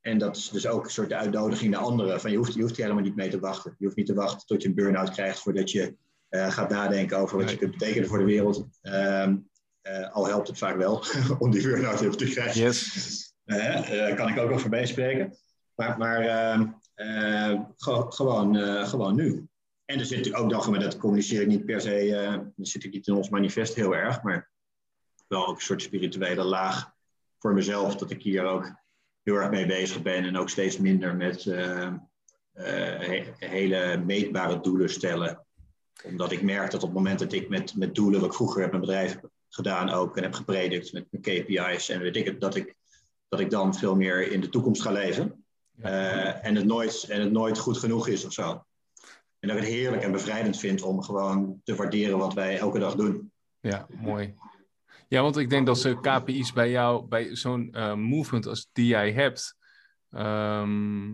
En 0.00 0.18
dat 0.18 0.36
is 0.36 0.48
dus 0.48 0.66
ook 0.66 0.84
een 0.84 0.90
soort 0.90 1.12
uitnodiging 1.12 1.70
naar 1.70 1.80
anderen. 1.80 2.20
Van 2.20 2.30
je, 2.30 2.36
hoeft, 2.36 2.54
je 2.54 2.60
hoeft 2.60 2.76
hier 2.76 2.84
helemaal 2.84 3.04
niet 3.04 3.16
mee 3.16 3.30
te 3.30 3.38
wachten. 3.38 3.74
Je 3.78 3.84
hoeft 3.84 3.96
niet 3.96 4.06
te 4.06 4.14
wachten 4.14 4.46
tot 4.46 4.62
je 4.62 4.68
een 4.68 4.74
burn-out 4.74 5.10
krijgt 5.10 5.38
voordat 5.38 5.70
je 5.70 5.96
uh, 6.30 6.50
gaat 6.50 6.70
nadenken 6.70 7.18
over 7.18 7.36
wat 7.36 7.44
nee. 7.44 7.54
je 7.54 7.60
kunt 7.60 7.78
betekenen 7.78 8.08
voor 8.08 8.18
de 8.18 8.24
wereld. 8.24 8.68
Um, 8.82 9.48
uh, 9.82 10.12
al 10.12 10.26
helpt 10.26 10.48
het 10.48 10.58
vaak 10.58 10.76
wel 10.76 11.04
om 11.38 11.50
die 11.50 11.62
burn-out 11.62 12.18
te 12.18 12.24
krijgen. 12.24 12.60
Yes. 12.60 13.34
Uh, 13.44 14.14
kan 14.14 14.28
ik 14.28 14.38
ook 14.38 14.48
wel 14.48 14.58
voorbij 14.58 14.86
spreken. 14.86 15.36
Maar, 15.74 15.98
maar 15.98 16.20
ehm, 16.94 17.62
gewoon, 17.76 18.56
gewoon 18.86 19.14
nu. 19.14 19.48
En 19.88 19.98
er 19.98 20.04
zit 20.04 20.34
ook 20.34 20.50
nog, 20.50 20.70
maar 20.70 20.80
dat 20.80 20.96
communiceer 20.96 21.40
ik 21.40 21.46
niet 21.46 21.64
per 21.64 21.80
se, 21.80 22.06
uh, 22.06 22.38
dat 22.56 22.68
zit 22.68 22.84
ik 22.84 22.92
niet 22.92 23.06
in 23.06 23.14
ons 23.14 23.28
manifest 23.28 23.74
heel 23.74 23.94
erg, 23.94 24.22
maar 24.22 24.50
wel 25.28 25.46
ook 25.46 25.56
een 25.56 25.62
soort 25.62 25.82
spirituele 25.82 26.44
laag 26.44 26.92
voor 27.38 27.54
mezelf, 27.54 27.96
dat 27.96 28.10
ik 28.10 28.22
hier 28.22 28.44
ook 28.44 28.72
heel 29.22 29.34
erg 29.34 29.50
mee 29.50 29.66
bezig 29.66 30.02
ben 30.02 30.24
en 30.24 30.36
ook 30.36 30.48
steeds 30.48 30.78
minder 30.78 31.16
met 31.16 31.44
uh, 31.44 31.92
hele 33.38 34.02
meetbare 34.06 34.60
doelen 34.60 34.90
stellen. 34.90 35.46
Omdat 36.04 36.32
ik 36.32 36.42
merk 36.42 36.70
dat 36.70 36.82
op 36.82 36.88
het 36.88 36.98
moment 36.98 37.18
dat 37.18 37.32
ik 37.32 37.48
met, 37.48 37.76
met 37.76 37.94
doelen, 37.94 38.20
wat 38.20 38.28
ik 38.28 38.36
vroeger 38.36 38.60
heb 38.60 38.70
mijn 38.70 38.82
bedrijf 38.82 39.18
gedaan 39.48 39.90
ook 39.90 40.16
en 40.16 40.22
heb 40.22 40.34
gepredikt 40.34 40.92
met 40.92 41.06
mijn 41.10 41.22
KPI's 41.22 41.88
en 41.88 42.00
weet 42.00 42.16
ik 42.16 42.24
het, 42.24 42.40
dat 42.40 42.54
ik, 42.54 42.74
dat 43.28 43.40
ik 43.40 43.50
dan 43.50 43.74
veel 43.74 43.96
meer 43.96 44.32
in 44.32 44.40
de 44.40 44.48
toekomst 44.48 44.82
ga 44.82 44.90
leven. 44.90 45.44
Uh, 45.80 46.44
en, 46.44 46.54
het 46.54 46.64
nooit, 46.64 47.06
en 47.08 47.20
het 47.20 47.32
nooit 47.32 47.58
goed 47.58 47.78
genoeg 47.78 48.08
is 48.08 48.24
of 48.24 48.32
zo. 48.32 48.66
En 49.48 49.54
dat 49.54 49.64
ik 49.64 49.70
het 49.70 49.78
heerlijk 49.80 50.02
en 50.02 50.12
bevrijdend 50.12 50.58
vind 50.58 50.82
om 50.82 51.02
gewoon 51.02 51.60
te 51.64 51.74
waarderen 51.74 52.18
wat 52.18 52.34
wij 52.34 52.58
elke 52.58 52.78
dag 52.78 52.94
doen. 52.94 53.32
Ja, 53.60 53.86
mooi. 54.00 54.34
Ja, 55.08 55.22
want 55.22 55.36
ik 55.36 55.50
denk 55.50 55.66
dat 55.66 55.78
ze 55.78 56.00
KPI's 56.00 56.52
bij 56.52 56.70
jou, 56.70 57.06
bij 57.06 57.36
zo'n 57.36 57.68
uh, 57.72 57.94
movement 57.94 58.46
als 58.46 58.68
die 58.72 58.86
jij 58.86 59.12
hebt, 59.12 59.56
um, 60.10 61.12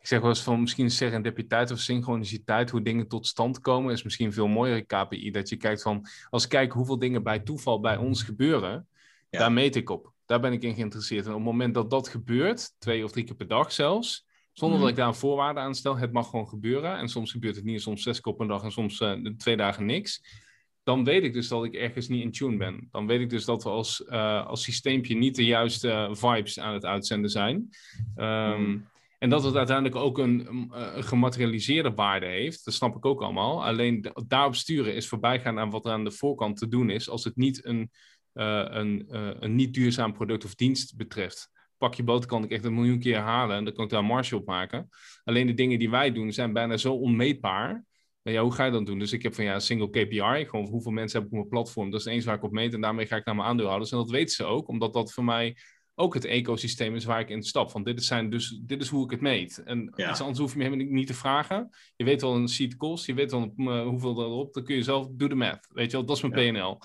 ik 0.00 0.06
zeg 0.06 0.20
wel 0.20 0.28
eens 0.28 0.42
van 0.42 0.60
misschien 0.60 0.90
serendipiteit 0.90 1.70
of 1.70 1.78
synchroniciteit, 1.78 2.70
hoe 2.70 2.82
dingen 2.82 3.08
tot 3.08 3.26
stand 3.26 3.60
komen, 3.60 3.92
is 3.92 4.02
misschien 4.02 4.32
veel 4.32 4.48
mooier 4.48 4.86
KPI. 4.86 5.30
Dat 5.30 5.48
je 5.48 5.56
kijkt 5.56 5.82
van, 5.82 6.06
als 6.30 6.44
ik 6.44 6.48
kijk 6.48 6.72
hoeveel 6.72 6.98
dingen 6.98 7.22
bij 7.22 7.38
toeval 7.38 7.80
bij 7.80 7.96
ons 7.96 8.22
gebeuren, 8.22 8.88
ja. 9.30 9.38
daar 9.38 9.52
meet 9.52 9.76
ik 9.76 9.90
op. 9.90 10.12
Daar 10.26 10.40
ben 10.40 10.52
ik 10.52 10.62
in 10.62 10.74
geïnteresseerd. 10.74 11.24
En 11.24 11.30
op 11.30 11.36
het 11.36 11.46
moment 11.46 11.74
dat 11.74 11.90
dat 11.90 12.08
gebeurt, 12.08 12.74
twee 12.78 13.04
of 13.04 13.10
drie 13.12 13.24
keer 13.24 13.36
per 13.36 13.48
dag 13.48 13.72
zelfs, 13.72 14.26
zonder 14.54 14.78
dat 14.78 14.86
mhm. 14.86 14.96
ik 14.96 14.96
daar 14.96 15.08
een 15.08 15.14
voorwaarde 15.20 15.60
aan 15.60 15.74
stel, 15.74 15.96
het 15.96 16.12
mag 16.12 16.30
gewoon 16.30 16.48
gebeuren. 16.48 16.98
En 16.98 17.08
soms 17.08 17.30
gebeurt 17.30 17.56
het 17.56 17.64
niet, 17.64 17.82
soms 17.82 18.02
zes 18.02 18.20
keer 18.20 18.32
op 18.32 18.40
een 18.40 18.48
dag 18.48 18.62
en 18.62 18.72
soms 18.72 19.00
uh, 19.00 19.12
twee 19.36 19.56
dagen 19.56 19.86
niks 19.86 20.42
dan 20.84 21.04
weet 21.04 21.22
ik 21.22 21.32
dus 21.32 21.48
dat 21.48 21.64
ik 21.64 21.74
ergens 21.74 22.08
niet 22.08 22.22
in 22.22 22.32
tune 22.32 22.56
ben. 22.56 22.88
Dan 22.90 23.06
weet 23.06 23.20
ik 23.20 23.30
dus 23.30 23.44
dat 23.44 23.62
we 23.62 23.68
als, 23.68 24.04
uh, 24.08 24.46
als 24.46 24.62
systeempje 24.62 25.16
niet 25.16 25.36
de 25.36 25.44
juiste 25.44 26.08
vibes 26.12 26.58
aan 26.58 26.74
het 26.74 26.84
uitzenden 26.84 27.30
zijn. 27.30 27.68
Um, 28.16 28.88
en 29.18 29.30
dat 29.30 29.44
het 29.44 29.56
uiteindelijk 29.56 29.96
ook 29.96 30.18
een, 30.18 30.46
een, 30.48 31.04
gematerialiseerde 31.04 31.94
waarde 31.94 32.26
heeft, 32.26 32.64
dat 32.64 32.74
snap 32.74 32.96
ik 32.96 33.06
ook 33.06 33.22
allemaal. 33.22 33.64
Alleen 33.64 34.12
daarop 34.26 34.54
sturen 34.54 34.94
is 34.94 35.08
voorbijgaan 35.08 35.58
aan 35.58 35.70
wat 35.70 35.84
er 35.84 35.92
aan 35.92 36.04
de 36.04 36.10
voorkant 36.10 36.56
te 36.56 36.68
doen 36.68 36.90
is, 36.90 37.08
als 37.08 37.24
het 37.24 37.36
niet 37.36 37.64
een, 37.64 37.90
uh, 38.34 38.64
een, 38.68 39.06
uh, 39.10 39.30
een 39.38 39.54
niet 39.54 39.74
duurzaam 39.74 40.12
product 40.12 40.44
of 40.44 40.54
dienst 40.54 40.96
betreft. 40.96 41.50
Pak 41.84 41.94
je 41.94 42.02
boot 42.02 42.26
kan 42.26 42.44
ik 42.44 42.50
echt 42.50 42.64
een 42.64 42.74
miljoen 42.74 42.98
keer 42.98 43.18
halen 43.18 43.56
en 43.56 43.64
dan 43.64 43.74
kan 43.74 43.84
ik 43.84 43.90
daar 43.90 44.00
een 44.00 44.06
marge 44.06 44.36
op 44.36 44.46
maken. 44.46 44.88
Alleen 45.24 45.46
de 45.46 45.54
dingen 45.54 45.78
die 45.78 45.90
wij 45.90 46.12
doen 46.12 46.32
zijn 46.32 46.52
bijna 46.52 46.76
zo 46.76 46.94
onmeetbaar 46.94 47.84
ja, 48.32 48.42
hoe 48.42 48.52
ga 48.52 48.64
je 48.64 48.70
dat 48.70 48.86
doen? 48.86 48.98
Dus 48.98 49.12
ik 49.12 49.22
heb 49.22 49.34
van 49.34 49.44
ja, 49.44 49.58
single 49.58 49.90
KPI, 49.90 50.46
gewoon 50.48 50.66
hoeveel 50.66 50.92
mensen 50.92 51.18
heb 51.18 51.28
ik 51.28 51.32
op 51.32 51.38
mijn 51.38 51.50
platform. 51.50 51.90
Dat 51.90 52.00
is 52.00 52.06
eens 52.06 52.24
waar 52.24 52.34
ik 52.34 52.42
op 52.42 52.52
meet 52.52 52.74
en 52.74 52.80
daarmee 52.80 53.06
ga 53.06 53.16
ik 53.16 53.24
naar 53.24 53.34
mijn 53.34 53.48
aandeelhouders. 53.48 53.90
En 53.90 53.98
dat 53.98 54.10
weten 54.10 54.34
ze 54.34 54.44
ook, 54.44 54.68
omdat 54.68 54.92
dat 54.92 55.12
voor 55.12 55.24
mij 55.24 55.56
ook 55.94 56.14
het 56.14 56.24
ecosysteem 56.24 56.94
is 56.94 57.04
waar 57.04 57.20
ik 57.20 57.28
in 57.28 57.42
stap. 57.42 57.70
Van 57.70 57.82
dit 57.82 57.98
is, 57.98 58.06
zijn 58.06 58.30
dus, 58.30 58.60
dit 58.62 58.82
is 58.82 58.88
hoe 58.88 59.04
ik 59.04 59.10
het 59.10 59.20
meet. 59.20 59.62
En 59.64 59.92
iets 59.96 60.20
anders 60.20 60.38
hoef 60.38 60.52
je 60.52 60.58
me 60.58 60.64
helemaal 60.64 60.86
niet 60.86 61.06
te 61.06 61.14
vragen. 61.14 61.70
Je 61.96 62.04
weet 62.04 62.20
wel 62.20 62.34
een 62.34 62.48
seat 62.48 62.76
cost, 62.76 63.06
je 63.06 63.14
weet 63.14 63.30
wel 63.30 63.52
uh, 63.56 63.86
hoeveel 63.86 64.22
erop. 64.22 64.54
Dan 64.54 64.64
kun 64.64 64.74
je 64.74 64.82
zelf, 64.82 65.08
doe 65.10 65.28
de 65.28 65.34
math. 65.34 65.68
Weet 65.72 65.90
je 65.90 65.96
wel, 65.96 66.06
dat 66.06 66.16
is 66.16 66.22
mijn 66.22 66.52
PNL. 66.52 66.78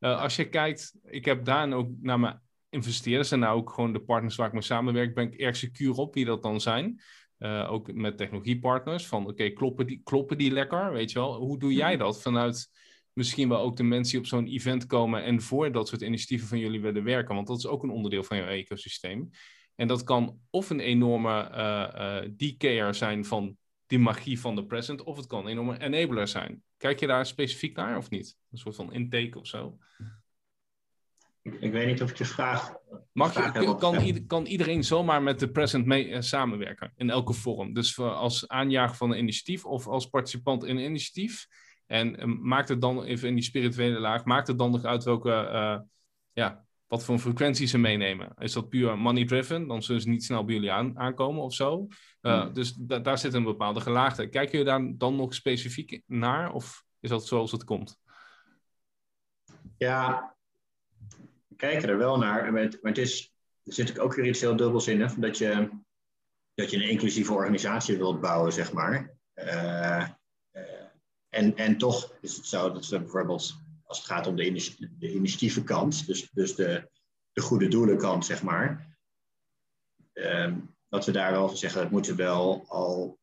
Uh, 0.00 0.20
als 0.20 0.36
je 0.36 0.48
kijkt, 0.48 0.94
ik 1.04 1.24
heb 1.24 1.44
daar 1.44 1.72
ook 1.72 1.88
naar 2.00 2.20
mijn 2.20 2.40
investeerders 2.70 3.30
en 3.30 3.38
nou 3.38 3.58
ook 3.58 3.70
gewoon 3.70 3.92
de 3.92 4.00
partners 4.00 4.36
waar 4.36 4.46
ik 4.46 4.52
mee 4.52 4.62
samenwerk, 4.62 5.14
ben 5.14 5.32
ik 5.32 5.40
erg 5.40 5.56
secuur 5.56 5.92
op 5.92 6.14
wie 6.14 6.24
dat 6.24 6.42
dan 6.42 6.60
zijn. 6.60 7.00
Uh, 7.38 7.72
ook 7.72 7.92
met 7.92 8.16
technologiepartners. 8.16 9.06
Van 9.06 9.26
oké, 9.26 9.50
kloppen, 9.50 9.86
die, 9.86 10.00
kloppen 10.04 10.38
die 10.38 10.50
lekker? 10.50 10.92
Weet 10.92 11.12
je 11.12 11.18
wel? 11.18 11.34
Hoe 11.34 11.58
doe 11.58 11.72
jij 11.72 11.96
dat 11.96 12.22
vanuit 12.22 12.68
misschien 13.12 13.48
wel 13.48 13.60
ook 13.60 13.76
de 13.76 13.82
mensen 13.82 14.12
die 14.12 14.20
op 14.20 14.26
zo'n 14.26 14.46
event 14.46 14.86
komen 14.86 15.24
en 15.24 15.40
voor 15.40 15.72
dat 15.72 15.88
soort 15.88 16.00
initiatieven 16.00 16.48
van 16.48 16.58
jullie 16.58 16.80
willen 16.80 17.04
werken? 17.04 17.34
Want 17.34 17.46
dat 17.46 17.58
is 17.58 17.66
ook 17.66 17.82
een 17.82 17.90
onderdeel 17.90 18.22
van 18.22 18.36
jouw 18.36 18.46
ecosysteem. 18.46 19.30
En 19.74 19.88
dat 19.88 20.04
kan 20.04 20.40
of 20.50 20.70
een 20.70 20.80
enorme 20.80 21.50
uh, 21.50 22.24
uh, 22.24 22.30
decayer 22.36 22.94
zijn 22.94 23.24
van 23.24 23.56
die 23.86 23.98
magie 23.98 24.40
van 24.40 24.54
de 24.54 24.66
present, 24.66 25.02
of 25.02 25.16
het 25.16 25.26
kan 25.26 25.44
een 25.44 25.50
enorme 25.50 25.78
enabler 25.78 26.28
zijn. 26.28 26.62
Kijk 26.76 27.00
je 27.00 27.06
daar 27.06 27.26
specifiek 27.26 27.76
naar 27.76 27.96
of 27.96 28.10
niet? 28.10 28.36
Een 28.50 28.58
soort 28.58 28.76
van 28.76 28.92
intake 28.92 29.38
of 29.38 29.46
zo? 29.46 29.78
Ik, 31.60 31.72
weet 31.72 31.86
niet 31.86 32.02
of 32.02 32.10
ik 32.10 32.16
je 32.16 32.24
vraag. 32.24 32.72
Mag 33.12 33.34
je, 33.34 33.76
kan, 33.78 34.26
kan, 34.26 34.46
iedereen 34.46 34.84
zomaar 34.84 35.22
met 35.22 35.38
de 35.38 35.50
present 35.50 35.86
mee 35.86 36.08
uh, 36.08 36.20
samenwerken 36.20 36.92
in 36.96 37.10
elke 37.10 37.32
vorm? 37.32 37.72
Dus 37.72 37.98
als 37.98 38.48
aanjager 38.48 38.96
van 38.96 39.10
een 39.10 39.18
initiatief 39.18 39.64
of 39.64 39.86
als 39.86 40.06
participant 40.06 40.64
in 40.64 40.76
een 40.76 40.84
initiatief. 40.84 41.46
En 41.86 42.20
uh, 42.20 42.24
maakt 42.40 42.68
het 42.68 42.80
dan 42.80 43.04
even 43.04 43.28
in 43.28 43.34
die 43.34 43.44
spirituele 43.44 43.98
laag, 43.98 44.24
maakt 44.24 44.46
het 44.46 44.58
dan 44.58 44.70
nog 44.70 44.84
uit 44.84 45.04
welke, 45.04 45.50
uh, 45.52 45.78
ja, 46.32 46.64
wat 46.86 47.04
voor 47.04 47.18
frequentie 47.18 47.66
ze 47.66 47.78
meenemen? 47.78 48.32
Is 48.38 48.52
dat 48.52 48.68
puur 48.68 48.98
money 48.98 49.24
driven? 49.24 49.66
Dan 49.66 49.82
zullen 49.82 50.02
ze 50.02 50.08
niet 50.08 50.24
snel 50.24 50.44
bij 50.44 50.54
jullie 50.54 50.72
aan, 50.72 50.98
aankomen 50.98 51.42
of 51.42 51.54
zo. 51.54 51.86
Hmm. 52.20 52.52
Dus 52.52 52.74
daar 52.76 53.18
zit 53.18 53.34
een 53.34 53.44
bepaalde 53.44 53.80
gelaagde. 53.80 54.28
Kijk 54.28 54.52
je 54.52 54.64
daar 54.64 54.92
dan 54.96 55.16
nog 55.16 55.34
specifiek 55.34 56.02
naar 56.06 56.52
of 56.52 56.84
is 57.00 57.10
dat 57.10 57.26
zoals 57.26 57.52
het 57.52 57.64
komt? 57.64 58.00
Ja, 59.76 60.34
kijken 61.60 61.88
er 61.88 61.98
wel 61.98 62.18
naar. 62.18 62.52
Maar 62.52 62.70
het, 62.82 62.98
is, 62.98 63.34
er 63.64 63.72
zit 63.72 63.98
ook 63.98 64.14
weer 64.14 64.26
iets 64.26 64.40
heel 64.40 64.56
dubbels 64.56 64.88
in. 64.88 65.10
Dat, 65.16 65.38
je, 65.38 65.68
dat 66.54 66.70
je 66.70 66.76
een 66.76 66.88
inclusieve 66.88 67.32
organisatie 67.32 67.96
wilt 67.96 68.20
bouwen, 68.20 68.52
zeg 68.52 68.72
maar. 68.72 69.18
Uh, 69.34 70.08
en, 71.28 71.56
en 71.56 71.78
toch 71.78 72.14
is 72.20 72.36
het 72.36 72.46
zo 72.46 72.72
dat 72.72 72.88
we 72.88 72.98
bijvoorbeeld, 72.98 73.60
als 73.84 73.98
het 73.98 74.06
gaat 74.06 74.26
om 74.26 74.36
de, 74.36 74.46
initi 74.46 74.88
de 74.98 75.12
initiatievenkant, 75.12 76.06
dus, 76.06 76.30
dus 76.32 76.54
de, 76.54 76.90
de 77.32 77.40
goede 77.40 77.68
doelenkant, 77.68 78.26
zeg 78.26 78.42
maar. 78.42 78.96
Uh, 80.14 80.56
dat 80.88 81.06
we 81.06 81.12
daar 81.12 81.32
wel 81.32 81.48
zeggen, 81.48 81.80
het 81.80 81.90
moeten 81.90 82.16
wel 82.16 82.64
al 82.68 83.18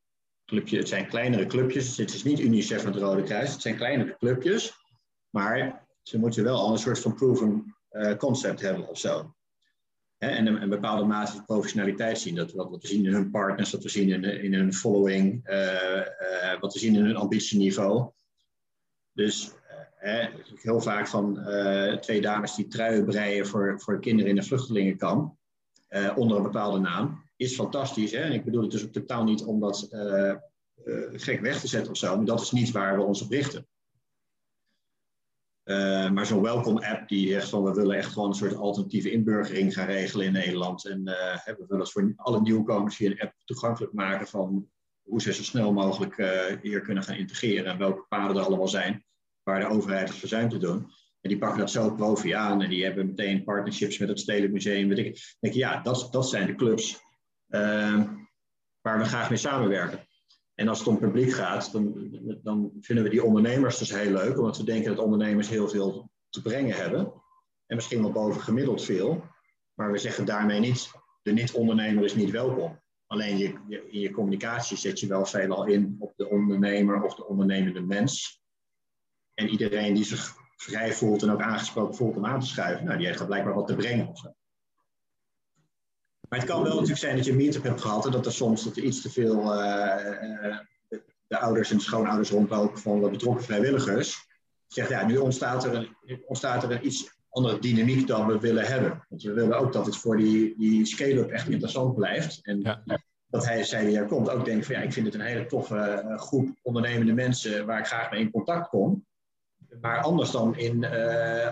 clubjes, 0.45 0.79
het 0.79 0.87
zijn 0.87 1.07
kleinere 1.07 1.45
clubjes. 1.45 1.97
Het 1.97 2.13
is 2.13 2.23
niet 2.23 2.39
UNICEF 2.39 2.81
en 2.81 2.91
het 2.91 3.01
Rode 3.01 3.23
Kruis, 3.23 3.51
het 3.51 3.61
zijn 3.61 3.75
kleinere 3.75 4.17
clubjes. 4.17 4.73
Maar 5.29 5.87
ze 6.01 6.19
moeten 6.19 6.43
wel 6.43 6.59
al 6.59 6.71
een 6.71 6.77
soort 6.77 6.99
van 6.99 7.15
proven 7.15 7.76
concept 8.17 8.61
hebben 8.61 8.87
of 8.87 8.97
zo. 8.97 9.35
En 10.17 10.61
een, 10.61 10.69
bepaalde 10.69 11.03
mate 11.03 11.31
van 11.31 11.45
professionaliteit 11.45 12.19
zien. 12.19 12.35
Dat 12.35 12.51
wat, 12.51 12.69
we 12.69 12.87
zien 12.87 13.05
in 13.05 13.13
hun 13.13 13.31
partners, 13.31 13.71
wat 13.71 13.83
we 13.83 13.89
zien 13.89 14.09
in, 14.09 14.23
in 14.23 14.53
hun 14.53 14.73
following, 14.73 15.49
uh, 15.49 15.95
uh, 15.95 16.59
wat 16.59 16.73
we 16.73 16.79
zien 16.79 16.95
in 16.95 17.05
hun 17.05 17.15
ambitieniveau. 17.15 18.09
Dus 19.13 19.51
heel 20.55 20.81
vaak 20.81 21.07
van 21.07 21.39
twee 22.01 22.21
dames 22.21 22.55
die 22.55 22.67
truien 22.67 23.05
breien 23.05 23.47
voor, 23.47 23.81
voor 23.81 23.99
kinderen 23.99 24.31
in 24.31 24.37
een 24.37 24.43
vluchtelingenkamp, 24.43 25.35
onder 26.15 26.37
een 26.37 26.43
bepaalde 26.43 26.79
naam, 26.79 27.23
is 27.35 27.55
fantastisch. 27.55 28.11
Hè? 28.11 28.19
En 28.19 28.31
ik 28.31 28.45
bedoel 28.45 28.61
het 28.61 28.71
dus 28.71 28.83
ook 28.83 28.91
totaal 28.91 29.23
niet 29.23 29.43
om 29.43 29.59
dat 29.59 29.87
gek 31.11 31.39
weg 31.39 31.59
te 31.59 31.67
zetten 31.67 31.91
of 31.91 31.97
zo, 31.97 32.15
maar 32.15 32.25
dat 32.25 32.41
is 32.41 32.51
niet 32.51 32.71
waar 32.71 32.97
we 32.97 33.03
ons 33.03 33.21
op 33.21 33.31
richten. 33.31 33.67
Uh, 35.67 36.09
maar 36.09 36.25
zo'n 36.25 36.41
welcome 36.41 36.87
app 36.87 37.07
die 37.07 37.31
zegt 37.31 37.49
van 37.49 37.63
we 37.63 37.73
willen 37.73 37.97
echt 37.97 38.13
gewoon 38.13 38.29
een 38.29 38.35
soort 38.35 38.55
alternatieve 38.55 39.11
inburgering 39.11 39.73
gaan 39.73 39.85
regelen 39.85 40.25
in 40.25 40.31
Nederland. 40.31 40.85
En 40.85 41.01
uh, 41.05 41.45
we 41.45 41.65
willen 41.67 41.87
voor 41.87 42.13
alle 42.15 42.41
nieuwkomers 42.41 42.97
hier 42.97 43.11
een 43.11 43.19
app 43.19 43.33
toegankelijk 43.45 43.93
maken 43.93 44.27
van 44.27 44.69
hoe 45.01 45.21
ze 45.21 45.33
zo 45.33 45.43
snel 45.43 45.73
mogelijk 45.73 46.15
hier 46.61 46.81
kunnen 46.81 47.03
gaan 47.03 47.15
integreren 47.15 47.71
en 47.71 47.77
welke 47.77 48.05
paden 48.09 48.37
er 48.37 48.43
allemaal 48.43 48.67
zijn 48.67 49.05
waar 49.43 49.59
de 49.59 49.67
overheid 49.67 50.09
het 50.09 50.17
verzuim 50.17 50.49
te 50.49 50.57
doen. 50.57 50.91
En 51.21 51.29
die 51.29 51.37
pakken 51.37 51.59
dat 51.59 51.71
zo 51.71 51.95
profi 51.95 52.31
aan 52.31 52.61
en 52.61 52.69
die 52.69 52.83
hebben 52.83 53.05
meteen 53.05 53.43
partnerships 53.43 53.97
met 53.97 54.09
het 54.09 54.19
Stedelijk 54.19 54.53
Museum. 54.53 54.87
Weet 54.87 54.97
ik. 54.97 55.35
denk 55.39 55.53
ja, 55.53 55.81
dat, 55.81 56.07
dat 56.11 56.29
zijn 56.29 56.47
de 56.47 56.55
clubs 56.55 56.99
waar 58.81 58.97
we 58.97 59.03
graag 59.03 59.29
mee 59.29 59.37
samenwerken. 59.37 60.06
En 60.59 60.67
als 60.67 60.79
het 60.79 60.87
om 60.87 60.97
publiek 60.97 61.31
gaat, 61.31 61.71
dan, 61.71 62.09
dan 62.43 62.71
vinden 62.81 63.03
we 63.03 63.09
die 63.09 63.23
ondernemers 63.23 63.77
dus 63.77 63.93
heel 63.93 64.11
leuk, 64.11 64.37
omdat 64.37 64.57
we 64.57 64.63
denken 64.63 64.95
dat 64.95 65.03
ondernemers 65.03 65.49
heel 65.49 65.69
veel 65.69 66.09
te 66.29 66.41
brengen 66.41 66.75
hebben. 66.75 67.13
En 67.65 67.75
misschien 67.75 68.01
wel 68.01 68.11
boven 68.11 68.41
gemiddeld 68.41 68.83
veel. 68.83 69.23
Maar 69.73 69.91
we 69.91 69.97
zeggen 69.97 70.25
daarmee 70.25 70.59
niet, 70.59 70.91
de 71.21 71.31
niet-ondernemer 71.31 72.03
is 72.03 72.15
niet 72.15 72.31
welkom. 72.31 72.81
Alleen 73.07 73.37
je, 73.37 73.53
je, 73.67 73.89
in 73.89 73.99
je 73.99 74.11
communicatie 74.11 74.77
zet 74.77 74.99
je 74.99 75.07
wel 75.07 75.25
veelal 75.25 75.65
in 75.65 75.95
op 75.99 76.13
de 76.15 76.29
ondernemer 76.29 77.01
of 77.03 77.15
de 77.15 77.27
ondernemende 77.27 77.81
mens. 77.81 78.41
En 79.33 79.49
iedereen 79.49 79.93
die 79.93 80.05
zich 80.05 80.35
vrij 80.55 80.93
voelt 80.93 81.23
en 81.23 81.31
ook 81.31 81.41
aangesproken 81.41 81.95
voelt 81.95 82.15
om 82.15 82.25
aan 82.25 82.39
te 82.39 82.47
schuiven, 82.47 82.85
nou, 82.85 82.97
die 82.97 83.07
heeft 83.07 83.25
blijkbaar 83.25 83.53
wat 83.53 83.67
te 83.67 83.75
brengen. 83.75 84.11
Maar 86.29 86.39
het 86.39 86.47
kan 86.47 86.63
wel 86.63 86.73
natuurlijk 86.73 86.99
zijn 86.99 87.15
dat 87.15 87.25
je 87.25 87.31
een 87.31 87.37
meetup 87.37 87.63
hebt 87.63 87.81
gehad 87.81 88.05
en 88.05 88.11
dat 88.11 88.25
er 88.25 88.31
soms 88.31 88.63
dat 88.63 88.77
er 88.77 88.83
iets 88.83 89.01
te 89.01 89.09
veel 89.09 89.41
uh, 89.43 90.57
de 91.27 91.37
ouders 91.39 91.71
en 91.71 91.79
schoonouders 91.79 92.29
rondlopen 92.29 92.79
van 92.79 93.01
de 93.01 93.09
betrokken 93.09 93.43
vrijwilligers. 93.43 94.25
Zegt 94.67 94.89
ja, 94.89 95.05
nu 95.05 95.17
ontstaat 95.17 95.63
er 95.63 95.73
een, 95.75 96.21
ontstaat 96.25 96.63
er 96.63 96.71
een 96.71 96.85
iets 96.85 97.15
andere 97.29 97.59
dynamiek 97.59 98.07
dan 98.07 98.27
we 98.27 98.39
willen 98.39 98.65
hebben. 98.65 99.05
Want 99.09 99.23
we 99.23 99.33
willen 99.33 99.59
ook 99.59 99.73
dat 99.73 99.85
het 99.85 99.97
voor 99.97 100.17
die, 100.17 100.53
die 100.57 100.85
scale-up 100.85 101.29
echt 101.29 101.49
interessant 101.49 101.95
blijft. 101.95 102.39
En 102.43 102.63
dat 102.63 102.79
dat 103.29 103.45
hij, 103.45 103.63
zij 103.63 103.85
die 103.85 103.97
er 103.97 104.05
komt, 104.05 104.29
ook 104.29 104.45
denkt 104.45 104.65
van 104.65 104.75
ja, 104.75 104.81
ik 104.81 104.93
vind 104.93 105.05
het 105.05 105.15
een 105.15 105.21
hele 105.21 105.45
toffe 105.45 106.13
groep 106.15 106.49
ondernemende 106.61 107.13
mensen 107.13 107.65
waar 107.65 107.79
ik 107.79 107.85
graag 107.85 108.11
mee 108.11 108.19
in 108.19 108.31
contact 108.31 108.69
kom. 108.69 109.05
Maar 109.81 110.01
anders 110.01 110.31
dan 110.31 110.57
in 110.57 110.85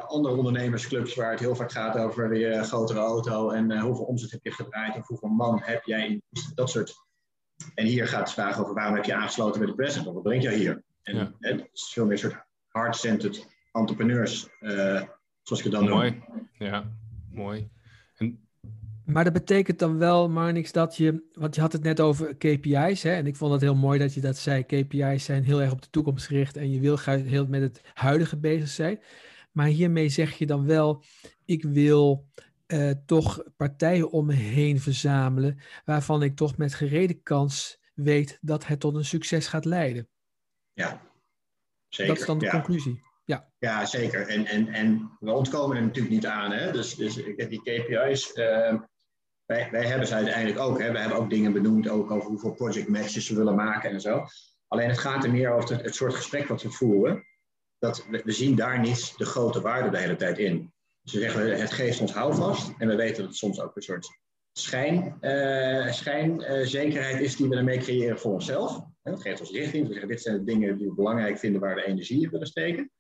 andere 0.08 0.36
ondernemersclubs 0.36 1.16
waar 1.16 1.32
het 1.32 1.40
heel 1.40 1.56
vaak 1.56 1.72
gaat 1.72 1.98
over 1.98 2.36
je 2.36 2.64
grotere 2.64 3.00
auto 3.00 3.50
en 3.50 3.80
hoeveel 3.80 4.06
omzet 4.06 4.32
heb 4.32 4.44
je 4.44 4.52
gedraaid 4.52 4.98
of 4.98 5.08
hoeveel 5.08 5.30
man 5.30 5.62
heb 5.64 5.84
jij, 5.84 6.22
dat 6.56 6.70
soort. 6.70 7.04
En 7.76 7.86
hier 7.86 8.08
gaat 8.08 8.20
het 8.20 8.32
vragen 8.32 8.62
over 8.62 8.74
waarom 8.76 8.96
heb 8.96 9.06
je 9.06 9.16
aangesloten 9.16 9.60
bij 9.60 9.70
de 9.70 9.76
president, 9.76 10.14
wat 10.14 10.24
brengt 10.24 10.44
jou 10.44 10.56
hier? 10.56 10.84
En 11.02 11.16
ja. 11.16 11.32
het 11.40 11.70
is 11.72 11.92
veel 11.94 12.04
meer 12.04 12.14
een 12.14 12.20
soort 12.20 12.46
hard-centered 12.68 13.48
entrepreneurs, 13.72 14.50
uh, 14.60 15.02
zoals 15.42 15.64
ik 15.64 15.64
het 15.64 15.72
dan 15.72 15.90
mooi. 15.90 16.12
noem. 16.12 16.50
Ja, 16.54 16.92
mooi. 17.32 17.70
Maar 19.06 19.24
dat 19.24 19.34
betekent 19.34 19.80
dan 19.80 19.98
wel, 19.98 20.30
Marnix, 20.30 20.72
dat 20.72 20.98
je, 20.98 21.24
want 21.34 21.56
je 21.56 21.62
had 21.62 21.72
het 21.72 21.84
net 21.84 22.00
over 22.00 22.36
KPI's, 22.36 23.04
hè, 23.04 23.12
en 23.12 23.28
ik 23.28 23.36
vond 23.36 23.52
het 23.52 23.62
heel 23.62 23.76
mooi 23.76 24.00
dat 24.00 24.14
je 24.14 24.22
dat 24.22 24.38
zei. 24.38 24.64
KPI's 24.64 25.24
zijn 25.24 25.44
heel 25.44 25.62
erg 25.62 25.72
op 25.72 25.82
de 25.82 25.90
toekomst 25.90 26.26
gericht 26.26 26.58
en 26.58 26.72
je 26.72 26.80
wil 26.80 27.00
heel 27.06 27.48
met 27.48 27.62
het 27.62 27.82
huidige 27.94 28.38
bezig 28.38 28.68
zijn. 28.68 29.00
Maar 29.52 29.68
hiermee 29.68 30.10
zeg 30.10 30.38
je 30.38 30.46
dan 30.46 30.66
wel, 30.66 31.04
ik 31.46 31.64
wil 31.64 32.30
uh, 32.68 32.92
toch 33.06 33.44
partijen 33.58 34.12
om 34.12 34.26
me 34.26 34.34
heen 34.34 34.80
verzamelen, 34.80 35.60
waarvan 35.86 36.24
ik 36.24 36.36
toch 36.36 36.58
met 36.58 36.74
gerede 36.74 37.14
kans 37.14 37.80
weet 37.94 38.38
dat 38.42 38.68
het 38.68 38.80
tot 38.80 38.96
een 38.96 39.06
succes 39.06 39.48
gaat 39.48 39.66
leiden. 39.66 40.08
Ja, 40.74 41.02
zeker. 41.88 42.14
Dat 42.14 42.22
is 42.22 42.28
dan 42.28 42.40
de 42.40 42.50
conclusie. 42.50 43.04
Ja. 43.26 43.50
ja, 43.60 43.86
zeker. 43.86 44.28
En, 44.28 44.46
en, 44.46 44.68
en 44.68 45.12
we 45.20 45.32
ontkomen 45.32 45.78
er 45.78 45.84
natuurlijk 45.84 46.14
niet 46.14 46.26
aan. 46.26 46.52
Hè? 46.52 46.72
Dus, 46.72 46.96
dus 46.96 47.14
die 47.14 47.62
KPI's, 47.62 48.36
uh, 48.36 48.68
ehm, 48.68 48.78
wij, 49.46 49.70
wij 49.72 49.86
hebben 49.86 50.08
ze 50.08 50.14
uiteindelijk 50.14 50.60
ook. 50.60 50.80
Hè? 50.80 50.92
We 50.92 51.00
hebben 51.00 51.18
ook 51.18 51.30
dingen 51.30 51.54
benoemd 51.54 51.90
ook 51.90 52.12
over 52.12 52.30
hoeveel 52.30 52.54
project 52.54 52.88
matches 52.88 53.30
we 53.30 53.36
willen 53.36 53.56
maken 53.56 53.90
en 53.90 54.02
zo. 54.02 54.26
Alleen 54.68 54.90
het 54.90 54.98
gaat 54.98 55.24
er 55.24 55.32
meer 55.32 55.52
over 55.52 55.84
het, 55.84 55.96
soort 55.96 56.14
gesprek 56.14 56.48
wat 56.48 56.62
we 56.62 56.72
voeren. 56.72 57.24
Dat 57.80 58.06
we, 58.08 58.32
zien 58.32 58.56
daar 58.56 58.80
niet 58.80 59.18
de 59.18 59.26
grote 59.26 59.62
waarde 59.62 59.90
de 59.90 59.98
hele 59.98 60.16
tijd 60.16 60.38
in. 60.38 60.74
Dus 61.02 61.14
zeggen, 61.14 61.60
het 61.60 61.72
geeft 61.72 62.02
ons 62.02 62.14
houvast. 62.14 62.74
En 62.78 62.88
we 62.88 62.96
weten 62.96 63.18
dat 63.18 63.26
het 63.26 63.36
soms 63.36 63.62
ook 63.62 63.76
een 63.76 63.82
soort 63.82 64.08
schijn, 64.54 65.18
uh, 65.22 65.92
schijnzekerheid 65.92 67.20
is 67.20 67.36
die 67.36 67.50
we 67.50 67.56
ermee 67.56 67.78
creëren 67.78 68.20
voor 68.20 68.34
onszelf. 68.34 68.86
Het 69.02 69.22
geeft 69.22 69.40
ons 69.40 69.52
richting. 69.52 69.86
We 69.86 69.92
zeggen, 69.92 70.10
dit 70.10 70.22
zijn 70.22 70.38
de 70.38 70.44
dingen 70.44 70.78
die 70.78 70.88
we 70.88 70.94
belangrijk 70.94 71.38
vinden 71.38 71.62
waar 71.62 71.76
we 71.76 71.86
energie 71.86 72.24
in 72.24 72.30
willen 72.30 72.48
steken. 72.48 72.92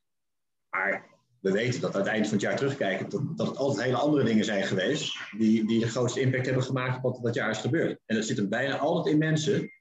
Maar 0.70 1.14
we 1.46 1.52
weten 1.52 1.82
dat 1.82 1.93
aan 1.93 2.02
het 2.02 2.10
eind 2.10 2.26
van 2.26 2.34
het 2.34 2.41
jaar 2.41 2.56
terugkijken, 2.56 3.10
dat, 3.10 3.38
dat 3.38 3.48
het 3.48 3.58
altijd 3.58 3.86
hele 3.86 3.98
andere 3.98 4.24
dingen 4.24 4.46
zijn 4.46 4.64
geweest 4.64 5.18
die, 5.38 5.68
die 5.68 5.80
de 5.80 5.88
grootste 5.88 6.20
impact 6.20 6.46
hebben 6.46 6.64
gemaakt 6.64 7.04
op 7.04 7.14
wat 7.14 7.24
dat 7.24 7.34
jaar 7.34 7.50
is 7.50 7.58
gebeurd. 7.58 8.00
En 8.06 8.16
dat 8.16 8.26
zit 8.26 8.38
er 8.38 8.48
bijna 8.48 8.78
altijd 8.78 9.14
in 9.14 9.20
mensen 9.20 9.72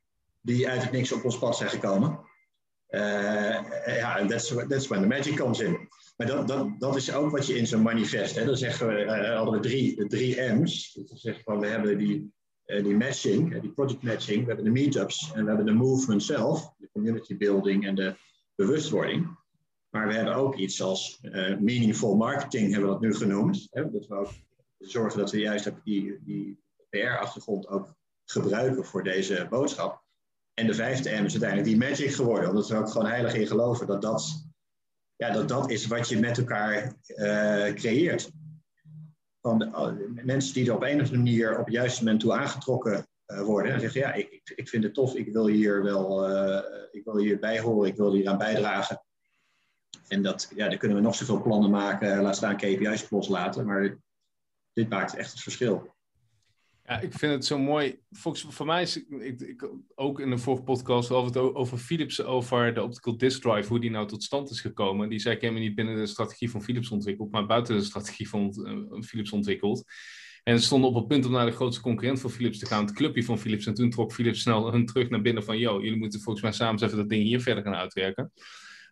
die 0.40 0.68
uit 0.68 0.82
het 0.82 0.92
niks 0.92 1.12
op 1.12 1.24
ons 1.24 1.38
pad 1.38 1.56
zijn 1.56 1.70
gekomen. 1.70 2.18
Uh, 2.90 3.00
ja, 3.86 4.18
en 4.18 4.28
that's, 4.28 4.54
that's 4.68 4.86
when 4.86 5.00
the 5.00 5.06
magic 5.06 5.36
comes 5.36 5.60
in. 5.60 5.88
Maar 6.16 6.26
dat, 6.26 6.48
dat, 6.48 6.80
dat 6.80 6.96
is 6.96 7.14
ook 7.14 7.30
wat 7.30 7.46
je 7.46 7.56
in 7.56 7.66
zo'n 7.66 7.82
manifest, 7.82 8.34
hè, 8.34 8.44
dan 8.44 8.56
zeggen 8.56 8.86
we, 8.86 9.04
uh, 9.04 9.36
hadden 9.36 9.54
we 9.54 9.60
drie, 9.60 9.96
de 9.96 10.06
drie 10.06 10.40
M's. 10.40 10.92
Dus 10.92 11.08
dan 11.08 11.18
zeggen 11.18 11.54
we, 11.54 11.58
we 11.58 11.66
hebben 11.66 11.98
die, 11.98 12.32
uh, 12.66 12.84
die 12.84 12.96
matching, 12.96 13.60
die 13.60 13.72
project 13.72 14.02
matching, 14.02 14.40
we 14.40 14.46
hebben 14.46 14.64
de 14.64 14.80
meetups 14.80 15.32
en 15.34 15.42
we 15.42 15.48
hebben 15.48 15.66
de 15.66 15.72
movement 15.72 16.22
zelf, 16.22 16.74
de 16.78 16.88
community 16.92 17.36
building 17.36 17.86
en 17.86 17.94
de 17.94 18.14
bewustwording. 18.54 19.42
Maar 19.94 20.08
we 20.08 20.14
hebben 20.14 20.34
ook 20.34 20.56
iets 20.56 20.82
als 20.82 21.18
uh, 21.22 21.58
meaningful 21.58 22.16
marketing, 22.16 22.70
hebben 22.72 22.88
we 22.88 22.94
dat 22.94 23.02
nu 23.02 23.14
genoemd. 23.14 23.66
Hè? 23.70 23.90
Dat 23.90 24.06
we 24.06 24.14
ook 24.14 24.30
zorgen 24.78 25.18
dat 25.18 25.30
we 25.30 25.38
juist 25.38 25.70
die, 25.84 26.18
die 26.24 26.62
PR-achtergrond 26.90 27.68
ook 27.68 27.94
gebruiken 28.24 28.84
voor 28.84 29.02
deze 29.02 29.46
boodschap. 29.50 30.02
En 30.54 30.66
de 30.66 30.74
vijfde 30.74 31.10
M 31.10 31.24
is 31.24 31.32
uiteindelijk 31.32 31.64
die 31.64 31.76
magic 31.76 32.12
geworden, 32.12 32.48
omdat 32.48 32.68
we 32.68 32.76
ook 32.76 32.88
gewoon 32.88 33.06
heilig 33.06 33.34
in 33.34 33.46
geloven 33.46 33.86
dat 33.86 34.02
dat, 34.02 34.46
ja, 35.16 35.30
dat, 35.30 35.48
dat 35.48 35.70
is 35.70 35.86
wat 35.86 36.08
je 36.08 36.18
met 36.18 36.38
elkaar 36.38 36.96
uh, 37.08 37.72
creëert. 37.74 38.30
Van 39.40 39.58
de, 39.58 39.64
uh, 39.64 40.24
mensen 40.24 40.54
die 40.54 40.68
er 40.68 40.74
op 40.74 40.82
een 40.82 40.94
of 40.94 40.98
andere 41.00 41.16
manier 41.16 41.58
op 41.58 41.64
het 41.64 41.74
juiste 41.74 42.04
moment 42.04 42.20
toe 42.20 42.32
aangetrokken 42.32 43.06
worden 43.26 43.72
en 43.72 43.80
zeggen, 43.80 44.00
ja, 44.00 44.12
ik, 44.12 44.52
ik 44.54 44.68
vind 44.68 44.84
het 44.84 44.94
tof, 44.94 45.14
ik 45.14 45.32
wil 45.32 45.46
hier 45.46 45.82
wel 45.82 46.28
ik 46.90 47.04
wil 47.04 47.16
hier 47.16 47.38
bij 47.38 47.60
horen, 47.60 47.88
ik 47.88 47.96
wil 47.96 48.12
hier 48.12 48.28
aan 48.28 48.38
bijdragen. 48.38 49.02
En 50.08 50.22
dat, 50.22 50.52
ja, 50.54 50.68
daar 50.68 50.78
kunnen 50.78 50.96
we 50.96 51.02
nog 51.02 51.14
zoveel 51.14 51.42
plannen 51.42 51.70
maken, 51.70 52.22
laat 52.22 52.36
staan 52.36 52.56
KPI's 52.56 53.10
loslaten, 53.10 53.66
maar 53.66 53.98
dit 54.72 54.88
maakt 54.88 55.16
echt 55.16 55.30
het 55.30 55.40
verschil. 55.40 55.94
Ja, 56.86 57.00
ik 57.00 57.12
vind 57.12 57.32
het 57.32 57.44
zo 57.44 57.58
mooi. 57.58 57.98
Volgens, 58.10 58.46
voor 58.48 58.66
mij 58.66 58.82
is 58.82 59.04
ik, 59.06 59.68
ook 59.94 60.20
in 60.20 60.30
de 60.30 60.38
vorige 60.38 60.62
podcast 60.62 61.08
wel 61.08 61.24
het 61.24 61.36
over 61.36 61.78
Philips, 61.78 62.22
over 62.22 62.74
de 62.74 62.82
optical 62.82 63.16
disk 63.16 63.42
drive, 63.42 63.68
hoe 63.68 63.80
die 63.80 63.90
nou 63.90 64.06
tot 64.06 64.22
stand 64.22 64.50
is 64.50 64.60
gekomen. 64.60 65.08
Die 65.08 65.18
zei 65.18 65.34
ik 65.34 65.40
helemaal 65.40 65.62
niet 65.62 65.74
binnen 65.74 65.96
de 65.96 66.06
strategie 66.06 66.50
van 66.50 66.62
Philips 66.62 66.90
ontwikkeld, 66.90 67.30
maar 67.30 67.46
buiten 67.46 67.76
de 67.76 67.84
strategie 67.84 68.28
van 68.28 68.54
uh, 68.58 69.02
Philips 69.02 69.32
ontwikkeld. 69.32 69.84
En 70.42 70.58
ze 70.58 70.64
stonden 70.64 70.90
op 70.90 70.96
het 70.96 71.06
punt 71.06 71.26
om 71.26 71.32
naar 71.32 71.46
de 71.46 71.52
grootste 71.52 71.82
concurrent 71.82 72.20
van 72.20 72.30
Philips 72.30 72.58
te 72.58 72.66
gaan, 72.66 72.84
het 72.84 72.94
clubje 72.94 73.24
van 73.24 73.38
Philips. 73.38 73.66
En 73.66 73.74
toen 73.74 73.90
trok 73.90 74.12
Philips 74.12 74.40
snel 74.40 74.72
hun 74.72 74.86
terug 74.86 75.08
naar 75.08 75.22
binnen 75.22 75.44
van, 75.44 75.58
yo, 75.58 75.82
jullie 75.82 75.98
moeten 75.98 76.20
volgens 76.20 76.44
mij 76.44 76.52
samen 76.52 76.82
even 76.82 76.96
dat 76.96 77.08
ding 77.08 77.22
hier 77.22 77.40
verder 77.40 77.64
gaan 77.64 77.74
uitwerken. 77.74 78.32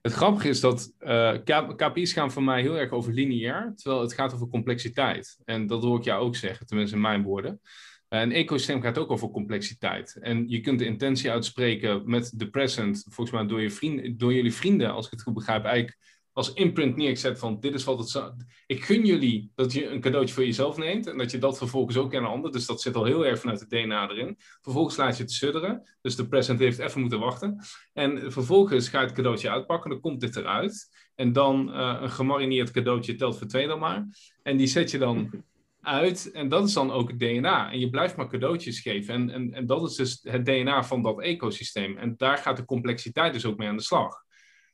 Het 0.02 0.12
grappige 0.12 0.48
is 0.48 0.60
dat 0.60 0.94
eh, 0.98 1.34
KPI's 1.76 2.12
gaan 2.12 2.32
voor 2.32 2.42
mij 2.42 2.60
heel 2.60 2.78
erg 2.78 2.90
over 2.90 3.12
lineair, 3.12 3.72
terwijl 3.76 4.02
het 4.02 4.14
gaat 4.14 4.34
over 4.34 4.48
complexiteit. 4.48 5.38
En 5.44 5.66
dat 5.66 5.82
hoor 5.82 5.98
ik 5.98 6.04
jou 6.04 6.22
ook 6.24 6.36
zeggen, 6.36 6.66
tenminste 6.66 6.96
in 6.96 7.02
mijn 7.02 7.22
woorden. 7.22 7.60
Een 8.08 8.32
ecosysteem 8.32 8.82
gaat 8.82 8.98
ook 8.98 9.10
over 9.10 9.30
complexiteit. 9.30 10.16
En 10.20 10.48
je 10.48 10.60
kunt 10.60 10.78
de 10.78 10.84
intentie 10.84 11.30
uitspreken 11.30 12.02
met 12.10 12.32
de 12.36 12.50
present, 12.50 13.06
volgens 13.08 13.36
mij 13.36 13.46
door, 13.46 13.60
je 13.60 13.70
vrienden, 13.70 14.18
door 14.18 14.34
jullie 14.34 14.54
vrienden, 14.54 14.92
als 14.92 15.04
ik 15.04 15.10
het 15.10 15.22
goed 15.22 15.34
begrijp, 15.34 15.64
eigenlijk 15.64 15.98
als 16.32 16.52
imprint 16.52 16.96
neerzet 16.96 17.38
van 17.38 17.60
dit 17.60 17.74
is 17.74 17.84
wat 17.84 17.98
het 17.98 18.08
zo... 18.08 18.32
Ik 18.66 18.84
gun 18.84 19.04
jullie 19.04 19.50
dat 19.54 19.72
je 19.72 19.88
een 19.88 20.00
cadeautje 20.00 20.34
voor 20.34 20.44
jezelf 20.44 20.76
neemt 20.76 21.06
en 21.06 21.18
dat 21.18 21.30
je 21.30 21.38
dat 21.38 21.58
vervolgens 21.58 21.96
ook 21.96 22.14
aan 22.14 22.24
een 22.24 22.30
ander. 22.30 22.52
Dus 22.52 22.66
dat 22.66 22.80
zit 22.80 22.94
al 22.94 23.04
heel 23.04 23.26
erg 23.26 23.40
vanuit 23.40 23.60
het 23.60 23.70
DNA 23.70 24.10
erin. 24.10 24.36
Vervolgens 24.62 24.96
laat 24.96 25.16
je 25.16 25.22
het 25.22 25.32
sudderen. 25.32 25.82
Dus 26.00 26.16
de 26.16 26.28
present 26.28 26.58
heeft 26.58 26.78
even 26.78 27.00
moeten 27.00 27.18
wachten. 27.18 27.64
En 27.92 28.32
vervolgens 28.32 28.88
ga 28.88 29.00
je 29.00 29.06
het 29.06 29.14
cadeautje 29.14 29.50
uitpakken. 29.50 29.90
Dan 29.90 30.00
komt 30.00 30.20
dit 30.20 30.36
eruit. 30.36 30.88
En 31.14 31.32
dan 31.32 31.68
uh, 31.68 31.98
een 32.00 32.10
gemarineerd 32.10 32.70
cadeautje 32.70 33.14
telt 33.14 33.38
voor 33.38 33.46
twee 33.46 33.66
dan 33.66 33.78
maar. 33.78 34.06
En 34.42 34.56
die 34.56 34.66
zet 34.66 34.90
je 34.90 34.98
dan 34.98 35.44
uit. 35.80 36.30
En 36.30 36.48
dat 36.48 36.68
is 36.68 36.72
dan 36.72 36.90
ook 36.90 37.08
het 37.08 37.18
DNA. 37.18 37.72
En 37.72 37.78
je 37.78 37.90
blijft 37.90 38.16
maar 38.16 38.28
cadeautjes 38.28 38.80
geven. 38.80 39.14
En, 39.14 39.30
en, 39.30 39.52
en 39.52 39.66
dat 39.66 39.90
is 39.90 39.94
dus 39.94 40.20
het 40.22 40.44
DNA 40.44 40.84
van 40.84 41.02
dat 41.02 41.20
ecosysteem. 41.20 41.96
En 41.96 42.14
daar 42.16 42.38
gaat 42.38 42.56
de 42.56 42.64
complexiteit 42.64 43.32
dus 43.32 43.46
ook 43.46 43.58
mee 43.58 43.68
aan 43.68 43.76
de 43.76 43.82
slag. 43.82 44.22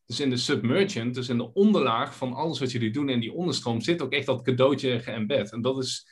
Dus 0.09 0.21
in 0.21 0.31
de 0.31 0.37
submergent, 0.37 1.15
dus 1.15 1.29
in 1.29 1.37
de 1.37 1.53
onderlaag 1.53 2.17
van 2.17 2.33
alles 2.33 2.59
wat 2.59 2.71
jullie 2.71 2.91
doen 2.91 3.09
in 3.09 3.21
die 3.21 3.33
onderstroom, 3.33 3.81
zit 3.81 4.03
ook 4.03 4.13
echt 4.13 4.27
dat 4.27 4.43
cadeautje 4.43 5.01
geëmbed. 5.01 5.53
En 5.53 5.61
dat 5.61 5.79
is 5.79 6.09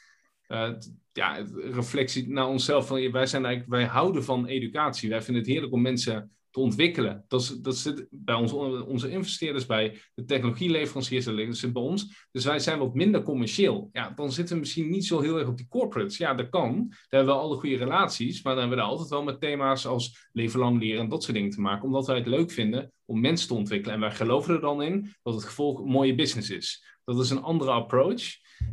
uh, 0.49 0.73
ja, 1.13 1.47
reflectie 1.55 2.29
naar 2.29 2.47
onszelf. 2.47 2.87
Van, 2.87 3.11
wij, 3.11 3.27
zijn 3.27 3.45
eigenlijk, 3.45 3.75
wij 3.75 3.85
houden 3.85 4.25
van 4.25 4.47
educatie. 4.47 5.09
Wij 5.09 5.23
vinden 5.23 5.43
het 5.43 5.53
heerlijk 5.53 5.73
om 5.73 5.83
mensen 5.83 6.36
te 6.57 6.63
ontwikkelen. 6.63 7.25
Dat, 7.29 7.59
dat 7.63 7.77
zit 7.77 8.07
bij 8.11 8.35
ons, 8.35 8.53
onze 8.83 9.11
investeerders, 9.11 9.67
bij 9.67 9.99
de 10.15 10.25
technologieleveranciers, 10.25 11.25
dat 11.25 11.57
zit 11.57 11.73
bij 11.73 11.83
ons. 11.83 12.27
Dus 12.31 12.45
wij 12.45 12.59
zijn 12.59 12.79
wat 12.79 12.95
minder 12.95 13.23
commercieel. 13.23 13.89
Ja, 13.93 14.11
dan 14.11 14.33
zitten 14.33 14.55
we 14.55 14.61
misschien 14.61 14.91
niet 14.91 15.07
zo 15.07 15.21
heel 15.21 15.39
erg 15.39 15.49
op 15.49 15.57
die 15.57 15.69
corporates. 15.69 16.17
Ja, 16.17 16.35
dat 16.35 16.49
kan. 16.49 16.87
Daar 16.89 16.99
hebben 17.09 17.35
we 17.35 17.41
alle 17.41 17.57
goede 17.57 17.77
relaties, 17.77 18.43
maar 18.43 18.53
dan 18.53 18.61
hebben 18.63 18.79
we 18.79 18.85
daar 18.85 18.93
altijd 18.93 19.11
wel 19.11 19.23
met 19.23 19.41
thema's 19.41 19.87
als 19.87 20.29
leven 20.33 20.61
lang 20.61 20.81
leren 20.81 21.03
en 21.03 21.09
dat 21.09 21.23
soort 21.23 21.37
dingen 21.37 21.51
te 21.51 21.61
maken. 21.61 21.85
Omdat 21.85 22.07
wij 22.07 22.17
het 22.17 22.27
leuk 22.27 22.51
vinden 22.51 22.93
om 23.05 23.21
mensen 23.21 23.49
te 23.49 23.55
ontwikkelen. 23.55 23.95
En 23.95 24.01
wij 24.01 24.13
geloven 24.13 24.55
er 24.55 24.61
dan 24.61 24.83
in 24.83 25.15
dat 25.23 25.35
het 25.35 25.45
gevolg 25.45 25.79
een 25.79 25.91
mooie 25.91 26.15
business 26.15 26.51
is. 26.51 26.85
Dat 27.05 27.21
is 27.21 27.31
een 27.31 27.43
andere 27.43 27.71
approach. 27.71 28.23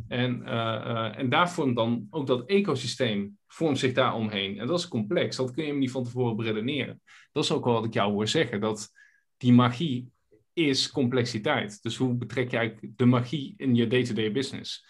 En, 0.08 0.40
uh, 0.42 0.48
uh, 0.48 1.18
en 1.18 1.28
daar 1.28 1.50
vormt 1.50 1.76
dan 1.76 2.06
ook 2.10 2.26
dat 2.26 2.48
ecosysteem 2.48 3.38
vormt 3.46 3.78
zich 3.78 3.92
daar 3.92 4.14
omheen. 4.14 4.58
En 4.58 4.66
dat 4.66 4.78
is 4.78 4.88
complex. 4.88 5.36
Dat 5.36 5.50
kun 5.50 5.62
je 5.62 5.70
hem 5.70 5.78
niet 5.78 5.90
van 5.90 6.04
tevoren 6.04 6.36
beredeneren. 6.36 7.02
Dat 7.32 7.44
is 7.44 7.52
ook 7.52 7.64
wel 7.64 7.74
wat 7.74 7.84
ik 7.84 7.94
jou 7.94 8.12
hoor 8.12 8.28
zeggen. 8.28 8.60
Dat 8.60 8.90
die 9.36 9.52
magie 9.52 10.12
is 10.52 10.90
complexiteit. 10.90 11.82
Dus 11.82 11.96
hoe 11.96 12.14
betrek 12.14 12.50
je 12.50 12.56
eigenlijk 12.56 12.98
de 12.98 13.04
magie 13.04 13.54
in 13.56 13.74
je 13.74 13.86
day-to-day 13.86 14.32
business? 14.32 14.86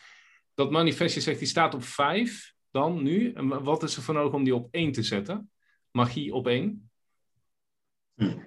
Dat 0.54 0.70
manifestje 0.70 1.20
zegt, 1.20 1.38
die 1.38 1.48
staat 1.48 1.74
op 1.74 1.84
vijf 1.84 2.54
dan 2.70 3.02
nu. 3.02 3.32
En 3.32 3.62
wat 3.62 3.82
is 3.82 3.96
er 3.96 4.02
voor 4.02 4.14
nodig 4.14 4.32
om 4.32 4.44
die 4.44 4.54
op 4.54 4.68
één 4.70 4.92
te 4.92 5.02
zetten? 5.02 5.50
Magie 5.90 6.34
op 6.34 6.46
één? 6.46 6.90
Hm. 8.14 8.38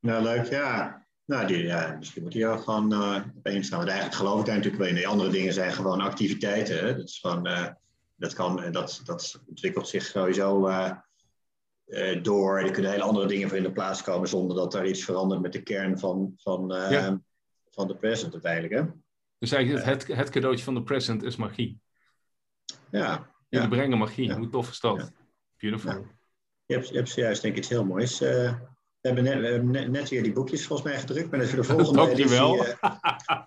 Nou, 0.00 0.22
leuk. 0.22 0.46
Ja, 0.46 0.99
nou, 1.30 1.46
die, 1.46 1.62
ja, 1.62 1.96
misschien 1.98 2.22
moet 2.22 2.34
hij 2.34 2.48
ook 2.48 2.62
gewoon 2.62 2.92
uh, 2.92 3.22
opeens 3.36 3.66
staan. 3.66 3.78
Want 3.78 3.90
eigenlijk 3.90 4.18
geloof 4.18 4.40
ik 4.40 4.46
daar 4.46 4.56
natuurlijk 4.56 4.82
wel 4.82 4.92
in. 4.92 4.94
De 4.94 5.06
andere 5.06 5.30
dingen 5.30 5.52
zijn 5.52 5.72
gewoon 5.72 6.00
activiteiten. 6.00 6.78
Hè? 6.78 6.96
Dat, 6.96 7.08
is 7.08 7.18
gewoon, 7.18 7.46
uh, 7.46 7.66
dat, 8.16 8.34
kan, 8.34 8.72
dat, 8.72 9.00
dat 9.04 9.42
ontwikkelt 9.48 9.88
zich 9.88 10.02
sowieso 10.02 10.68
uh, 10.68 12.22
door. 12.22 12.60
Er 12.60 12.70
kunnen 12.70 12.90
hele 12.90 13.02
andere 13.02 13.26
dingen 13.26 13.48
voor 13.48 13.56
in 13.56 13.62
de 13.62 13.72
plaats 13.72 14.02
komen 14.02 14.28
zonder 14.28 14.56
dat 14.56 14.74
er 14.74 14.86
iets 14.86 15.04
verandert 15.04 15.40
met 15.40 15.52
de 15.52 15.62
kern 15.62 15.98
van, 15.98 16.32
van, 16.36 16.68
ja. 16.68 17.20
van 17.70 17.88
de 17.88 17.96
present 17.96 18.32
uiteindelijk. 18.32 18.74
Hè? 18.74 18.84
Dus 19.38 19.52
eigenlijk 19.52 19.84
het, 19.84 20.06
het 20.06 20.30
cadeautje 20.30 20.64
van 20.64 20.74
de 20.74 20.82
present 20.82 21.22
is 21.22 21.36
magie. 21.36 21.80
Ja. 22.90 23.30
Jullie 23.48 23.68
ja. 23.68 23.74
brengen 23.74 23.98
magie. 23.98 24.32
Hoe 24.32 24.48
tof 24.48 24.70
is 24.70 24.80
dat? 24.80 25.12
Beautiful. 25.56 26.06
Je 26.66 26.74
hebt, 26.74 26.88
je 26.88 26.96
hebt 26.96 27.08
zojuist 27.08 27.42
denk 27.42 27.54
ik 27.54 27.60
iets 27.60 27.70
heel 27.70 27.84
moois. 27.84 28.22
We 29.00 29.08
hebben, 29.08 29.24
net, 29.24 29.40
we 29.40 29.46
hebben 29.46 29.90
net, 29.90 30.08
weer 30.08 30.22
die 30.22 30.32
boekjes 30.32 30.66
volgens 30.66 30.88
mij 30.88 30.98
gedrukt. 30.98 31.30
Maar 31.30 31.46
voor 31.46 31.56
de 31.56 31.64
volgende 31.64 31.92
Dankjewel. 31.92 32.66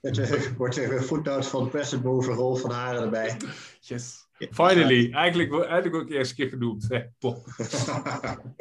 editie 0.02 0.38
uh, 0.38 0.56
wordt 0.58 0.78
er 0.78 1.14
een 1.14 1.44
van 1.44 1.70
President 1.70 2.04
Boven, 2.04 2.34
Rolf 2.34 2.62
van 2.62 2.72
Haren 2.72 3.02
erbij. 3.02 3.38
Yes. 3.80 4.28
Finally. 4.38 5.14
Eigenlijk, 5.14 5.54
eigenlijk 5.54 5.96
ook 5.96 6.10
eerst 6.10 6.30
een 6.30 6.38
keer 6.38 6.50
genoemd. 6.50 6.88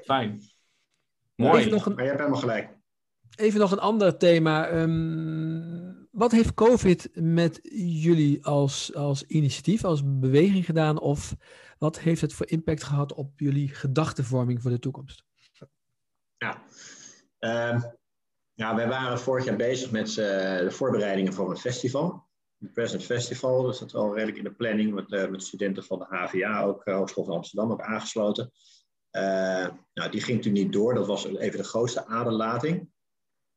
Fijn. 0.05 0.41
Mooi. 1.35 1.71
Nog 1.71 1.87
een, 1.87 1.95
maar 1.95 2.03
je 2.03 2.09
hebt 2.09 2.21
helemaal 2.21 2.41
gelijk. 2.41 2.77
Even 3.37 3.61
nog 3.61 3.73
een 3.73 3.79
ander 3.79 4.17
thema. 4.17 4.73
Um, 4.73 6.09
wat 6.11 6.33
heeft 6.33 6.55
COVID 6.55 7.09
met 7.15 7.61
jullie 7.73 8.45
als, 8.45 8.95
als 8.95 9.23
initiatief, 9.23 9.85
als 9.85 10.03
beweging 10.05 10.65
gedaan? 10.65 11.01
Of 11.01 11.37
wat 11.79 12.01
heeft 12.01 12.21
het 12.21 12.33
voor 12.33 12.49
impact 12.49 12.83
gehad 12.83 13.15
op 13.15 13.41
jullie 13.41 13.69
gedachtenvorming 13.69 14.63
voor 14.63 14.71
de 14.71 14.79
toekomst? 14.79 15.25
Ja, 16.43 16.63
uh, 17.41 17.83
ja 18.53 18.75
wij 18.75 18.89
waren 18.89 19.19
vorig 19.19 19.45
jaar 19.45 19.57
bezig 19.57 19.91
met 19.91 20.09
uh, 20.09 20.17
de 20.59 20.71
voorbereidingen 20.71 21.33
voor 21.33 21.51
een 21.51 21.57
festival. 21.57 22.31
Het 22.59 22.73
Present 22.73 23.05
Festival, 23.05 23.63
dus 23.63 23.79
dat 23.79 23.89
is 23.89 23.95
al 23.95 24.15
redelijk 24.15 24.39
in 24.39 24.45
de 24.45 24.55
planning. 24.55 24.95
Met, 24.95 25.11
uh, 25.11 25.29
met 25.29 25.43
studenten 25.43 25.85
van 25.85 25.99
de 25.99 26.07
HVA, 26.09 26.63
ook 26.63 26.87
uh, 26.87 26.95
Hogeschool 26.95 27.25
van 27.25 27.35
Amsterdam, 27.35 27.73
ook 27.73 27.81
aangesloten. 27.81 28.53
nou, 29.93 30.11
die 30.11 30.21
ging 30.21 30.43
toen 30.43 30.53
niet 30.53 30.73
door. 30.73 30.95
Dat 30.95 31.07
was 31.07 31.27
even 31.27 31.59
de 31.59 31.65
grootste 31.65 32.07
aderlating. 32.07 32.91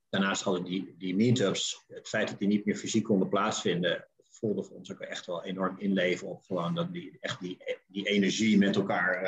Daarnaast 0.09 0.41
hadden 0.41 0.63
die, 0.63 0.95
die 0.97 1.15
meetups, 1.15 1.83
het 1.87 2.07
feit 2.07 2.29
dat 2.29 2.39
die 2.39 2.47
niet 2.47 2.65
meer 2.65 2.75
fysiek 2.75 3.03
konden 3.03 3.29
plaatsvinden, 3.29 4.07
voelde 4.29 4.63
voor 4.63 4.77
ons 4.77 4.91
ook 4.91 4.99
echt 4.99 5.25
wel 5.25 5.43
enorm 5.43 5.79
inleven 5.79 6.27
op 6.27 6.43
gewoon 6.43 6.75
dat 6.75 6.93
die, 6.93 7.17
echt 7.19 7.39
die, 7.39 7.77
die 7.87 8.07
energie 8.07 8.57
met 8.57 8.75
elkaar 8.75 9.23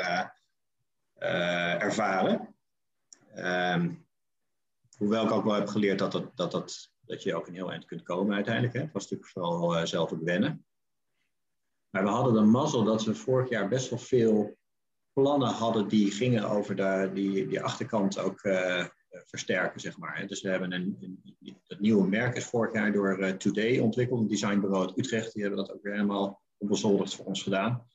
ervaren. 1.78 2.57
Um, 3.36 4.06
hoewel 4.96 5.24
ik 5.24 5.30
ook 5.30 5.44
wel 5.44 5.54
heb 5.54 5.68
geleerd 5.68 5.98
dat, 5.98 6.12
dat, 6.12 6.36
dat, 6.36 6.50
dat, 6.50 6.92
dat 7.00 7.22
je 7.22 7.34
ook 7.34 7.46
een 7.46 7.54
heel 7.54 7.70
eind 7.70 7.84
kunt 7.84 8.02
komen 8.02 8.34
uiteindelijk. 8.34 8.74
Hè. 8.74 8.80
Het 8.80 8.92
was 8.92 9.02
natuurlijk 9.02 9.30
vooral 9.30 9.76
uh, 9.76 9.84
zelf 9.84 10.10
het 10.10 10.22
wennen. 10.22 10.64
Maar 11.90 12.02
we 12.02 12.08
hadden 12.08 12.34
de 12.34 12.40
mazzel 12.40 12.84
dat 12.84 13.04
we 13.04 13.14
vorig 13.14 13.48
jaar 13.48 13.68
best 13.68 13.90
wel 13.90 13.98
veel 13.98 14.56
plannen 15.12 15.48
hadden 15.48 15.88
die 15.88 16.10
gingen 16.10 16.48
over 16.48 16.76
de, 16.76 17.10
die, 17.14 17.46
die 17.46 17.62
achterkant 17.62 18.18
ook 18.18 18.40
versterken, 19.10 19.80
zeg 19.80 19.98
maar. 19.98 20.26
Dus 20.26 20.42
we 20.42 20.48
hebben 20.48 20.72
een, 20.72 20.96
een, 21.00 21.36
het 21.66 21.80
nieuwe 21.80 22.08
merk 22.08 22.36
is 22.36 22.44
vorig 22.44 22.72
jaar 22.72 22.92
door 22.92 23.18
uh, 23.18 23.30
Today 23.30 23.78
ontwikkeld, 23.78 24.20
een 24.20 24.28
designbureau 24.28 24.86
uit 24.86 24.98
Utrecht. 24.98 25.32
Die 25.32 25.42
hebben 25.42 25.60
dat 25.60 25.72
ook 25.72 25.82
weer 25.82 25.92
helemaal 25.92 26.42
onbezoldigd 26.56 27.14
voor 27.14 27.24
ons 27.24 27.42
gedaan. 27.42 27.86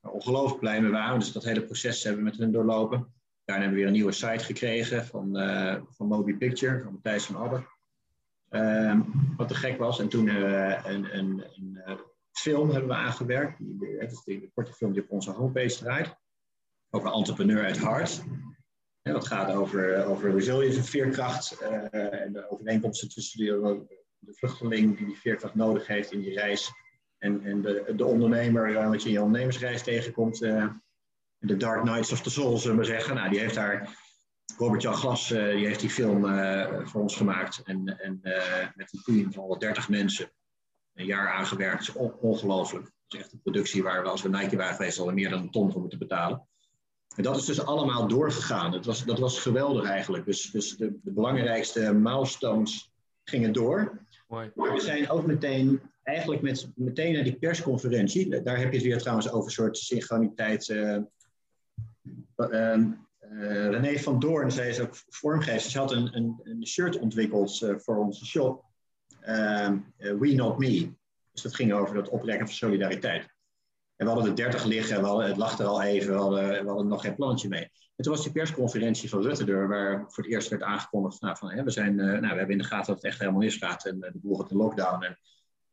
Ongelooflijk 0.00 0.60
blij 0.60 0.82
mee 0.82 0.90
waren, 0.90 1.18
dus 1.18 1.32
dat 1.32 1.44
hele 1.44 1.64
proces 1.64 2.02
hebben 2.02 2.24
we 2.24 2.30
met 2.30 2.38
hen 2.38 2.52
doorlopen. 2.52 3.12
Daarna 3.44 3.62
hebben 3.62 3.70
we 3.70 3.74
weer 3.74 3.86
een 3.86 3.92
nieuwe 3.92 4.12
site 4.12 4.44
gekregen 4.44 5.06
van, 5.06 5.40
uh, 5.40 5.76
van 5.88 6.06
Moby 6.06 6.34
Picture, 6.34 6.82
van 6.82 6.92
Matthijs 6.92 7.24
van 7.24 7.36
Abbe. 7.36 7.62
Um, 8.50 9.04
wat 9.36 9.48
te 9.48 9.54
gek 9.54 9.78
was. 9.78 10.00
En 10.00 10.08
toen 10.08 10.28
hebben 10.28 10.50
we 10.50 10.88
een, 10.88 11.18
een, 11.18 11.44
een, 11.54 11.80
een 11.84 11.98
film 12.32 12.70
hebben 12.70 12.88
we 12.88 12.94
aangewerkt. 12.94 13.58
Het 13.98 14.12
is 14.12 14.22
de 14.24 14.50
korte 14.54 14.72
film 14.72 14.92
die 14.92 15.02
op 15.02 15.10
onze 15.10 15.30
homepage 15.30 15.78
draait. 15.78 16.16
Over 16.90 17.08
een 17.08 17.14
entrepreneur 17.14 17.64
uit 17.64 17.78
hart. 17.78 18.22
Dat 19.02 19.26
gaat 19.26 19.54
over, 19.54 20.04
over 20.04 20.32
resilience 20.32 20.78
en 20.78 20.84
veerkracht 20.84 21.60
en 21.90 22.32
de 22.32 22.50
overeenkomsten 22.50 23.08
tussen 23.08 23.38
de, 23.38 23.86
de, 24.18 24.34
vluchteling 24.34 24.96
die 24.96 25.06
die 25.06 25.16
veerkracht 25.16 25.54
nodig 25.54 25.86
heeft 25.86 26.12
in 26.12 26.20
die 26.20 26.34
reis 26.34 26.70
en, 27.18 27.44
en 27.44 27.62
de, 27.62 27.92
de 27.96 28.04
ondernemer, 28.04 28.70
uh, 28.70 28.88
wat 28.88 29.02
je 29.02 29.08
in 29.08 29.14
je 29.14 29.22
ondernemersreis 29.22 29.82
tegenkomt. 29.82 30.40
De 31.42 31.56
Dark 31.56 31.82
Knights 31.82 32.12
of 32.12 32.22
the 32.22 32.30
Soul, 32.30 32.58
zullen 32.58 32.78
we 32.78 32.84
zeggen. 32.84 33.14
Nou, 33.14 33.30
die 33.30 33.38
heeft 33.38 33.54
daar, 33.54 33.96
Robert-Jan 34.56 34.94
Glas, 34.94 35.28
die 35.28 35.66
heeft 35.66 35.80
die 35.80 35.90
film 35.90 36.22
voor 36.86 37.00
ons 37.00 37.16
gemaakt. 37.16 37.62
En, 37.64 37.98
en 37.98 38.20
met 38.74 38.92
een 38.92 39.02
team 39.04 39.32
van 39.32 39.58
30 39.58 39.88
mensen 39.88 40.30
een 40.94 41.06
jaar 41.06 41.28
aangewerkt. 41.32 41.86
Dat 41.86 41.96
is 41.96 42.02
on 42.02 42.12
ongelooflijk. 42.20 42.84
Dat 42.84 42.92
is 43.08 43.18
echt 43.18 43.32
een 43.32 43.42
productie 43.42 43.82
waar 43.82 44.02
we 44.02 44.08
als 44.08 44.22
we 44.22 44.28
Nike 44.28 44.56
waren 44.56 44.74
geweest 44.74 44.98
al 44.98 45.12
meer 45.12 45.30
dan 45.30 45.40
een 45.40 45.50
ton 45.50 45.72
voor 45.72 45.80
moeten 45.80 45.98
betalen. 45.98 46.46
En 47.16 47.22
dat 47.22 47.36
is 47.36 47.44
dus 47.44 47.64
allemaal 47.64 48.08
doorgegaan. 48.08 48.72
Het 48.72 48.84
was, 48.84 49.04
dat 49.04 49.18
was 49.18 49.40
geweldig 49.40 49.88
eigenlijk. 49.88 50.24
Dus, 50.24 50.50
dus 50.50 50.76
de, 50.76 50.98
de 51.02 51.12
belangrijkste 51.12 51.92
milestones 51.92 52.92
gingen 53.24 53.52
door. 53.52 54.06
Mooi. 54.28 54.50
Maar 54.54 54.72
we 54.72 54.80
zijn 54.80 55.10
ook 55.10 55.26
meteen, 55.26 55.80
eigenlijk 56.02 56.42
met, 56.42 56.68
meteen 56.74 57.12
naar 57.12 57.24
die 57.24 57.38
persconferentie. 57.38 58.42
Daar 58.42 58.58
heb 58.58 58.68
je 58.68 58.76
het 58.76 58.86
weer 58.86 58.98
trouwens 58.98 59.30
over 59.30 59.44
een 59.44 59.50
soort 59.50 59.78
synchroniteit. 59.78 60.68
Uh, 60.68 60.98
René 63.70 63.98
van 63.98 64.18
Doorn, 64.18 64.52
zij 64.52 64.68
is 64.68 64.80
ook 64.80 64.96
vormgever. 65.08 65.70
Ze 65.70 65.78
had 65.78 65.92
een, 65.92 66.16
een, 66.16 66.40
een 66.42 66.66
shirt 66.66 66.98
ontwikkeld 66.98 67.72
voor 67.76 67.96
onze 67.96 68.26
shop. 68.26 68.64
We 69.96 70.32
Not 70.34 70.58
Me. 70.58 70.92
Dus 71.32 71.42
dat 71.42 71.54
ging 71.54 71.72
over 71.72 71.96
het 71.96 72.08
oprekken 72.08 72.46
van 72.46 72.56
solidariteit. 72.56 73.22
En 73.96 74.06
we 74.06 74.12
hadden 74.12 74.30
er 74.30 74.36
30 74.36 74.64
liggen, 74.64 75.00
we 75.00 75.06
hadden, 75.06 75.26
het 75.26 75.36
lag 75.36 75.58
er 75.58 75.66
al 75.66 75.82
even, 75.82 76.12
we 76.12 76.20
hadden, 76.20 76.62
we 76.62 76.68
hadden 76.68 76.88
nog 76.88 77.02
geen 77.02 77.14
plantje 77.14 77.48
mee. 77.48 77.70
En 77.96 78.04
toen 78.04 78.12
was 78.12 78.22
die 78.22 78.32
persconferentie 78.32 79.08
van 79.08 79.22
Rutte 79.22 79.66
waar 79.66 80.04
voor 80.08 80.24
het 80.24 80.32
eerst 80.32 80.48
werd 80.48 80.62
aangekondigd 80.62 81.20
nou, 81.20 81.36
van, 81.36 81.50
hè, 81.50 81.62
we, 81.62 81.70
zijn, 81.70 81.94
nou, 81.94 82.20
we 82.20 82.26
hebben 82.26 82.50
in 82.50 82.58
de 82.58 82.64
gaten 82.64 82.86
dat 82.86 82.96
het 82.96 83.04
echt 83.04 83.18
helemaal 83.18 83.40
misgaat 83.40 83.86
en 83.86 84.00
de 84.00 84.12
boel 84.14 84.36
gaat 84.36 84.50
in 84.50 84.56
lockdown. 84.56 85.04
En, 85.04 85.18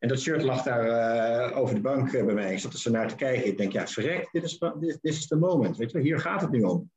en 0.00 0.08
dat 0.08 0.20
shirt 0.20 0.42
lag 0.42 0.62
daar 0.62 0.86
uh, 0.86 1.58
over 1.58 1.74
de 1.74 1.80
bank 1.80 2.10
bij 2.10 2.34
mij. 2.34 2.52
Ik 2.52 2.58
zat 2.58 2.72
er 2.72 2.78
zo 2.78 2.90
naar 2.90 3.08
te 3.08 3.14
kijken. 3.14 3.46
Ik 3.46 3.58
denk, 3.58 3.72
ja, 3.72 3.86
verrek, 3.86 4.28
dit 4.32 4.42
is, 4.42 4.58
dit, 4.58 4.80
dit 4.80 5.14
is 5.14 5.26
de 5.26 5.36
moment. 5.36 5.76
Weet 5.76 5.90
je, 5.90 6.00
hier 6.00 6.20
gaat 6.20 6.40
het 6.40 6.50
nu 6.50 6.62
om. 6.62 6.90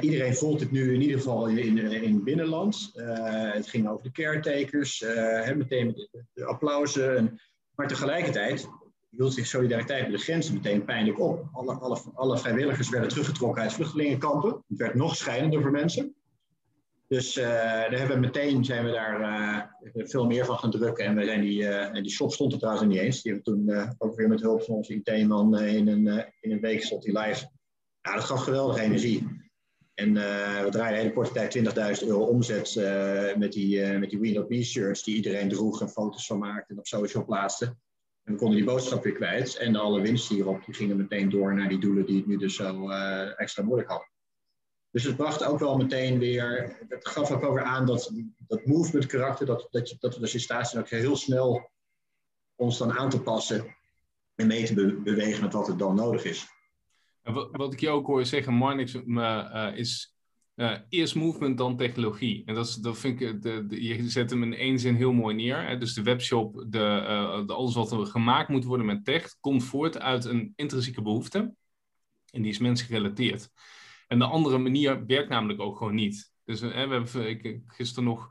iedereen 0.00 0.34
voelt 0.34 0.60
het 0.60 0.70
nu 0.70 0.94
in 0.94 1.00
ieder 1.00 1.16
geval 1.16 1.48
in, 1.48 1.78
in 1.78 2.14
het 2.14 2.24
binnenland. 2.24 2.90
het 2.94 3.68
ging 3.68 3.88
over 3.88 4.02
de 4.02 4.12
caretakers, 4.12 5.04
meteen 5.56 5.86
met 5.86 6.08
de, 6.32 6.44
applausen. 6.44 7.16
En, 7.16 7.40
maar 7.74 7.88
tegelijkertijd 7.88 8.68
hield 9.10 9.34
zich 9.34 9.46
solidariteit 9.46 10.02
met 10.02 10.18
de 10.18 10.24
grenzen 10.24 10.54
meteen 10.54 10.84
pijnlijk 10.84 11.20
op. 11.20 11.48
Alle, 11.52 11.74
alle, 11.74 12.00
alle 12.14 12.38
vrijwilligers 12.38 12.88
werden 12.88 13.08
teruggetrokken 13.08 13.62
uit 13.62 13.72
vluchtelingenkampen. 13.72 14.64
Het 14.68 14.78
werd 14.78 14.94
nog 14.94 15.16
schijnender 15.16 15.62
voor 15.62 15.70
mensen. 15.70 16.14
Dus 17.10 17.36
uh, 17.36 17.44
daar 17.44 17.98
hebben 17.98 18.20
we 18.20 18.26
meteen 18.26 18.64
zijn 18.64 18.84
we 18.84 18.90
daar 18.90 19.20
uh, 19.20 20.06
veel 20.06 20.26
meer 20.26 20.44
van 20.44 20.58
gaan 20.58 20.70
drukken. 20.70 21.04
En, 21.04 21.16
we 21.16 21.24
zijn 21.24 21.40
die, 21.40 21.66
en 21.66 22.02
die 22.02 22.12
shop 22.12 22.32
stond 22.32 22.52
er 22.52 22.58
trouwens 22.58 22.86
niet 22.86 22.98
eens. 22.98 23.22
Die 23.22 23.32
hebben 23.32 23.54
we 23.54 23.72
toen 23.72 23.94
ook 23.98 24.16
weer 24.16 24.28
met 24.28 24.40
hulp 24.40 24.62
van 24.62 24.74
onze 24.74 24.94
IT-man 24.94 25.58
in, 25.58 25.88
een, 25.88 26.06
in 26.40 26.52
een 26.52 26.60
week 26.60 26.82
stond 26.82 27.02
die 27.02 27.18
live. 27.18 27.50
Ja, 28.00 28.14
dat 28.14 28.24
gaf 28.24 28.42
geweldige 28.42 28.80
energie. 28.80 29.26
En 29.94 30.14
we 30.64 30.66
draaiden 30.70 31.00
hele 31.00 31.12
korte 31.12 31.32
tijd 31.32 31.58
20.000 32.02 32.06
euro 32.06 32.24
omzet 32.24 32.74
met 33.36 33.52
die, 33.52 33.98
met 33.98 34.10
die 34.10 34.18
We 34.18 34.30
Not 34.30 34.48
Me 34.48 34.62
shirts 34.62 35.02
die 35.02 35.16
iedereen 35.16 35.48
droeg 35.48 35.80
en 35.80 35.88
foto's 35.88 36.26
van 36.26 36.38
maakte 36.38 36.72
en 36.72 36.78
op 36.78 36.86
social 36.86 37.24
plaatste. 37.24 37.64
En 38.24 38.32
we 38.32 38.38
konden 38.38 38.56
die 38.56 38.66
boodschap 38.66 39.04
weer 39.04 39.12
kwijt. 39.12 39.56
En 39.56 39.76
alle 39.76 40.00
winst 40.00 40.28
hierop 40.28 40.64
die 40.64 40.74
gingen 40.74 40.96
meteen 40.96 41.30
door 41.30 41.54
naar 41.54 41.68
die 41.68 41.80
doelen 41.80 42.06
die 42.06 42.16
het 42.16 42.26
nu 42.26 42.36
dus 42.36 42.54
zo 42.54 42.88
extra 43.36 43.62
moeilijk 43.62 43.90
hadden. 43.90 44.09
Dus 44.90 45.04
het 45.04 45.16
bracht 45.16 45.44
ook 45.44 45.58
wel 45.58 45.76
meteen 45.76 46.18
weer, 46.18 46.76
het 46.88 47.08
gaf 47.08 47.30
ook 47.30 47.40
weer 47.54 47.62
aan 47.62 47.86
dat, 47.86 48.12
dat 48.38 48.66
movement 48.66 49.06
karakter, 49.06 49.46
dat, 49.46 49.68
dat, 49.70 49.96
dat 49.98 50.14
we 50.14 50.20
dus 50.20 50.34
in 50.34 50.40
staat 50.40 50.68
zijn 50.68 50.82
ook 50.82 50.90
heel 50.90 51.16
snel 51.16 51.70
ons 52.56 52.78
dan 52.78 52.92
aan 52.92 53.10
te 53.10 53.22
passen 53.22 53.76
en 54.34 54.46
mee 54.46 54.64
te 54.64 54.74
be 54.74 54.94
bewegen 54.94 55.42
met 55.42 55.52
wat 55.52 55.68
er 55.68 55.76
dan 55.76 55.94
nodig 55.94 56.24
is. 56.24 56.46
Wat, 57.22 57.48
wat 57.52 57.72
ik 57.72 57.80
je 57.80 57.88
ook 57.88 58.06
hoor 58.06 58.26
zeggen, 58.26 58.54
Marnix, 58.54 58.94
uh, 58.94 59.72
is 59.74 60.14
uh, 60.54 60.76
eerst 60.88 61.14
movement, 61.14 61.58
dan 61.58 61.76
technologie. 61.76 62.42
En 62.46 62.54
dat, 62.54 62.66
is, 62.66 62.74
dat 62.74 62.98
vind 62.98 63.20
ik, 63.20 63.42
de, 63.42 63.66
je 63.68 64.10
zet 64.10 64.30
hem 64.30 64.42
in 64.42 64.54
één 64.54 64.78
zin 64.78 64.94
heel 64.94 65.12
mooi 65.12 65.34
neer. 65.34 65.66
Hè? 65.66 65.78
Dus 65.78 65.94
de 65.94 66.02
webshop, 66.02 66.54
de, 66.54 67.42
de, 67.46 67.52
alles 67.52 67.74
wat 67.74 67.92
er 67.92 68.06
gemaakt 68.06 68.48
moet 68.48 68.64
worden 68.64 68.86
met 68.86 69.04
tech, 69.04 69.36
komt 69.40 69.64
voort 69.64 69.98
uit 69.98 70.24
een 70.24 70.52
intrinsieke 70.56 71.02
behoefte. 71.02 71.54
En 72.30 72.42
die 72.42 72.50
is 72.50 72.58
mensgerelateerd. 72.58 73.50
En 74.10 74.18
de 74.18 74.24
andere 74.24 74.58
manier 74.58 75.06
werkt 75.06 75.28
namelijk 75.28 75.60
ook 75.60 75.76
gewoon 75.76 75.94
niet. 75.94 76.32
Dus 76.44 76.62
uh, 76.62 76.70
we 76.70 76.76
hebben 76.76 77.28
ik, 77.28 77.60
gisteren 77.66 78.04
nog 78.04 78.28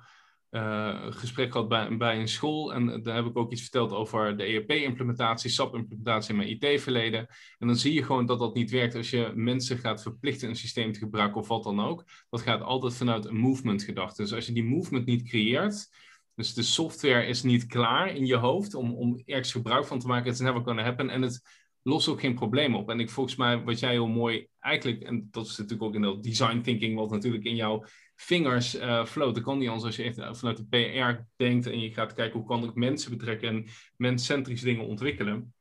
uh, 0.51 1.05
gesprek 1.09 1.51
gehad 1.51 1.67
bij, 1.67 1.97
bij 1.97 2.19
een 2.19 2.27
school. 2.27 2.73
En 2.73 3.03
daar 3.03 3.15
heb 3.15 3.25
ik 3.25 3.37
ook 3.37 3.51
iets 3.51 3.61
verteld 3.61 3.91
over 3.91 4.37
de 4.37 4.43
ERP-implementatie, 4.43 5.49
SAP-implementatie 5.49 6.29
in 6.29 6.37
mijn 6.37 6.49
IT-verleden. 6.49 7.27
En 7.57 7.67
dan 7.67 7.75
zie 7.75 7.93
je 7.93 8.03
gewoon 8.03 8.25
dat 8.25 8.39
dat 8.39 8.53
niet 8.53 8.71
werkt 8.71 8.95
als 8.95 9.09
je 9.09 9.31
mensen 9.35 9.77
gaat 9.77 10.01
verplichten 10.01 10.49
een 10.49 10.55
systeem 10.55 10.91
te 10.91 10.99
gebruiken 10.99 11.41
of 11.41 11.47
wat 11.47 11.63
dan 11.63 11.79
ook. 11.79 12.03
Dat 12.29 12.41
gaat 12.41 12.61
altijd 12.61 12.93
vanuit 12.93 13.25
een 13.25 13.37
movement-gedachte. 13.37 14.21
Dus 14.21 14.33
als 14.33 14.45
je 14.45 14.53
die 14.53 14.63
movement 14.63 15.05
niet 15.05 15.23
creëert, 15.23 15.89
dus 16.35 16.53
de 16.53 16.63
software 16.63 17.25
is 17.25 17.43
niet 17.43 17.65
klaar 17.65 18.15
in 18.15 18.25
je 18.25 18.35
hoofd 18.35 18.73
om, 18.73 18.93
om 18.93 19.21
ergens 19.25 19.51
gebruik 19.51 19.85
van 19.85 19.99
te 19.99 20.07
maken, 20.07 20.31
it's 20.31 20.39
never 20.39 20.61
gonna 20.61 20.83
happen. 20.83 21.09
En 21.09 21.21
het 21.21 21.41
lost 21.83 22.07
ook 22.07 22.19
geen 22.19 22.35
probleem 22.35 22.75
op. 22.75 22.89
En 22.89 22.99
ik 22.99 23.09
volgens 23.09 23.35
mij, 23.35 23.63
wat 23.63 23.79
jij 23.79 23.91
heel 23.91 24.07
mooi 24.07 24.47
eigenlijk, 24.59 25.01
en 25.01 25.27
dat 25.31 25.45
is 25.45 25.57
natuurlijk 25.57 25.83
ook 25.83 25.95
in 25.95 26.01
dat 26.01 26.23
design 26.23 26.61
thinking, 26.61 26.95
wat 26.95 27.11
natuurlijk 27.11 27.43
in 27.43 27.55
jouw 27.55 27.85
vingers 28.15 28.75
uh, 28.75 29.05
floot. 29.05 29.35
Dat 29.35 29.43
kan 29.43 29.57
niet 29.57 29.67
anders 29.67 29.85
als 29.85 29.95
je 29.95 30.03
echt 30.03 30.17
eh, 30.17 30.33
vanuit 30.33 30.57
de 30.57 30.65
PR 30.65 31.21
denkt 31.35 31.67
en 31.67 31.79
je 31.79 31.93
gaat 31.93 32.13
kijken 32.13 32.39
hoe 32.39 32.47
kan 32.47 32.63
ik 32.63 32.73
mensen 32.73 33.11
betrekken 33.17 33.49
en 33.49 33.65
menscentrische 33.97 34.65
dingen 34.65 34.85
ontwikkelen. 34.85 35.53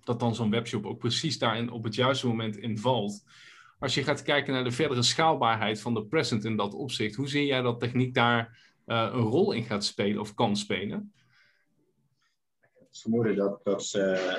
Dat 0.00 0.20
dan 0.20 0.34
zo'n 0.34 0.50
webshop 0.50 0.86
ook 0.86 0.98
precies 0.98 1.38
daarin 1.38 1.70
op 1.70 1.84
het 1.84 1.94
juiste 1.94 2.26
moment 2.26 2.56
invalt. 2.56 3.24
als 3.78 3.94
je 3.94 4.02
gaat 4.02 4.22
kijken 4.22 4.52
naar 4.52 4.64
de 4.64 4.70
verdere 4.70 5.02
schaalbaarheid 5.02 5.80
van 5.80 5.94
de 5.94 6.04
present 6.04 6.44
in 6.44 6.56
dat 6.56 6.74
opzicht, 6.74 7.14
hoe 7.14 7.28
zie 7.28 7.46
jij 7.46 7.62
dat 7.62 7.80
techniek 7.80 8.14
daar 8.14 8.58
uh, 8.86 9.08
een 9.12 9.20
rol 9.20 9.52
in 9.52 9.64
gaat 9.64 9.84
spelen 9.84 10.20
of 10.20 10.34
kan 10.34 10.56
spelen? 10.56 11.12
Het 12.98 13.06
vermoeden 13.06 13.36
dat, 13.36 13.60
dat, 13.64 13.90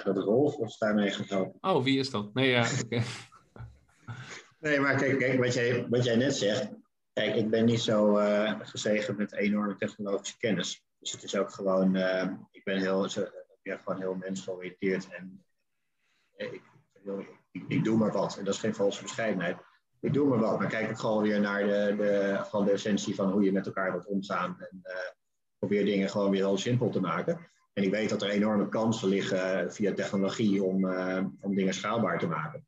dat 0.04 0.18
Rolf 0.18 0.56
ons 0.56 0.78
daarmee 0.78 1.12
gaat 1.12 1.30
helpen. 1.30 1.70
Oh, 1.70 1.84
wie 1.84 2.00
is 2.00 2.10
dat? 2.10 2.34
Nee, 2.34 2.50
ja, 2.50 2.68
oké. 2.84 3.02
nee, 4.60 4.80
maar 4.80 4.96
kijk, 4.96 5.20
kijk 5.20 5.40
wat, 5.40 5.54
jij, 5.54 5.88
wat 5.90 6.04
jij 6.04 6.16
net 6.16 6.36
zegt. 6.36 6.70
Kijk, 7.14 7.36
ik 7.36 7.50
ben 7.50 7.66
niet 7.66 7.82
zo 7.82 8.20
uh, 8.20 8.60
gezegend 8.60 9.18
met 9.18 9.34
enorme 9.34 9.76
technologische 9.76 10.38
kennis. 10.38 10.86
Dus 11.00 11.12
het 11.12 11.24
is 11.24 11.36
ook 11.36 11.52
gewoon, 11.52 11.96
ik 12.52 12.64
ben 12.64 12.78
heel, 12.78 13.08
ja, 13.62 13.78
gewoon 13.78 14.00
heel 14.00 14.16
mensgeoriënteerd 14.16 15.08
en 15.10 15.46
ik, 16.36 16.62
ik, 17.52 17.64
ik, 17.68 17.84
doe 17.84 17.98
maar 17.98 18.12
wat. 18.12 18.38
En 18.38 18.46
dat 18.46 18.54
is 18.54 18.60
geen 18.60 18.76
valse 18.76 19.02
bescheidenheid. 19.02 19.58
Ik 20.00 20.14
doe 20.14 20.28
maar 20.28 20.40
wat, 20.40 20.60
maar 20.60 20.68
kijk 20.68 20.90
ook 20.90 21.00
gewoon 21.00 21.24
weer 21.24 21.40
naar 21.40 21.64
de, 21.64 21.96
de, 21.98 22.40
van 22.50 22.66
de 22.66 22.72
essentie 22.72 23.16
van 23.16 23.32
hoe 23.32 23.44
je 23.44 23.52
met 23.52 23.66
elkaar 23.66 23.92
wilt 23.92 24.08
omgaan. 24.08 24.56
En 24.60 24.80
uh, 24.84 24.94
probeer 25.58 25.86
dingen 25.86 26.10
gewoon 26.10 26.32
weer 26.32 26.46
heel 26.46 26.58
simpel 26.58 26.90
te 26.90 27.00
maken. 27.00 27.50
En 27.74 27.84
ik 27.84 27.92
weet 27.92 28.10
dat 28.10 28.22
er 28.22 28.30
enorme 28.30 28.70
kansen 28.70 29.08
liggen 29.08 29.74
via 29.74 29.94
technologie 29.94 30.64
om, 30.64 30.86
uh, 30.86 31.26
om 31.42 31.56
dingen 31.56 31.74
schaalbaar 31.74 32.20
te 32.20 32.28
maken. 32.28 32.68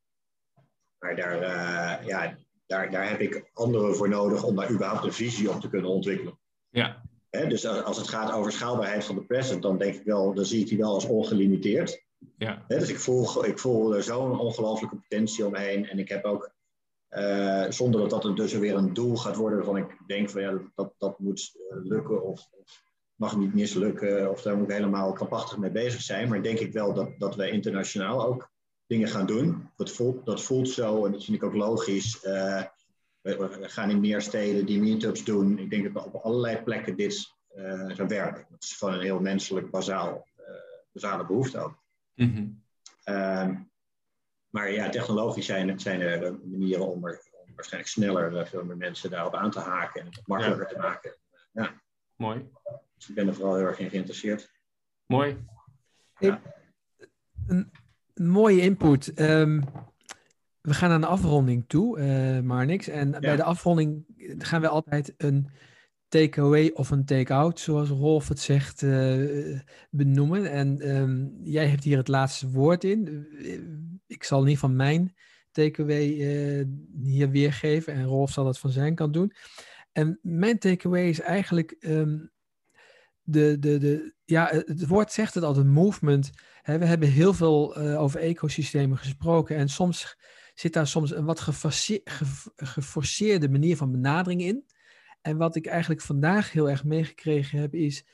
Maar 1.00 1.16
daar, 1.16 1.36
uh, 1.36 2.08
ja, 2.08 2.38
daar, 2.66 2.92
daar 2.92 3.10
heb 3.10 3.20
ik 3.20 3.50
anderen 3.54 3.96
voor 3.96 4.10
nodig 4.10 4.44
om 4.44 4.56
daar 4.56 4.72
überhaupt 4.72 5.04
een 5.04 5.14
visie 5.14 5.50
op 5.50 5.62
te 5.62 5.70
kunnen 5.70 5.90
ontwikkelen. 5.90 6.40
Ja. 6.70 7.02
He, 7.30 7.48
dus 7.48 7.66
als 7.66 7.98
het 7.98 8.08
gaat 8.08 8.32
over 8.32 8.52
schaalbaarheid 8.52 9.06
van 9.06 9.16
de 9.16 9.24
present, 9.24 9.62
dan 9.62 9.78
denk 9.78 9.96
ik 9.96 10.04
wel, 10.04 10.34
dan 10.34 10.46
zie 10.46 10.62
ik 10.62 10.68
die 10.68 10.78
wel 10.78 10.94
als 10.94 11.06
ongelimiteerd. 11.06 12.04
Ja. 12.38 12.66
dus 12.68 12.90
ik 12.90 13.00
voel, 13.00 13.46
ik 13.46 13.60
voel 13.60 14.02
zo'n 14.02 14.40
ongelooflijke 14.40 14.96
potentie 14.96 15.46
omheen. 15.46 15.88
En 15.88 16.00
ik 16.00 16.10
heb 16.10 16.26
ook, 16.26 16.52
uh, 17.10 17.66
zonder 17.70 18.10
dat 18.10 18.22
dat 18.22 18.38
dus 18.38 18.54
weer 18.54 18.76
een 18.76 18.94
doel 18.94 19.18
gaat 19.18 19.36
worden 19.36 19.58
waarvan 19.58 19.78
ik 19.78 19.98
denk 20.08 20.30
van 20.30 20.42
ja, 20.42 20.62
dat, 20.76 20.94
dat 20.98 21.20
moet 21.20 21.52
lukken 21.84 22.24
of, 22.24 22.48
of 22.52 22.84
mag 23.22 23.38
niet 23.38 23.54
mislukken 23.54 24.30
of 24.30 24.42
daar 24.42 24.58
moet 24.58 24.70
ik 24.70 24.76
helemaal 24.76 25.14
krampachtig 25.14 25.58
mee 25.58 25.72
bezig 25.72 26.02
zijn. 26.02 26.30
Maar 26.30 26.44
denk 26.44 26.60
ik 26.60 26.74
wel 26.74 26.94
dat, 26.94 27.10
dat 27.20 27.36
wij 27.36 27.50
internationaal 27.50 28.26
ook 28.26 28.50
dingen 28.88 29.08
gaan 29.08 29.26
doen. 29.26 29.70
Dat 29.76 29.92
voelt, 29.92 30.26
dat 30.26 30.42
voelt 30.42 30.70
zo 30.70 31.06
en 31.06 31.12
dat 31.12 31.24
vind 31.24 31.38
ik 31.38 31.44
ook 31.44 31.54
logisch. 31.54 32.24
Uh, 32.24 32.64
we, 33.22 33.38
we, 33.38 33.70
gaan 33.70 33.90
in 33.90 34.00
meer 34.00 34.22
steden 34.22 34.66
die 34.66 34.82
meetups 34.82 35.24
doen. 35.24 35.60
Ik 35.60 35.70
denk 35.70 35.94
dat 35.94 36.06
op 36.06 36.16
allerlei 36.16 36.62
plekken 36.62 36.96
dit 36.96 37.34
uh, 37.56 37.90
zou 37.90 38.08
werken. 38.08 38.46
Dat 38.50 38.64
is 38.64 38.76
gewoon 38.78 38.94
een 38.94 39.02
heel 39.02 39.20
menselijk 39.20 39.72
bazaal, 39.72 40.28
basale 40.92 41.26
behoefte 41.26 41.60
ook. 41.60 41.80
Mm 42.16 42.34
-hmm. 42.34 42.64
uh, 43.16 43.50
maar 44.50 44.72
ja, 44.72 44.90
technologisch 44.90 45.46
zijn, 45.46 45.80
zijn 45.80 46.02
er 46.02 46.40
manieren 46.44 46.88
om, 46.88 47.08
er, 47.08 47.22
om 47.46 47.56
waarschijnlijk 47.56 47.94
sneller 47.94 48.48
veel 48.48 48.64
meer 48.64 48.78
mensen 48.78 49.10
daarop 49.10 49.36
aan 49.36 49.52
te 49.52 49.60
haken 49.60 50.02
en 50.02 50.08
het 50.08 50.28
makkelijker 50.28 50.68
ja. 50.68 50.74
te 50.74 50.80
maken. 50.80 51.16
Ja. 51.52 51.82
Mooi. 52.16 52.50
Dus 53.02 53.10
ik 53.10 53.16
ben 53.16 53.28
er 53.28 53.34
vooral 53.34 53.56
heel 53.56 53.66
erg 53.66 53.80
in 53.80 53.90
geïnteresseerd. 53.90 54.52
Mooi. 55.06 55.38
Ja. 56.20 56.42
Een, 57.48 57.72
een, 58.14 58.30
mooie 58.30 58.62
input. 58.62 59.20
Um, 59.20 59.64
we 60.62 60.74
gaan 60.74 60.92
aan 60.92 61.02
de 61.02 61.08
afronding 61.08 61.64
toe, 61.68 62.00
uh, 62.00 62.40
Marnix. 62.40 62.88
En 62.88 63.12
ja. 63.12 63.20
bij 63.20 63.36
de 63.36 63.44
afronding 63.44 64.06
gaan 64.38 64.62
we 64.62 64.68
altijd 64.68 65.14
een 65.18 65.50
takeaway 66.08 66.72
of 66.74 66.92
een 66.92 67.06
take-out, 67.06 67.60
zoals 67.60 67.90
Rolf 67.90 68.28
het 68.28 68.40
zegt, 68.40 68.82
uh, 68.82 69.60
benoemen. 69.90 70.52
En 70.52 70.96
um, 70.96 71.40
jij 71.44 71.68
hebt 71.68 71.84
hier 71.84 71.98
het 71.98 72.08
laatste 72.08 72.50
woord 72.50 72.84
in. 72.84 73.28
Ik 74.08 74.24
zal 74.24 74.44
niet 74.44 74.60
van 74.60 74.76
mijn 74.76 75.16
takeaway 75.52 76.08
uh, 76.08 76.66
hier 77.02 77.30
weergeven 77.30 77.94
en 77.94 78.06
Rolf 78.06 78.32
zal 78.32 78.44
dat 78.44 78.60
van 78.60 78.70
zijn 78.70 78.96
kant 78.96 79.14
doen. 79.14 79.34
En 79.92 80.20
mijn 80.22 80.60
takeaway 80.60 81.10
is 81.10 81.20
eigenlijk 81.20 81.76
um, 81.80 82.32
de, 83.24 83.60
de, 83.60 83.78
de, 83.78 84.14
ja, 84.26 84.48
het 84.52 84.88
woord 84.88 85.12
zegt 85.12 85.34
het 85.34 85.44
al, 85.44 85.54
de 85.54 85.64
movement. 85.64 86.30
Hè, 86.62 86.78
we 86.78 86.86
hebben 86.86 87.10
heel 87.10 87.34
veel 87.34 87.82
uh, 87.82 88.02
over 88.02 88.20
ecosystemen 88.20 88.98
gesproken 88.98 89.56
en 89.56 89.70
soms 89.70 90.18
zit 90.54 90.74
daar 90.74 90.88
soms 90.88 91.16
een 91.16 91.26
wat 91.26 91.40
geforceerde 92.56 93.50
manier 93.50 93.78
van 93.78 93.92
benadering 93.92 94.42
in. 94.42 94.66
En 95.22 95.38
wat 95.38 95.56
ik 95.56 95.66
eigenlijk 95.66 96.02
vandaag 96.02 96.52
heel 96.52 96.70
erg 96.70 96.84
meegekregen 96.84 97.60
heb 97.60 97.74
is, 97.74 98.06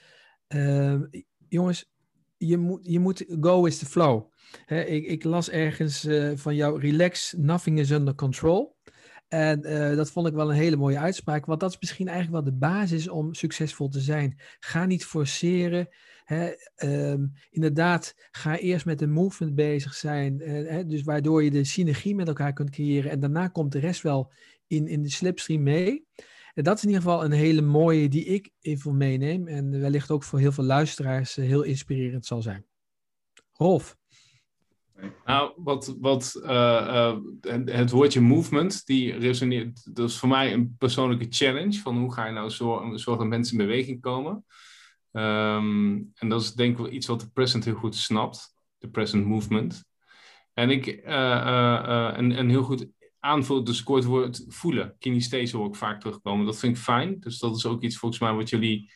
uh, 0.48 1.02
jongens, 1.48 1.92
je 2.38 2.58
moet, 2.58 2.80
je 2.84 3.00
moet 3.00 3.26
go 3.42 3.62
with 3.62 3.80
the 3.80 3.86
flow. 3.86 4.32
He, 4.66 4.82
ik, 4.82 5.06
ik, 5.06 5.24
las 5.24 5.50
ergens 5.50 6.06
uh, 6.06 6.32
van 6.36 6.56
jou, 6.56 6.80
relax, 6.80 7.34
nothing 7.38 7.80
is 7.80 7.92
under 7.92 8.16
control. 8.16 8.76
En 9.28 9.60
uh, 9.66 9.96
dat 9.96 10.12
vond 10.12 10.28
ik 10.28 10.34
wel 10.34 10.50
een 10.50 10.56
hele 10.56 10.76
mooie 10.76 11.00
uitspraak, 11.00 11.46
want 11.46 11.60
dat 11.60 11.72
is 11.72 11.80
misschien 11.80 12.08
eigenlijk 12.08 12.44
wel 12.44 12.54
de 12.54 12.60
basis 12.60 13.08
om 13.08 13.34
succesvol 13.34 13.90
te 13.90 14.00
zijn. 14.00 14.40
Ga 14.60 14.86
niet 14.86 15.06
forceren. 15.06 15.88
Hè, 16.24 16.52
um, 17.12 17.34
inderdaad, 17.50 18.16
ga 18.32 18.58
eerst 18.58 18.86
met 18.86 19.00
de 19.00 19.08
movement 19.08 19.56
bezig 19.56 19.94
zijn, 19.94 20.42
uh, 20.42 20.70
hè, 20.70 20.86
dus 20.86 21.04
waardoor 21.04 21.44
je 21.44 21.52
de 21.52 21.64
synergie 21.64 22.16
met 22.16 22.28
elkaar 22.28 22.54
kunt 22.54 22.70
creëren. 22.70 23.12
En 23.12 23.20
daarna 23.20 23.48
komt 23.48 23.72
de 23.72 23.80
rest 23.80 24.02
wel 24.02 24.32
in, 24.68 24.88
in 24.88 25.02
de 25.02 25.10
slipstream 25.10 25.64
mee. 25.64 26.06
En 26.54 26.64
dat 26.64 26.78
is 26.78 26.84
in 26.84 26.90
ieder 26.90 27.04
geval 27.04 27.24
een 27.24 27.32
hele 27.32 27.62
mooie 27.62 28.10
die 28.10 28.26
ik 28.26 28.50
even 28.62 28.98
meeneem. 28.98 29.48
En 29.48 29.80
wellicht 29.80 30.12
ook 30.12 30.24
voor 30.24 30.40
heel 30.40 30.52
veel 30.52 30.64
luisteraars 30.64 31.36
heel 31.36 31.64
inspirerend 31.64 32.26
zal 32.26 32.42
zijn. 32.42 32.66
Rolf. 33.54 33.98
Nou, 35.26 35.52
wat, 35.56 35.96
wat 36.00 36.42
uh, 36.44 36.50
uh, 36.50 37.18
het 37.66 37.92
woordje 37.92 38.22
movement, 38.22 38.86
die 38.86 39.18
resoneert, 39.18 39.96
dat 39.96 40.10
is 40.10 40.18
voor 40.18 40.30
mij 40.30 40.54
een 40.54 40.76
persoonlijke 40.78 41.28
challenge. 41.30 41.80
Van 41.80 41.98
hoe 41.98 42.14
ga 42.14 42.26
je 42.26 42.32
nou 42.32 42.50
zorgen, 42.50 43.18
dat 43.18 43.28
mensen 43.28 43.60
in 43.60 43.66
beweging 43.66 44.02
komen? 44.02 44.46
Um, 45.12 46.12
en 46.16 46.30
dat 46.30 46.42
is 46.42 46.54
denk 46.54 46.72
ik 46.72 46.78
wel 46.78 46.92
iets 46.92 47.08
wat 47.08 47.20
de 47.20 47.30
present 47.30 47.66
heel 47.66 47.76
goed 47.76 47.96
snapt. 47.96 48.56
De 48.78 48.90
present 48.90 49.26
movement. 49.26 49.86
En 50.54 50.70
ik, 50.70 51.02
uh, 51.06 52.18
en, 52.18 52.32
en 52.32 52.50
heel 52.50 52.64
goed 52.64 52.88
aanvoelt, 53.20 53.66
dus 53.66 53.84
kort 53.84 54.04
woord 54.04 54.46
voelen. 54.48 54.96
Kinesthese 55.00 55.58
hoor 55.58 55.68
ik 55.68 55.76
vaak 55.76 56.00
terugkomen. 56.00 56.46
Dat 56.46 56.60
vind 56.60 56.78
ik 56.78 56.84
fijn. 56.84 57.20
Dus 57.20 57.40
dat 57.40 57.56
is 57.56 57.66
ook 57.66 57.84
iets 57.84 57.98
volgens 57.98 58.22
mij 58.22 58.34
wat 58.34 58.50
jullie 58.50 58.92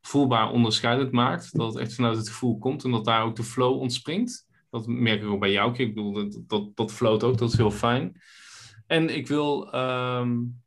voelbaar 0.00 0.50
onderscheidend 0.50 1.12
maakt. 1.12 1.56
Dat 1.56 1.72
het 1.72 1.82
echt 1.82 1.94
vanuit 1.94 2.16
het 2.16 2.28
gevoel 2.28 2.58
komt 2.58 2.84
en 2.84 2.90
dat 2.90 3.04
daar 3.04 3.22
ook 3.22 3.36
de 3.36 3.42
flow 3.42 3.80
ontspringt. 3.80 4.46
Dat 4.70 4.86
merk 4.86 5.22
ik 5.22 5.28
ook 5.28 5.40
bij 5.40 5.52
jou. 5.52 5.76
Ik 5.76 5.94
bedoel, 5.94 6.12
dat, 6.12 6.42
dat, 6.46 6.76
dat 6.76 6.92
float 6.92 7.24
ook, 7.24 7.38
dat 7.38 7.52
is 7.52 7.56
heel 7.56 7.70
fijn. 7.70 8.20
En 8.86 9.16
ik 9.16 9.26
wil, 9.26 9.74
um, 9.74 10.62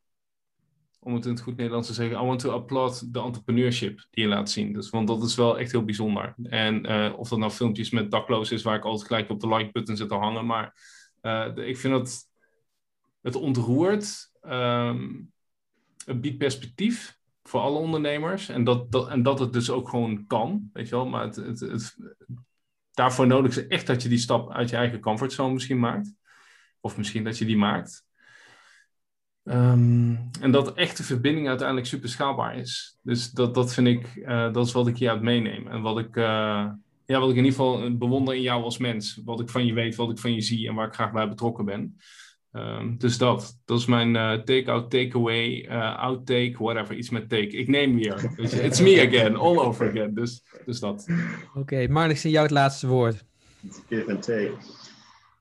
om 0.99 1.13
het 1.13 1.25
in 1.25 1.31
het 1.31 1.41
goed 1.41 1.55
Nederlands 1.55 1.87
te 1.87 1.93
zeggen, 1.93 2.17
I 2.17 2.25
want 2.25 2.39
to 2.39 2.51
applaud 2.51 3.13
the 3.13 3.21
entrepreneurship 3.21 4.05
die 4.09 4.23
je 4.23 4.29
laat 4.29 4.49
zien. 4.49 4.73
Dus, 4.73 4.89
want 4.89 5.07
dat 5.07 5.23
is 5.23 5.35
wel 5.35 5.59
echt 5.59 5.71
heel 5.71 5.85
bijzonder. 5.85 6.35
En 6.43 6.91
uh, 6.91 7.13
of 7.17 7.29
dat 7.29 7.39
nou 7.39 7.51
filmpjes 7.51 7.89
met 7.89 8.11
dakloos 8.11 8.51
is, 8.51 8.63
waar 8.63 8.75
ik 8.75 8.85
altijd 8.85 9.07
gelijk 9.07 9.29
op 9.29 9.39
de 9.39 9.47
like-button 9.47 9.97
zit 9.97 10.09
te 10.09 10.15
hangen, 10.15 10.45
maar 10.45 10.73
de, 11.21 11.63
ik 11.65 11.77
vind 11.77 11.93
dat 11.93 12.29
het 13.21 13.35
ontroert, 13.35 14.31
het 16.05 16.21
biedt 16.21 16.37
perspectief 16.37 17.19
voor 17.43 17.59
alle 17.59 17.77
ondernemers. 17.77 18.49
En 18.49 18.63
dat, 18.63 18.91
dat, 18.91 19.07
en 19.07 19.23
dat 19.23 19.39
het 19.39 19.53
dus 19.53 19.69
ook 19.69 19.89
gewoon 19.89 20.27
kan, 20.27 20.69
weet 20.73 20.89
je 20.89 20.95
wel. 20.95 21.05
Maar 21.05 21.23
het, 21.23 21.35
het, 21.35 21.59
het, 21.59 21.97
daarvoor 22.93 23.27
nodig 23.27 23.57
is 23.57 23.67
echt 23.67 23.87
dat 23.87 24.03
je 24.03 24.09
die 24.09 24.17
stap 24.17 24.51
uit 24.51 24.69
je 24.69 24.75
eigen 24.75 24.99
comfortzone 24.99 25.53
misschien 25.53 25.79
maakt. 25.79 26.13
Of 26.79 26.97
misschien 26.97 27.23
dat 27.23 27.37
je 27.37 27.45
die 27.45 27.57
maakt. 27.57 28.05
Um, 29.43 30.29
en 30.41 30.51
dat 30.51 30.73
echte 30.73 31.03
verbinding 31.03 31.47
uiteindelijk 31.47 31.87
super 31.87 32.09
schaalbaar 32.09 32.55
is. 32.57 32.97
Dus 33.01 33.31
dat, 33.31 33.53
dat 33.53 33.73
vind 33.73 33.87
ik, 33.87 34.15
uh, 34.15 34.53
dat 34.53 34.65
is 34.65 34.71
wat 34.71 34.87
ik 34.87 34.97
hier 34.97 35.09
uit 35.09 35.21
meeneem. 35.21 35.67
En 35.67 35.81
wat 35.81 35.99
ik, 35.99 36.15
uh, 36.15 36.69
ja, 37.05 37.19
wat 37.19 37.29
ik 37.29 37.35
in 37.35 37.43
ieder 37.43 37.59
geval 37.59 37.97
bewonder 37.97 38.35
in 38.35 38.41
jou 38.41 38.63
als 38.63 38.77
mens. 38.77 39.21
Wat 39.25 39.39
ik 39.39 39.49
van 39.49 39.65
je 39.65 39.73
weet, 39.73 39.95
wat 39.95 40.11
ik 40.11 40.17
van 40.17 40.33
je 40.33 40.41
zie 40.41 40.67
en 40.67 40.75
waar 40.75 40.87
ik 40.87 40.93
graag 40.93 41.11
bij 41.11 41.29
betrokken 41.29 41.65
ben. 41.65 41.97
Um, 42.53 42.97
dus 42.97 43.17
dat, 43.17 43.59
dat 43.65 43.79
is 43.79 43.85
mijn 43.85 44.15
uh, 44.15 44.33
take-out, 44.33 44.89
take-away, 44.89 45.67
uh, 45.69 45.99
outtake, 45.99 46.55
whatever, 46.57 46.95
iets 46.95 47.09
met 47.09 47.29
take. 47.29 47.47
Ik 47.47 47.67
neem 47.67 47.95
weer. 47.95 48.31
It's 48.37 48.79
me 48.79 49.01
again, 49.07 49.35
all 49.35 49.59
over 49.59 49.89
again. 49.89 50.13
Dus, 50.13 50.43
dus 50.65 50.79
dat. 50.79 51.07
Oké, 51.49 51.59
okay, 51.59 51.87
Marnix, 51.87 52.21
jou 52.21 52.43
het 52.43 52.51
laatste 52.51 52.87
woord. 52.87 53.25
Give 53.89 54.11
and 54.11 54.23
take. 54.23 54.57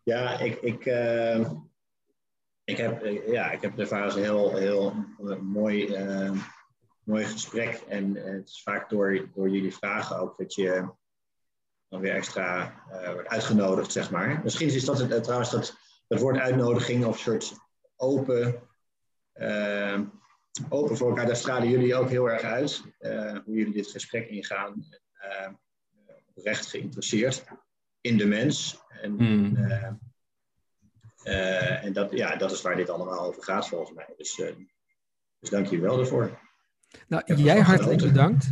Ja, 0.02 0.38
ik, 0.38 0.61
ik, 0.61 0.86
uh, 0.86 1.50
ik, 2.64 2.76
heb, 2.76 3.06
ja, 3.26 3.50
ik 3.50 3.61
heb 3.61 3.78
ervaren 3.78 4.04
als 4.04 4.14
een 4.14 4.22
heel, 4.22 4.56
heel 4.56 4.94
mooi, 5.42 5.96
mooi 7.04 7.24
gesprek. 7.24 7.82
En 7.88 8.14
het 8.14 8.48
is 8.48 8.62
vaak 8.62 8.90
door, 8.90 9.28
door 9.34 9.48
jullie 9.48 9.74
vragen 9.74 10.18
ook 10.18 10.38
dat 10.38 10.54
je 10.54 10.88
dan 11.88 12.00
weer 12.00 12.14
extra 12.14 12.74
wordt 13.12 13.28
uitgenodigd, 13.28 13.92
zeg 13.92 14.11
maar. 14.11 14.40
Misschien 14.44 14.68
is 14.68 14.84
dat 14.84 14.98
het, 14.98 15.22
trouwens 15.22 15.50
dat 15.50 15.79
het 16.11 16.20
woord 16.20 16.38
uitnodiging 16.38 17.04
of 17.04 17.18
soort 17.18 17.54
open, 17.96 18.62
uh, 19.34 20.00
open 20.68 20.96
voor 20.96 21.08
elkaar, 21.08 21.26
daar 21.26 21.36
stralen 21.36 21.68
jullie 21.68 21.94
ook 21.94 22.08
heel 22.08 22.30
erg 22.30 22.42
uit. 22.42 22.82
Uh, 23.00 23.38
hoe 23.44 23.54
jullie 23.56 23.72
dit 23.72 23.90
gesprek 23.90 24.28
ingaan. 24.28 24.86
Uh, 25.24 25.48
oprecht 26.34 26.66
geïnteresseerd 26.66 27.44
in 28.00 28.16
de 28.16 28.26
mens. 28.26 28.80
En 29.02 29.12
mm. 29.12 29.56
en 31.82 31.92
dat, 31.92 32.12
ja, 32.12 32.36
dat 32.36 32.52
is 32.52 32.62
waar 32.62 32.76
dit 32.76 32.90
allemaal 32.90 33.20
over 33.20 33.42
gaat 33.42 33.68
volgens 33.68 33.92
mij. 33.92 34.14
Dus, 34.16 34.42
dus 35.38 35.50
dank 35.50 35.66
je 35.66 35.80
wel 35.80 35.96
daarvoor. 35.96 36.38
Nou, 37.06 37.34
jij 37.34 37.61
hartelijk 37.61 38.00
bedankt. 38.00 38.50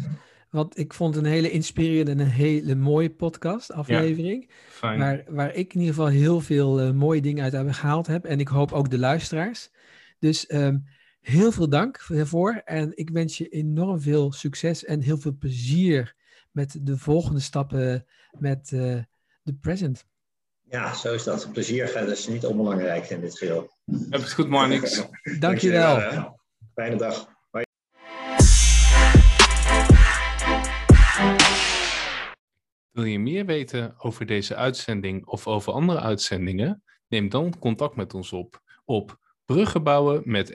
Want 0.51 0.78
ik 0.78 0.94
vond 0.94 1.14
het 1.14 1.24
een 1.24 1.30
hele 1.30 1.51
inspirerende 1.51 2.11
en 2.11 2.18
een 2.18 2.26
hele 2.26 2.74
mooie 2.74 3.11
podcast 3.11 3.72
aflevering. 3.72 4.51
waar, 4.80 5.24
waar 5.28 5.55
ik 5.55 5.74
in 5.74 5.80
ieder 5.80 5.94
geval 5.94 6.11
heel 6.11 6.40
veel 6.40 6.86
uh, 6.86 6.90
mooie 6.90 7.20
dingen 7.20 7.44
uit 7.44 7.53
heb 7.53 7.70
gehaald 7.70 8.07
heb. 8.07 8.24
En 8.24 8.40
ik 8.40 8.49
hoop 8.49 8.72
ook 8.72 8.90
de 8.90 8.99
luisteraars. 8.99 9.70
Dus 10.18 10.53
um, 10.53 10.84
heel 11.20 11.53
veel 11.53 11.68
dank 11.68 12.05
daarvoor. 12.09 12.62
En 12.64 12.92
ik 12.94 13.11
wens 13.11 13.38
je 13.38 13.49
enorm 13.49 14.01
veel 14.01 14.32
succes 14.32 14.84
en 14.84 15.01
heel 15.01 15.18
veel 15.18 15.36
plezier 15.38 16.14
met 16.53 16.78
de 16.82 16.99
volgende 16.99 17.40
stappen 17.40 18.07
met 18.38 18.70
uh, 18.70 18.99
de 19.42 19.55
present. 19.61 20.07
Ja, 20.70 20.94
zo 20.94 21.14
is 21.14 21.24
dat. 21.24 21.53
Plezier 21.53 21.88
gaat 21.88 22.07
dus 22.07 22.28
niet 22.28 22.46
onbelangrijk 22.46 23.11
in 23.11 23.20
dit 23.20 23.38
geheel. 23.38 23.70
Heb 24.11 24.20
het 24.20 24.32
goed, 24.32 24.49
Marnix. 24.49 24.96
Dankjewel. 25.38 25.96
Dankjewel. 25.96 26.40
Fijne 26.74 26.96
dag. 26.96 27.38
Wil 32.99 33.07
je 33.07 33.18
meer 33.18 33.46
weten 33.46 33.94
over 33.99 34.26
deze 34.26 34.55
uitzending 34.55 35.26
of 35.26 35.46
over 35.46 35.72
andere 35.72 36.01
uitzendingen? 36.01 36.82
Neem 37.09 37.28
dan 37.28 37.59
contact 37.59 37.96
met 37.96 38.14
ons 38.14 38.32
op 38.32 38.62
op 38.84 39.18
bruggenbouwen 39.44 40.22
met. 40.24 40.51